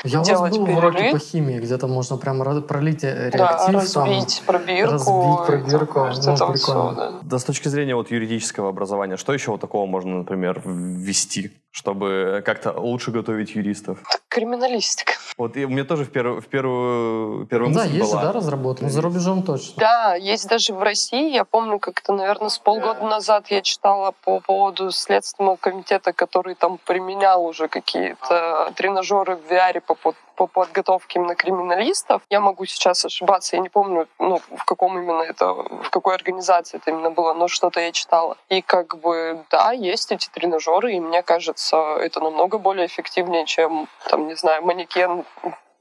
Я 0.05 0.23
делать 0.23 0.31
у 0.31 0.43
вас 0.43 0.59
был 0.59 0.67
перерыв. 0.67 0.83
в 0.83 0.87
уроке 0.87 1.11
по 1.13 1.19
химии, 1.19 1.59
где-то 1.59 1.87
можно 1.87 2.17
прямо 2.17 2.61
пролить 2.61 3.03
реактив. 3.03 3.39
Да, 3.39 3.73
разбить 3.73 4.37
там, 4.39 4.47
пробирку. 4.47 4.93
Разбить 4.93 5.47
пробирку. 5.47 5.95
Там, 5.95 6.13
ну, 6.25 6.35
это 6.35 6.53
все, 6.55 6.93
да. 6.93 7.13
да, 7.23 7.39
с 7.39 7.45
точки 7.45 7.69
зрения 7.69 7.95
вот 7.95 8.11
юридического 8.11 8.69
образования, 8.69 9.17
что 9.17 9.33
еще 9.33 9.51
вот 9.51 9.61
такого 9.61 9.87
можно, 9.87 10.19
например, 10.19 10.63
ввести? 10.65 11.51
Чтобы 11.75 12.41
как-то 12.47 12.73
лучше 12.73 13.11
готовить 13.11 13.57
юристов? 13.57 13.99
Криминалистика. 14.29 15.15
Вот 15.37 15.57
и 15.57 15.65
у 15.65 15.69
меня 15.69 15.83
тоже 15.83 16.05
в, 16.05 16.11
первую 16.13 16.41
в 16.41 16.47
первую, 16.47 17.47
первую 17.47 17.75
да, 17.75 17.83
мысль 17.83 17.97
есть 17.97 18.11
была. 18.13 18.21
же, 18.21 18.27
да, 18.29 18.33
разработано? 18.33 18.89
За 18.89 19.03
рубежом 19.03 19.43
точно. 19.43 19.75
Да, 19.79 20.15
есть 20.15 20.49
даже 20.49 20.73
в 20.73 20.81
России. 20.81 21.33
Я 21.33 21.45
помню, 21.45 21.81
как-то, 21.81 22.13
наверное, 22.13 22.49
с 22.49 22.61
полгода 22.61 23.05
назад 23.05 23.47
я 23.51 23.61
читала 23.61 24.15
по 24.23 24.39
поводу 24.39 24.93
Следственного 24.93 25.57
комитета, 25.57 26.13
который 26.13 26.55
там 26.55 26.79
применял 26.87 27.45
уже 27.45 27.67
какие-то 27.67 28.73
тренажеры 28.77 29.35
в 29.35 29.51
VR 29.51 29.81
по, 29.81 30.15
по, 30.37 30.47
по 30.47 30.65
подготовке 30.65 31.19
именно 31.19 31.35
криминалистов. 31.35 32.23
Я 32.31 32.41
могу 32.41 32.65
сейчас 32.65 33.05
ошибаться, 33.05 33.57
я 33.57 33.63
не 33.63 33.69
помню, 33.69 34.09
ну, 34.19 34.41
в 34.57 34.65
каком 34.65 34.99
именно 34.99 35.23
это, 35.23 35.53
в 35.53 35.91
какой 35.91 36.15
организации 36.15 36.79
это 36.79 36.91
именно 36.91 37.11
было, 37.11 37.35
но 37.35 37.49
что-то 37.49 37.81
я 37.81 37.93
читала. 37.93 38.37
И 38.49 38.63
как 38.63 38.97
бы, 38.99 39.45
да, 39.51 39.73
есть 39.73 40.13
эти 40.13 40.29
тренажеры, 40.29 40.93
и 40.93 41.01
мне 41.01 41.23
кажется, 41.23 41.77
это 42.01 42.21
намного 42.21 42.59
более 42.59 42.87
эффективнее, 42.87 43.47
чем, 43.47 43.89
там, 44.09 44.27
не 44.27 44.35
знаю, 44.35 44.65
манекен 44.65 45.25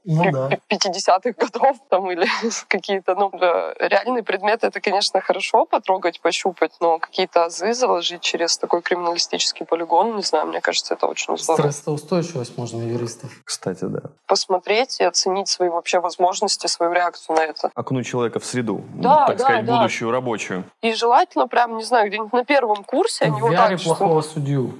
Ну 0.04 0.30
да. 0.30 0.50
50-х 0.70 1.32
годов 1.32 1.76
там 1.88 2.10
или 2.10 2.26
какие-то, 2.68 3.14
ну, 3.14 3.30
да, 3.32 3.74
реальные 3.78 4.22
предметы, 4.22 4.66
это, 4.66 4.80
конечно, 4.80 5.20
хорошо 5.20 5.64
потрогать, 5.64 6.20
пощупать, 6.20 6.72
но 6.80 6.98
какие-то 6.98 7.46
азы 7.46 7.72
заложить 7.72 8.20
через 8.20 8.58
такой 8.58 8.82
криминалистический 8.82 9.64
полигон, 9.64 10.16
не 10.16 10.22
знаю, 10.22 10.46
мне 10.46 10.60
кажется, 10.60 10.94
это 10.94 11.06
очень 11.06 11.36
здорово. 11.38 11.70
Стрессоустойчивость 11.70 12.58
можно 12.58 12.82
юристов. 12.82 13.30
Кстати, 13.44 13.84
да. 13.84 14.02
Посмотреть 14.26 15.00
и 15.00 15.04
оценить 15.04 15.48
свои 15.48 15.68
вообще 15.68 16.00
возможности, 16.00 16.66
свою 16.66 16.92
реакцию 16.92 17.36
на 17.36 17.40
это. 17.40 17.70
Окунуть 17.74 18.06
человека 18.06 18.40
в 18.40 18.44
среду, 18.44 18.84
Да, 18.94 19.26
так 19.26 19.38
да, 19.38 19.44
сказать, 19.44 19.64
да. 19.64 19.76
будущую 19.78 20.10
рабочую. 20.10 20.64
И 20.82 20.92
желательно 20.92 21.48
прям, 21.48 21.76
не 21.76 21.84
знаю, 21.84 22.08
где-нибудь 22.08 22.32
на 22.32 22.44
первом 22.44 22.84
курсе 22.84 23.24
они 23.24 23.40
В 23.40 23.44
вот 23.44 23.56
так 23.56 23.80
плохого 23.80 24.20
судью. 24.20 24.74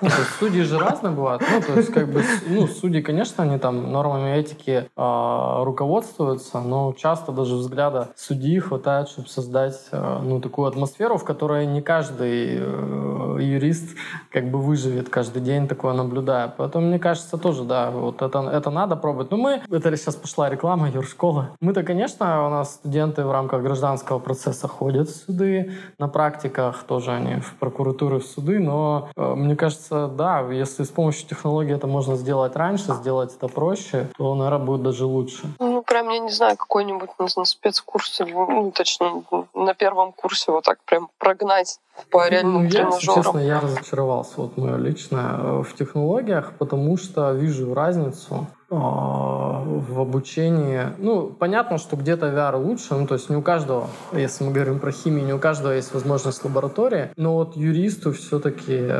Ну, 0.00 0.08
судьи 0.38 0.62
же 0.62 0.78
разные 0.78 1.12
бывают. 1.12 1.42
Ну, 1.50 1.60
то 1.60 1.74
есть, 1.74 1.92
как 1.92 2.08
бы, 2.08 2.22
ну, 2.46 2.66
судьи, 2.66 3.00
конечно, 3.00 3.44
они 3.44 3.58
там 3.58 3.90
нормами 3.90 4.36
этики 4.36 4.88
а, 4.96 5.64
руководствуются, 5.64 6.60
но 6.60 6.92
часто 6.92 7.32
даже 7.32 7.54
взгляда 7.54 8.10
судьи 8.16 8.58
хватает, 8.58 9.08
чтобы 9.08 9.28
создать, 9.28 9.88
а, 9.92 10.20
ну, 10.22 10.40
такую 10.40 10.68
атмосферу, 10.68 11.16
в 11.16 11.24
которой 11.24 11.66
не 11.66 11.80
каждый 11.80 12.58
э, 12.60 13.38
юрист 13.40 13.96
как 14.30 14.50
бы 14.50 14.60
выживет 14.60 15.08
каждый 15.08 15.42
день, 15.42 15.66
такое 15.66 15.94
наблюдая. 15.94 16.52
Поэтому, 16.56 16.86
мне 16.86 16.98
кажется, 16.98 17.38
тоже, 17.38 17.64
да, 17.64 17.90
вот 17.90 18.22
это, 18.22 18.40
это 18.40 18.70
надо 18.70 18.96
пробовать. 18.96 19.30
Ну, 19.30 19.36
мы, 19.38 19.62
это 19.70 19.96
сейчас 19.96 20.16
пошла 20.16 20.50
реклама 20.50 20.90
юршколы. 20.90 21.48
Мы-то, 21.60 21.82
конечно, 21.82 22.46
у 22.46 22.50
нас 22.50 22.74
студенты 22.74 23.24
в 23.24 23.32
рамках 23.32 23.62
гражданского 23.62 24.18
процесса 24.18 24.68
ходят 24.68 25.08
в 25.08 25.16
суды, 25.16 25.72
на 25.98 26.08
практиках 26.08 26.84
тоже 26.84 27.12
они 27.12 27.40
в 27.40 27.54
прокуратуры, 27.54 28.20
в 28.20 28.24
суды, 28.24 28.58
но 28.58 29.08
э, 29.16 29.34
мне 29.34 29.56
кажется, 29.56 29.77
да, 29.90 30.40
если 30.50 30.84
с 30.84 30.88
помощью 30.88 31.28
технологий 31.28 31.72
это 31.72 31.86
можно 31.86 32.16
сделать 32.16 32.56
раньше, 32.56 32.92
сделать 32.94 33.34
это 33.34 33.48
проще, 33.48 34.08
то, 34.16 34.34
наверное, 34.34 34.64
будет 34.64 34.82
даже 34.82 35.04
лучше. 35.04 35.46
Прям, 35.88 36.10
я 36.10 36.18
не 36.18 36.30
знаю, 36.30 36.56
какой-нибудь 36.56 37.10
на, 37.18 37.44
спецкурсе, 37.44 38.26
ну, 38.26 38.70
точнее, 38.70 39.24
на 39.54 39.74
первом 39.74 40.12
курсе 40.12 40.52
вот 40.52 40.64
так 40.64 40.78
прям 40.84 41.08
прогнать 41.18 41.80
по 42.10 42.28
реальным 42.28 42.54
Ну, 42.54 42.60
я, 42.60 42.66
если 42.66 42.78
тренажерам. 42.80 43.22
честно, 43.22 43.38
я 43.38 43.60
разочаровался, 43.60 44.34
вот 44.36 44.56
мое 44.56 44.76
личное, 44.76 45.34
э, 45.38 45.62
в 45.62 45.74
технологиях, 45.74 46.52
потому 46.58 46.96
что 46.98 47.32
вижу 47.32 47.74
разницу 47.74 48.46
э, 48.70 48.74
в 48.74 50.00
обучении. 50.00 50.82
Ну, 50.98 51.28
понятно, 51.28 51.78
что 51.78 51.96
где-то 51.96 52.26
VR 52.26 52.56
лучше, 52.56 52.94
ну, 52.94 53.06
то 53.06 53.14
есть 53.14 53.30
не 53.30 53.36
у 53.36 53.42
каждого, 53.42 53.88
если 54.12 54.44
мы 54.44 54.52
говорим 54.52 54.78
про 54.80 54.92
химию, 54.92 55.24
не 55.24 55.32
у 55.32 55.38
каждого 55.38 55.72
есть 55.72 55.92
возможность 55.94 56.44
лаборатории, 56.44 57.10
но 57.16 57.34
вот 57.34 57.56
юристу 57.56 58.12
все-таки 58.12 58.92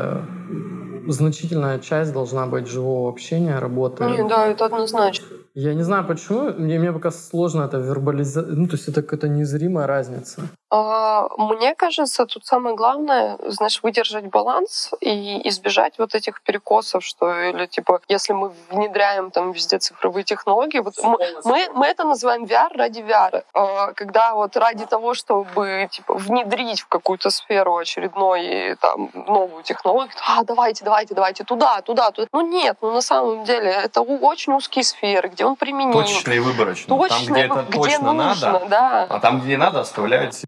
значительная 1.07 1.79
часть 1.79 2.13
должна 2.13 2.47
быть 2.47 2.67
живого 2.67 3.09
общения, 3.09 3.59
работы. 3.59 4.03
Не, 4.05 4.27
да, 4.27 4.47
это 4.47 4.65
однозначно. 4.65 5.38
Я 5.53 5.73
не 5.73 5.83
знаю 5.83 6.05
почему, 6.07 6.53
мне, 6.53 6.79
мне 6.79 6.91
пока 6.91 7.11
сложно 7.11 7.63
это 7.63 7.77
вербализовать, 7.77 8.49
ну, 8.51 8.67
то 8.67 8.73
есть 8.73 8.87
это 8.87 9.01
какая-то 9.01 9.27
незримая 9.27 9.87
разница. 9.87 10.41
А, 10.71 11.27
Мне 11.37 11.73
кажется, 11.73 12.25
тут 12.25 12.45
самое 12.45 12.75
главное, 12.75 13.37
знаешь, 13.47 13.81
выдержать 13.81 14.25
баланс 14.25 14.91
и 15.01 15.47
избежать 15.49 15.97
вот 15.97 16.13
этих 16.13 16.43
перекосов, 16.43 17.03
что 17.03 17.33
или 17.33 17.65
типа, 17.65 18.01
если 18.07 18.33
мы 18.33 18.51
внедряем 18.69 19.31
там 19.31 19.51
везде 19.51 19.79
цифровые 19.79 20.23
технологии, 20.23 20.79
вот 20.79 20.93
мы, 21.01 21.17
мы, 21.43 21.69
мы 21.73 21.87
это 21.87 22.03
называем 22.03 22.43
VR 22.43 22.69
ради 22.75 22.99
VR, 22.99 23.43
А, 23.53 23.93
когда 23.93 24.35
вот 24.35 24.55
ради 24.57 24.85
того, 24.85 25.15
чтобы 25.15 25.87
типа 25.91 26.13
внедрить 26.13 26.81
в 26.81 26.87
какую-то 26.87 27.31
сферу 27.31 27.77
очередной 27.77 28.75
там 28.79 29.09
новую 29.13 29.63
технологию, 29.63 30.13
а 30.27 30.43
давайте, 30.43 30.85
давайте, 30.85 31.15
давайте 31.15 31.43
туда, 31.43 31.81
туда, 31.81 32.11
туда. 32.11 32.27
Ну 32.31 32.41
нет, 32.41 32.77
ну 32.81 32.91
на 32.91 33.01
самом 33.01 33.43
деле 33.43 33.71
это 33.71 34.01
очень 34.01 34.53
узкие 34.53 34.83
сферы, 34.83 35.29
где 35.39 35.45
он 35.45 35.55
применим. 35.55 35.93
Точно 35.93 36.33
и 36.33 36.39
выборочно. 36.39 36.97
Точно, 36.97 37.17
там, 37.17 37.25
где 37.33 37.41
это 37.41 37.65
где 37.69 37.77
точно 37.77 38.13
нужно, 38.13 38.51
надо, 38.51 38.65
да. 38.67 39.07
а 39.09 39.19
там, 39.21 39.39
где 39.39 39.51
не 39.51 39.57
надо, 39.57 39.79
оставляют 39.79 40.35
себе. 40.35 40.47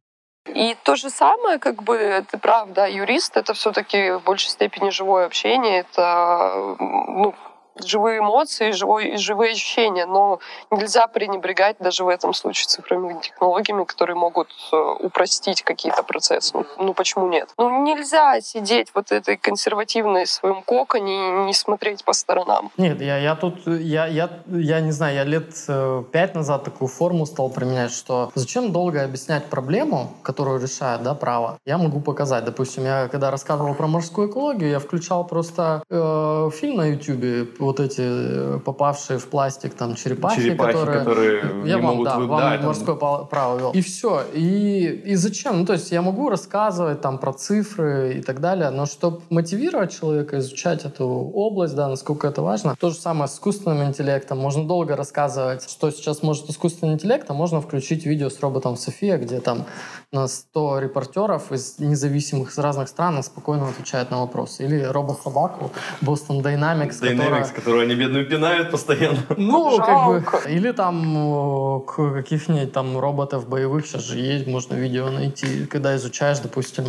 И 0.54 0.76
то 0.84 0.96
же 0.96 1.10
самое, 1.10 1.60
как 1.60 1.84
бы, 1.84 2.26
ты 2.30 2.38
прав, 2.38 2.70
да, 2.74 2.88
юрист— 2.88 3.38
это 3.38 3.54
все 3.54 3.72
таки 3.72 4.12
в 4.12 4.24
большей 4.24 4.50
степени 4.50 4.90
живое 4.90 5.26
общение, 5.28 5.80
это, 5.80 6.76
ну, 6.80 7.34
живые 7.76 8.20
эмоции, 8.20 8.72
живой, 8.72 9.18
живые 9.18 9.52
ощущения, 9.52 10.06
но 10.06 10.40
нельзя 10.70 11.08
пренебрегать 11.08 11.78
даже 11.80 12.04
в 12.04 12.10
этом 12.10 12.34
случае 12.34 12.68
цифровыми 12.68 13.20
технологиями, 13.22 13.84
которые 13.86 14.16
могут 14.16 14.50
э, 14.72 14.76
упростить 15.00 15.62
какие-то 15.62 16.04
процессы. 16.04 16.58
Ну, 16.58 16.66
ну, 16.78 16.94
почему 16.94 17.28
нет? 17.28 17.50
Ну 17.58 17.84
нельзя 17.84 18.42
сидеть 18.42 18.90
вот 18.94 19.12
этой 19.12 19.38
консервативной 19.38 20.26
в 20.26 20.30
своем 20.30 20.62
коконе 20.62 21.14
и 21.14 21.32
не 21.46 21.54
смотреть 21.54 22.04
по 22.04 22.14
сторонам. 22.14 22.72
Нет, 22.78 23.02
я, 23.02 23.18
я 23.18 23.36
тут, 23.36 23.66
я, 23.66 24.06
я, 24.08 24.30
я 24.48 24.82
не 24.82 24.92
знаю, 24.92 25.16
я 25.16 25.24
лет 25.24 25.54
э, 25.68 26.04
пять 26.12 26.36
назад 26.36 26.64
такую 26.64 26.88
форму 26.88 27.26
стал 27.26 27.50
применять, 27.50 27.92
что 27.92 28.32
зачем 28.36 28.72
долго 28.72 29.04
объяснять 29.04 29.46
проблему, 29.46 30.14
которую 30.24 30.62
решает, 30.62 31.04
да, 31.04 31.14
право. 31.14 31.58
Я 31.66 31.78
могу 31.78 32.02
показать, 32.02 32.46
допустим, 32.46 32.84
я 32.84 33.08
когда 33.08 33.32
рассказывал 33.32 33.74
про 33.76 33.88
морскую 33.88 34.30
экологию, 34.30 34.70
я 34.70 34.80
включал 34.80 35.26
просто 35.26 35.84
э, 35.90 36.50
фильм 36.54 36.78
на 36.78 36.88
YouTube, 36.88 37.61
вот 37.62 37.80
эти 37.80 38.02
э, 38.02 38.60
попавшие 38.60 39.20
в 39.20 39.28
пластик 39.28 39.74
там 39.74 39.96
черепахи, 39.96 40.42
Черепахи, 40.42 40.74
которые... 40.74 41.00
которые 41.00 41.40
я 41.66 41.76
не 41.78 41.82
вам, 41.82 41.96
могут 41.96 42.06
да, 42.06 42.18
вы- 42.18 42.28
вам 42.28 42.40
да, 42.40 42.60
морское 42.66 42.96
па- 42.96 43.24
право 43.24 43.58
вел. 43.58 43.72
И 43.72 43.82
все. 43.82 44.24
И, 44.34 45.04
и 45.06 45.16
зачем? 45.16 45.60
Ну, 45.60 45.66
то 45.66 45.74
есть 45.74 45.92
я 45.92 46.02
могу 46.02 46.30
рассказывать 46.30 47.02
там 47.02 47.18
про 47.18 47.34
цифры 47.34 48.16
и 48.18 48.22
так 48.22 48.42
далее, 48.42 48.70
но 48.70 48.86
чтобы 48.86 49.22
мотивировать 49.30 49.92
человека 49.98 50.40
изучать 50.40 50.86
эту 50.86 51.06
область, 51.06 51.76
да, 51.76 51.88
насколько 51.88 52.28
это 52.28 52.42
важно, 52.42 52.76
то 52.80 52.90
же 52.90 52.96
самое 52.96 53.28
с 53.28 53.36
искусственным 53.36 53.84
интеллектом. 53.84 54.40
Можно 54.40 54.68
долго 54.68 54.96
рассказывать, 54.96 55.70
что 55.70 55.92
сейчас 55.92 56.24
может 56.24 56.50
искусственный 56.50 56.94
интеллект, 56.94 57.30
а 57.30 57.34
можно 57.34 57.62
включить 57.62 58.06
видео 58.06 58.30
с 58.30 58.40
роботом 58.40 58.76
София, 58.78 59.18
где 59.18 59.40
там 59.40 59.66
на 60.14 60.28
100 60.28 60.80
репортеров 60.80 61.52
из 61.54 61.80
независимых 61.80 62.50
из 62.52 62.58
разных 62.58 62.90
стран 62.90 63.24
спокойно 63.24 63.70
отвечает 63.70 64.12
на 64.12 64.20
вопросы. 64.20 64.66
Или 64.66 64.82
робот-собаку 64.84 65.72
Boston 66.02 66.42
Dynamics, 66.42 67.00
которая... 67.00 67.16
Dynamics, 67.44 67.54
которую 67.56 67.84
они 67.84 67.96
бедную 67.96 68.28
пинают 68.28 68.72
постоянно. 68.72 69.20
Ну, 69.38 69.78
как 69.78 70.06
бы, 70.08 70.20
Жалко. 70.20 70.50
или 70.50 70.72
там 70.74 71.82
к- 71.88 72.14
каких-нибудь 72.14 72.74
там 72.74 72.98
роботов 73.00 73.48
боевых, 73.48 73.86
сейчас 73.88 74.02
же 74.04 74.18
есть, 74.20 74.48
можно 74.48 74.74
видео 74.74 75.10
найти, 75.10 75.66
когда 75.66 75.96
изучаешь, 75.96 76.40
допустим, 76.40 76.86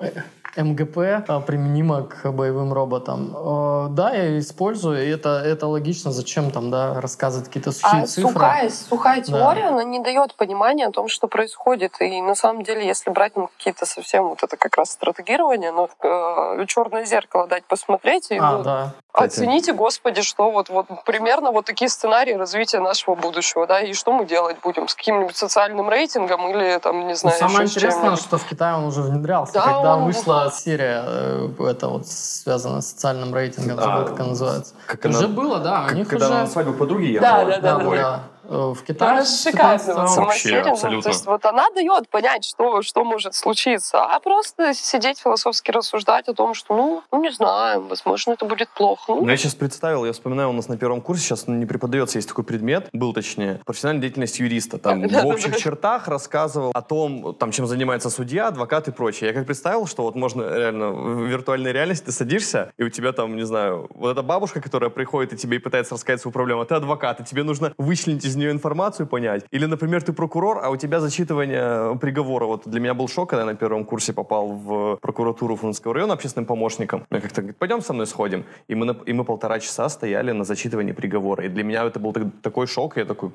э, 0.00 0.22
МГП 0.56 0.98
э, 0.98 1.40
применимо 1.46 2.02
к 2.02 2.30
боевым 2.32 2.72
роботам. 2.72 3.34
Э, 3.36 3.88
Да, 3.90 4.10
я 4.14 4.38
использую, 4.38 5.04
и 5.04 5.08
это, 5.08 5.40
это 5.44 5.66
логично, 5.66 6.10
зачем 6.12 6.50
там, 6.50 6.70
да, 6.70 7.00
рассказывать 7.00 7.46
какие-то 7.46 7.72
сухие 7.72 8.02
А 8.02 8.06
цифры. 8.06 8.32
сухая, 8.32 8.70
сухая 8.70 9.16
Да. 9.18 9.22
теория, 9.24 9.66
она 9.68 9.84
не 9.84 10.00
дает 10.00 10.34
понимания 10.34 10.86
о 10.86 10.90
том, 10.92 11.08
что 11.08 11.28
происходит. 11.28 12.00
И 12.00 12.20
на 12.20 12.34
самом 12.34 12.62
деле, 12.62 12.86
если 12.86 13.10
брать 13.10 13.36
ну, 13.36 13.48
какие-то 13.56 13.86
совсем 13.86 14.28
вот 14.28 14.42
это 14.42 14.56
как 14.56 14.76
раз 14.76 14.90
стратегирование, 14.90 15.72
ну, 15.72 15.88
э, 16.02 16.66
черное 16.66 17.04
зеркало 17.04 17.46
дать 17.46 17.64
посмотреть, 17.64 18.30
и 18.30 18.38
А, 18.38 18.52
ну, 18.52 18.62
да. 18.64 18.92
Оцените, 19.16 19.72
господи, 19.72 20.22
что 20.22 20.50
вот, 20.50 20.68
вот 20.68 20.86
примерно 21.04 21.50
вот 21.50 21.64
такие 21.64 21.88
сценарии 21.88 22.34
развития 22.34 22.80
нашего 22.80 23.14
будущего, 23.14 23.66
да, 23.66 23.80
и 23.80 23.94
что 23.94 24.12
мы 24.12 24.26
делать 24.26 24.56
будем 24.62 24.88
с 24.88 24.94
каким-нибудь 24.94 25.36
социальным 25.36 25.88
рейтингом 25.88 26.48
или 26.50 26.78
там, 26.78 27.00
не 27.00 27.06
Ну, 27.08 27.14
знаю, 27.14 27.38
самое 27.38 27.60
еще 27.64 27.68
с 27.68 27.76
интересное, 27.76 28.16
что 28.16 28.36
в 28.38 28.44
Китае 28.44 28.74
он 28.76 28.84
уже 28.84 29.00
внедрялся. 29.02 29.54
Да, 29.54 29.62
когда 29.62 29.96
он- 29.96 30.04
вышла 30.04 30.52
серия, 30.54 31.02
э, 31.06 31.48
это 31.70 31.88
вот 31.88 32.06
связанная 32.06 32.82
с 32.82 32.88
социальным 32.90 33.34
рейтингом, 33.34 33.76
забыл, 33.80 34.02
А, 34.02 34.04
как 34.04 34.20
она 34.20 34.28
называется. 34.30 34.74
Как 34.86 35.04
уже 35.04 35.18
она- 35.18 35.28
было, 35.28 35.58
да, 35.60 35.82
у 35.84 35.86
Как- 35.88 35.96
них 35.96 36.08
когда 36.08 36.26
уже... 36.26 36.34
на 36.34 36.46
свадьбу 36.46 36.74
подруги 36.74 37.18
Да, 37.18 37.40
ехала. 37.40 37.44
да, 37.44 37.58
да, 37.60 37.78
Да, 37.78 37.84
да. 37.84 37.96
да. 37.96 38.20
Э, 38.48 38.72
В 38.74 38.82
Китае 38.82 39.24
шикарная 39.24 39.78
15 39.78 39.96
вот 39.96 40.16
Вообще. 40.16 40.62
Ну, 40.62 40.72
абсолютно. 40.72 41.02
то 41.02 41.08
есть 41.08 41.26
вот 41.26 41.44
она 41.44 41.68
дает 41.74 42.08
понять, 42.08 42.44
что, 42.44 42.82
что 42.82 43.04
может 43.04 43.34
случиться. 43.34 44.02
А 44.02 44.20
просто 44.20 44.74
сидеть 44.74 45.18
философски 45.18 45.70
рассуждать 45.70 46.28
о 46.28 46.34
том, 46.34 46.54
что, 46.54 46.76
ну, 46.76 47.02
ну 47.12 47.22
не 47.22 47.30
знаю, 47.30 47.86
возможно, 47.86 48.32
это 48.32 48.44
будет 48.44 48.68
плохо. 48.70 49.02
Ну, 49.08 49.22
Ну, 49.22 49.28
я 49.28 49.36
сейчас 49.36 49.54
представил, 49.54 50.04
я 50.04 50.12
вспоминаю, 50.12 50.50
у 50.50 50.52
нас 50.52 50.68
на 50.68 50.76
первом 50.76 51.00
курсе 51.00 51.22
сейчас 51.24 51.48
не 51.48 51.66
преподается, 51.66 52.18
есть 52.18 52.28
такой 52.28 52.44
предмет, 52.44 52.88
был 52.92 53.12
точнее, 53.12 53.60
профессиональная 53.64 54.02
деятельность 54.02 54.38
юриста. 54.38 54.78
Там 54.78 55.06
в 55.06 55.26
общих 55.26 55.56
чертах 55.56 56.08
рассказывал 56.08 56.70
о 56.72 56.82
том, 56.82 57.34
там, 57.34 57.50
чем 57.50 57.66
занимается 57.66 58.10
судья, 58.10 58.48
адвокат 58.48 58.88
и 58.88 58.92
прочее. 58.92 59.28
Я 59.28 59.34
как 59.34 59.46
представил, 59.46 59.86
что 59.86 60.02
вот 60.02 60.14
можно 60.14 60.42
реально 60.42 60.90
в 60.90 61.26
виртуальной 61.26 61.72
реальности 61.72 62.06
ты 62.06 62.12
садишься, 62.12 62.72
и 62.76 62.84
у 62.84 62.90
тебя 62.90 63.12
там, 63.12 63.36
не 63.36 63.44
знаю, 63.44 63.88
вот 63.90 64.10
эта 64.10 64.22
бабушка, 64.22 64.60
которая 64.60 64.90
приходит 64.90 65.32
и 65.32 65.36
тебе 65.36 65.56
и 65.56 65.58
пытается 65.58 65.94
рассказать 65.94 66.20
свою 66.20 66.32
проблему, 66.32 66.62
а 66.62 66.64
ты 66.64 66.74
адвокат, 66.74 67.20
и 67.20 67.24
тебе 67.24 67.42
нужно 67.42 67.72
вычленить 67.78 68.24
из 68.24 68.35
из 68.36 68.38
нее 68.38 68.50
информацию 68.50 69.06
понять. 69.06 69.44
Или, 69.50 69.66
например, 69.66 70.02
ты 70.02 70.12
прокурор, 70.12 70.58
а 70.62 70.68
у 70.70 70.76
тебя 70.76 71.00
зачитывание 71.00 71.96
приговора. 71.98 72.46
Вот 72.46 72.62
для 72.66 72.80
меня 72.80 72.94
был 72.94 73.08
шок, 73.08 73.30
когда 73.30 73.42
я 73.42 73.46
на 73.46 73.54
первом 73.56 73.84
курсе 73.84 74.12
попал 74.12 74.48
в 74.48 74.96
прокуратуру 74.96 75.56
Фрунзенского 75.56 75.94
района 75.94 76.12
общественным 76.12 76.46
помощником. 76.46 77.06
Мне 77.10 77.20
как-то 77.20 77.40
говорит, 77.40 77.56
пойдем 77.56 77.80
со 77.80 77.92
мной 77.92 78.06
сходим. 78.06 78.44
И 78.68 78.74
мы, 78.74 78.84
на- 78.86 78.96
и 79.06 79.12
мы 79.12 79.24
полтора 79.24 79.58
часа 79.58 79.88
стояли 79.88 80.32
на 80.32 80.44
зачитывании 80.44 80.92
приговора. 80.92 81.44
И 81.44 81.48
для 81.48 81.64
меня 81.64 81.84
это 81.84 81.98
был 81.98 82.12
так- 82.12 82.24
такой 82.42 82.66
шок, 82.66 82.96
я 82.98 83.04
такой, 83.04 83.30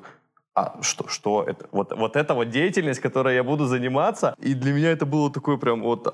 а 0.54 0.76
что, 0.82 1.08
что 1.08 1.42
это? 1.42 1.66
Вот, 1.72 1.92
вот 1.96 2.14
это 2.16 2.34
вот 2.34 2.50
деятельность, 2.50 3.00
которой 3.00 3.34
я 3.36 3.42
буду 3.42 3.64
заниматься. 3.64 4.34
И 4.38 4.52
для 4.52 4.72
меня 4.72 4.90
это 4.90 5.06
было 5.06 5.32
такое 5.32 5.56
прям 5.56 5.82
вот 5.82 6.06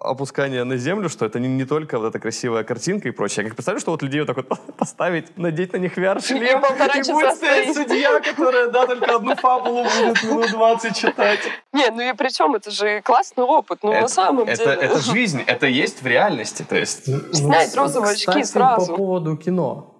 опускание 0.00 0.64
на 0.64 0.78
землю, 0.78 1.10
что 1.10 1.26
это 1.26 1.38
не, 1.38 1.48
не 1.48 1.64
только 1.66 1.98
вот 1.98 2.06
эта 2.06 2.18
красивая 2.18 2.64
картинка 2.64 3.08
и 3.08 3.10
прочее. 3.10 3.42
Я 3.42 3.48
как 3.50 3.56
представляю, 3.56 3.80
что 3.80 3.90
вот 3.90 4.02
людей 4.02 4.20
вот 4.20 4.26
так 4.28 4.36
вот 4.36 4.48
поставить, 4.78 5.36
надеть 5.36 5.74
на 5.74 5.76
них 5.76 5.98
VR-шлем, 5.98 6.42
И 6.42 7.12
будет 7.12 7.34
стоять 7.34 7.74
судья, 7.74 8.20
которая, 8.20 8.70
да, 8.70 8.86
только 8.86 9.16
одну 9.16 9.36
фабулу 9.36 9.84
будет 9.84 10.22
минут 10.24 10.50
20 10.50 10.96
читать. 10.96 11.40
Не, 11.74 11.90
ну 11.90 12.00
и 12.00 12.14
причем 12.14 12.54
это 12.54 12.70
же 12.70 13.02
классный 13.02 13.44
опыт, 13.44 13.80
ну 13.82 13.92
на 13.92 13.96
Это- 13.96 14.08
самом 14.08 14.46
деле. 14.46 14.64
это 14.72 14.98
жизнь, 15.00 15.42
это 15.46 15.66
есть 15.66 16.02
в 16.02 16.06
реальности, 16.06 16.64
то 16.66 16.76
есть... 16.76 17.04
Снять 17.34 17.76
розовые 17.76 18.12
очки 18.12 18.42
сразу. 18.44 18.92
по 18.92 18.96
поводу 18.96 19.36
кино. 19.36 19.91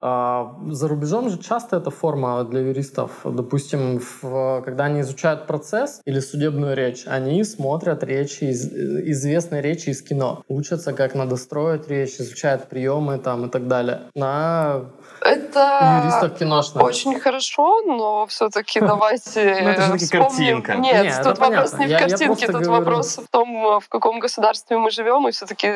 А, 0.00 0.54
За 0.70 0.86
рубежом 0.88 1.28
же 1.28 1.38
часто 1.38 1.76
эта 1.76 1.90
форма 1.90 2.44
для 2.44 2.60
юристов. 2.60 3.10
Допустим, 3.24 4.00
в- 4.22 4.62
когда 4.64 4.84
они 4.84 5.00
изучают 5.00 5.46
процесс 5.46 6.00
или 6.04 6.20
судебную 6.20 6.76
речь, 6.76 7.04
они 7.06 7.42
смотрят 7.44 8.04
речи, 8.04 8.44
из- 8.44 8.72
известные 8.72 9.60
речи 9.60 9.90
из 9.90 10.02
кино. 10.02 10.42
Учатся, 10.48 10.92
как 10.92 11.14
надо 11.16 11.36
строить 11.36 11.88
речь, 11.88 12.20
изучают 12.20 12.68
приемы 12.68 13.18
там 13.18 13.46
и 13.46 13.48
так 13.48 13.66
далее. 13.66 14.02
На 14.14 14.82
Это 15.20 16.00
юристах 16.04 16.38
киношных. 16.38 16.84
очень 16.84 17.18
хорошо, 17.18 17.80
но 17.82 18.26
все-таки 18.28 18.78
давайте 18.80 19.40
Ну, 19.90 19.96
вспомним. 19.96 20.62
картинка. 20.62 20.74
Нет, 20.76 21.20
тут 21.24 21.38
вопрос 21.38 21.72
не 21.78 21.86
в 21.86 21.98
картинке, 21.98 22.46
тут 22.52 22.66
вопрос 22.66 23.18
в 23.18 23.28
том, 23.30 23.80
в 23.80 23.88
каком 23.88 24.20
государстве 24.20 24.78
мы 24.78 24.90
живем, 24.92 25.26
и 25.26 25.32
все-таки 25.32 25.66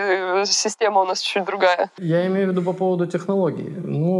система 0.46 1.00
у 1.00 1.04
нас 1.06 1.20
чуть 1.20 1.44
другая. 1.44 1.90
Я 1.98 2.24
имею 2.28 2.46
в 2.46 2.50
виду 2.50 2.62
по 2.62 2.72
поводу 2.72 3.06
технологий. 3.06 3.68
Ну, 3.84 4.11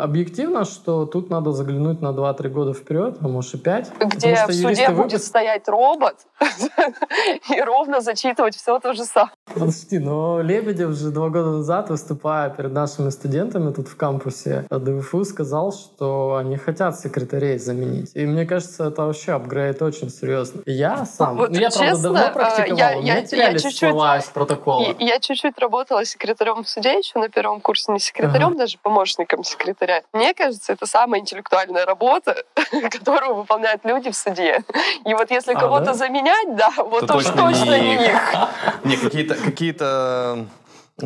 объективно, 0.00 0.64
что 0.64 1.06
тут 1.06 1.30
надо 1.30 1.52
заглянуть 1.52 2.00
на 2.00 2.08
2-3 2.08 2.48
года 2.48 2.72
вперед, 2.74 3.16
а 3.20 3.28
может 3.28 3.54
и 3.54 3.58
5. 3.58 3.92
Где 4.00 4.46
в 4.46 4.52
суде 4.52 4.90
будет 4.90 5.22
стоять 5.22 5.68
робот 5.68 6.16
и 7.50 7.60
ровно 7.60 8.00
зачитывать 8.00 8.56
все 8.56 8.78
то 8.78 8.92
же 8.94 9.04
самое. 9.04 9.32
Подожди, 9.52 9.98
но 9.98 10.40
Лебедев 10.40 10.90
же 10.92 11.10
два 11.10 11.28
года 11.28 11.50
назад, 11.58 11.90
выступая 11.90 12.50
перед 12.50 12.72
нашими 12.72 13.10
студентами 13.10 13.72
тут 13.72 13.88
в 13.88 13.96
кампусе 13.96 14.66
ДВФУ, 14.70 15.24
сказал, 15.24 15.72
что 15.72 16.36
они 16.36 16.56
хотят 16.56 16.98
секретарей 16.98 17.58
заменить. 17.58 18.10
И 18.14 18.26
мне 18.26 18.46
кажется, 18.46 18.84
это 18.88 19.06
вообще 19.06 19.32
апгрейд 19.32 19.82
очень 19.82 20.10
серьезно. 20.10 20.62
Я 20.66 21.04
сам, 21.04 21.36
Вот 21.36 21.50
ну, 21.50 21.58
я, 21.58 21.70
правда, 21.70 21.86
честно, 21.90 22.02
давно 22.02 22.20
э, 22.20 22.32
практиковал, 22.32 22.78
я- 22.78 22.98
у 22.98 23.02
меня 23.02 23.14
я- 23.14 23.20
я 23.20 23.26
терялись 23.26 23.62
чуть-чуть- 23.62 23.90
слова 23.90 24.18
из 24.18 24.24
протокола. 24.26 24.82
И 24.98 25.04
Я 25.04 25.18
чуть-чуть 25.18 25.58
работала 25.58 26.04
секретарем 26.04 26.62
в 26.62 26.68
суде 26.68 26.96
еще 26.98 27.18
на 27.18 27.28
первом 27.28 27.60
курсе, 27.60 27.92
не 27.92 27.98
секретарем, 27.98 28.48
Ага. 28.48 28.58
даже 28.58 28.78
помощником 28.82 29.39
секретаря. 29.44 30.02
Мне 30.12 30.34
кажется, 30.34 30.72
это 30.72 30.86
самая 30.86 31.20
интеллектуальная 31.20 31.86
работа, 31.86 32.44
которую 32.90 33.34
выполняют 33.34 33.84
люди 33.84 34.10
в 34.10 34.16
суде. 34.16 34.62
И 35.04 35.14
вот 35.14 35.30
если 35.30 35.54
А, 35.54 35.60
кого-то 35.60 35.86
да? 35.86 35.94
заменять, 35.94 36.56
да, 36.56 36.70
вот 36.76 37.06
То 37.06 37.16
уж 37.16 37.24
точно 37.24 37.50
точно 37.50 37.78
не 37.78 37.94
их. 37.94 38.34
Не, 38.84 38.96
какие-то, 38.96 39.34
какие-то 39.34 40.46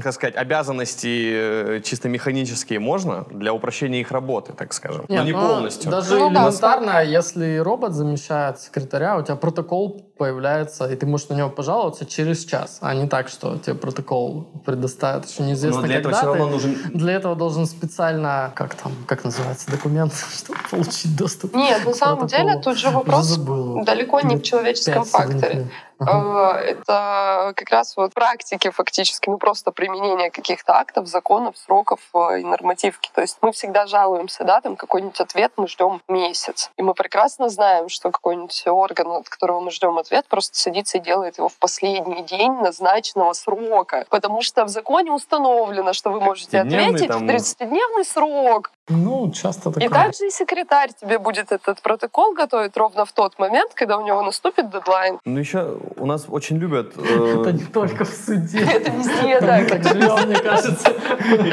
как 0.00 0.12
сказать, 0.12 0.36
обязанности 0.36 1.32
э, 1.32 1.80
чисто 1.84 2.08
механические 2.08 2.80
можно 2.80 3.26
для 3.30 3.52
упрощения 3.52 4.00
их 4.00 4.10
работы, 4.10 4.52
так 4.52 4.72
скажем. 4.72 5.06
Нет, 5.08 5.20
но 5.20 5.24
не 5.24 5.32
ну, 5.32 5.40
полностью. 5.40 5.90
Даже 5.90 6.18
Ну 6.18 6.30
да. 6.30 6.42
элементарно, 6.42 7.04
если 7.04 7.58
робот 7.58 7.92
замещает 7.92 8.60
секретаря, 8.60 9.16
у 9.16 9.22
тебя 9.22 9.36
протокол 9.36 10.12
появляется, 10.16 10.86
и 10.90 10.96
ты 10.96 11.06
можешь 11.06 11.28
на 11.28 11.34
него 11.34 11.50
пожаловаться 11.50 12.06
через 12.06 12.44
час, 12.44 12.78
а 12.80 12.94
не 12.94 13.08
так, 13.08 13.28
что 13.28 13.58
тебе 13.58 13.74
протокол 13.74 14.46
предоставят 14.64 15.26
еще 15.26 15.42
неизвестно 15.42 15.80
Но 15.80 15.86
для 15.86 15.96
этого 15.98 16.12
когда. 16.12 16.18
все 16.26 16.32
ты- 16.32 16.38
равно 16.38 16.52
нужен 16.52 16.74
Для 16.94 17.12
этого 17.14 17.34
должен 17.36 17.66
специально, 17.66 18.52
как 18.54 18.74
там, 18.74 18.92
как 19.06 19.24
называется, 19.24 19.70
документ, 19.70 20.12
чтобы 20.36 20.58
получить 20.70 21.16
доступ. 21.16 21.54
Нет, 21.54 21.84
на 21.84 21.94
самом 21.94 22.18
протоколу. 22.20 22.48
деле 22.50 22.60
тут 22.62 22.76
же 22.78 22.90
вопрос 22.90 23.24
забыл. 23.26 23.84
далеко 23.84 24.20
не 24.20 24.36
в 24.36 24.42
человеческом 24.42 25.04
факторе. 25.04 25.68
Ага. 25.98 26.58
Э, 26.60 26.70
Это 26.72 27.52
как 27.56 27.70
раз 27.70 27.96
вот 27.96 28.14
практики 28.14 28.68
фактически, 28.70 29.28
ну 29.28 29.38
просто 29.38 29.70
применение 29.70 30.30
каких-то 30.30 30.74
актов, 30.74 31.06
законов, 31.06 31.56
сроков 31.56 32.00
э, 32.14 32.40
и 32.40 32.44
нормативки. 32.44 33.10
То 33.14 33.20
есть 33.20 33.38
мы 33.42 33.52
всегда 33.52 33.86
жалуемся, 33.86 34.44
да, 34.44 34.60
там 34.60 34.74
какой-нибудь 34.76 35.20
ответ 35.20 35.52
мы 35.56 35.68
ждем 35.68 36.02
месяц. 36.08 36.70
И 36.76 36.82
мы 36.82 36.94
прекрасно 36.94 37.48
знаем, 37.48 37.88
что 37.88 38.10
какой-нибудь 38.10 38.64
орган, 38.66 39.06
от 39.12 39.28
которого 39.28 39.60
мы 39.60 39.70
ждем 39.70 39.96
ответ, 40.04 40.26
просто 40.28 40.58
садится 40.58 40.98
и 40.98 41.00
делает 41.00 41.38
его 41.38 41.48
в 41.48 41.58
последний 41.58 42.22
день 42.22 42.52
назначенного 42.52 43.32
срока. 43.32 44.04
Потому 44.10 44.42
что 44.42 44.64
в 44.64 44.68
законе 44.68 45.12
установлено, 45.12 45.92
что 45.92 46.10
вы 46.10 46.20
можете 46.20 46.58
30-дневный 46.58 46.86
ответить 46.86 47.08
там- 47.08 47.26
в 47.26 47.30
30-дневный 47.30 48.04
срок. 48.04 48.70
Ну, 48.88 49.30
часто 49.32 49.70
такое. 49.70 49.86
И 49.86 49.88
также 49.88 50.26
и 50.26 50.30
секретарь 50.30 50.90
тебе 50.92 51.18
будет 51.18 51.52
этот 51.52 51.80
протокол 51.80 52.34
готовить 52.34 52.76
ровно 52.76 53.06
в 53.06 53.12
тот 53.12 53.38
момент, 53.38 53.72
когда 53.72 53.96
у 53.96 54.06
него 54.06 54.20
наступит 54.22 54.70
дедлайн. 54.70 55.18
Ну, 55.24 55.38
еще 55.38 55.78
у 55.96 56.04
нас 56.04 56.26
очень 56.28 56.58
любят... 56.58 56.94
Это 56.98 57.48
э, 57.48 57.52
не 57.52 57.64
только 57.64 58.04
в 58.04 58.10
суде. 58.10 58.58
Это 58.74 58.90
везде 58.90 59.40
так. 59.40 59.68
так 59.68 59.84
живем, 59.84 60.28
мне 60.28 60.38
кажется. 60.38 60.90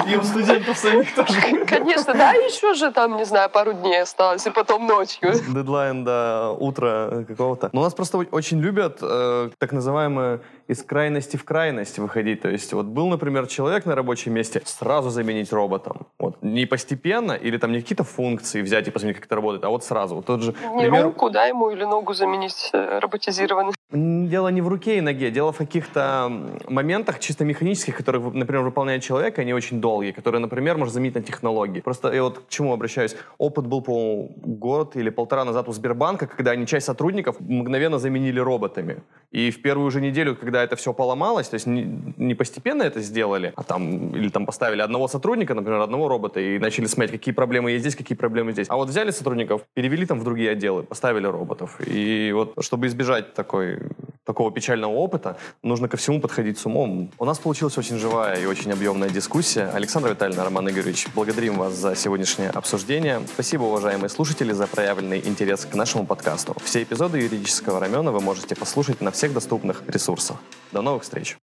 И 0.10 0.18
у 0.18 0.24
студентов 0.24 0.78
самих 0.78 1.16
тоже. 1.16 1.42
Конечно, 1.66 2.14
да, 2.14 2.32
еще 2.34 2.74
же 2.74 2.92
там, 2.92 3.16
не 3.16 3.26
знаю, 3.26 3.50
пару 3.50 3.72
дней 3.74 4.02
осталось, 4.02 4.46
и 4.46 4.50
потом 4.50 4.86
ночью. 4.86 5.34
Дедлайн 5.48 6.04
до 6.04 6.52
утра 6.60 7.24
какого-то. 7.26 7.70
Но 7.72 7.80
у 7.80 7.84
нас 7.84 7.94
просто 7.94 8.26
очень 8.42 8.60
любят 8.60 8.98
э, 9.04 9.50
так 9.60 9.72
называемое 9.72 10.40
из 10.72 10.84
крайности 10.84 11.36
в 11.38 11.44
крайность 11.44 12.00
выходить. 12.00 12.42
То 12.42 12.50
есть 12.50 12.72
вот 12.74 12.86
был, 12.86 13.10
например, 13.10 13.46
человек 13.48 13.86
на 13.86 13.94
рабочем 13.96 14.34
месте, 14.34 14.62
сразу 14.66 15.10
заменить 15.10 15.52
роботом. 15.52 16.08
Вот 16.18 16.42
не 16.42 16.66
постепенно 16.66 17.34
или 17.34 17.58
там 17.58 17.72
не 17.74 17.82
какие-то 17.82 18.04
функции 18.06 18.62
взять 18.62 18.88
и 18.88 18.92
посмотреть, 18.92 19.18
как 19.18 19.26
это 19.26 19.36
работает, 19.36 19.66
а 19.66 19.70
вот 19.70 19.84
сразу. 19.84 20.16
Вот 20.16 20.26
тот 20.26 20.42
же 20.42 20.56
Не 20.76 20.84
пример. 20.84 21.04
руку, 21.04 21.30
да, 21.30 21.46
ему 21.46 21.72
или 21.72 21.84
ногу 21.84 22.14
заменить 22.14 22.70
э, 22.74 23.00
роботизированный. 23.00 23.74
М, 23.92 24.30
Дело 24.30 24.48
не 24.48 24.62
в 24.62 24.68
руке 24.70 24.98
и 24.98 25.02
ноге, 25.02 25.30
дело 25.32 25.52
в 25.52 25.58
каких-то 25.58 26.32
моментах 26.70 27.20
чисто 27.20 27.44
механических, 27.44 27.98
которые, 27.98 28.22
например, 28.32 28.64
выполняет 28.64 29.04
человек, 29.04 29.40
они 29.40 29.54
очень 29.54 29.82
долгие, 29.82 30.12
которые, 30.12 30.40
например, 30.40 30.78
можно 30.78 30.94
заменить 30.94 31.16
на 31.16 31.22
технологии. 31.22 31.82
Просто 31.82 32.14
я 32.14 32.24
вот 32.24 32.40
к 32.40 32.48
чему 32.50 32.72
обращаюсь. 32.72 33.16
Опыт 33.38 33.68
был, 33.68 33.82
по 33.82 34.30
год 34.38 34.96
или 34.96 35.10
полтора 35.10 35.44
назад 35.44 35.68
у 35.68 35.74
Сбербанка, 35.74 36.28
когда 36.28 36.52
они 36.52 36.66
часть 36.66 36.86
сотрудников 36.86 37.36
мгновенно 37.42 38.00
заменили 38.00 38.40
роботами. 38.40 39.04
И 39.32 39.52
в 39.52 39.62
первую 39.62 39.92
же 39.92 40.00
неделю, 40.02 40.36
когда 40.36 40.61
это 40.64 40.76
все 40.76 40.94
поломалось, 40.94 41.50
то 41.50 41.56
есть 41.56 41.68
не, 41.68 41.84
не 42.18 42.36
постепенно 42.36 42.84
это 42.84 43.02
сделали, 43.02 43.54
а 43.56 43.64
там 43.64 44.16
или 44.16 44.30
там 44.30 44.46
поставили 44.46 44.82
одного 44.82 45.08
сотрудника, 45.08 45.54
например, 45.54 45.82
одного 45.82 46.08
робота, 46.08 46.40
и 46.40 46.60
начали 46.60 46.86
смотреть, 46.86 47.20
какие 47.20 47.34
проблемы 47.34 47.72
есть 47.72 47.82
здесь, 47.82 47.96
какие 47.96 48.18
проблемы 48.18 48.52
здесь. 48.52 48.68
А 48.70 48.76
вот 48.76 48.90
взяли 48.90 49.12
сотрудников, 49.12 49.62
перевели 49.74 50.06
там 50.06 50.20
в 50.20 50.24
другие 50.24 50.52
отделы, 50.52 50.84
поставили 50.84 51.28
роботов. 51.28 51.80
И 51.86 52.32
вот 52.34 52.54
чтобы 52.64 52.88
избежать 52.88 53.34
такой, 53.34 53.80
такого 54.26 54.52
печального 54.52 54.92
опыта, 54.94 55.38
нужно 55.64 55.88
ко 55.88 55.98
всему 55.98 56.22
подходить 56.22 56.58
с 56.58 56.66
умом. 56.66 57.12
У 57.18 57.26
нас 57.26 57.40
получилась 57.40 57.78
очень 57.78 57.98
живая 57.98 58.40
и 58.40 58.46
очень 58.46 58.72
объемная 58.72 59.10
дискуссия. 59.10 59.70
Александра 59.74 60.10
Витальевна, 60.10 60.44
Роман 60.44 60.70
Игоревич, 60.70 61.08
благодарим 61.16 61.58
вас 61.58 61.74
за 61.74 61.96
сегодняшнее 61.96 62.50
обсуждение. 62.50 63.22
Спасибо, 63.34 63.64
уважаемые 63.64 64.10
слушатели, 64.10 64.54
за 64.54 64.68
проявленный 64.68 65.20
интерес 65.20 65.66
к 65.66 65.76
нашему 65.76 66.06
подкасту. 66.06 66.56
Все 66.64 66.84
эпизоды 66.84 67.20
юридического 67.20 67.80
рамена 67.80 68.12
вы 68.12 68.22
можете 68.22 68.56
послушать 68.56 69.02
на 69.02 69.12
всех 69.12 69.34
доступных 69.34 69.84
ресурсах. 69.88 70.38
До 70.72 70.82
новых 70.82 71.04
встреч! 71.04 71.42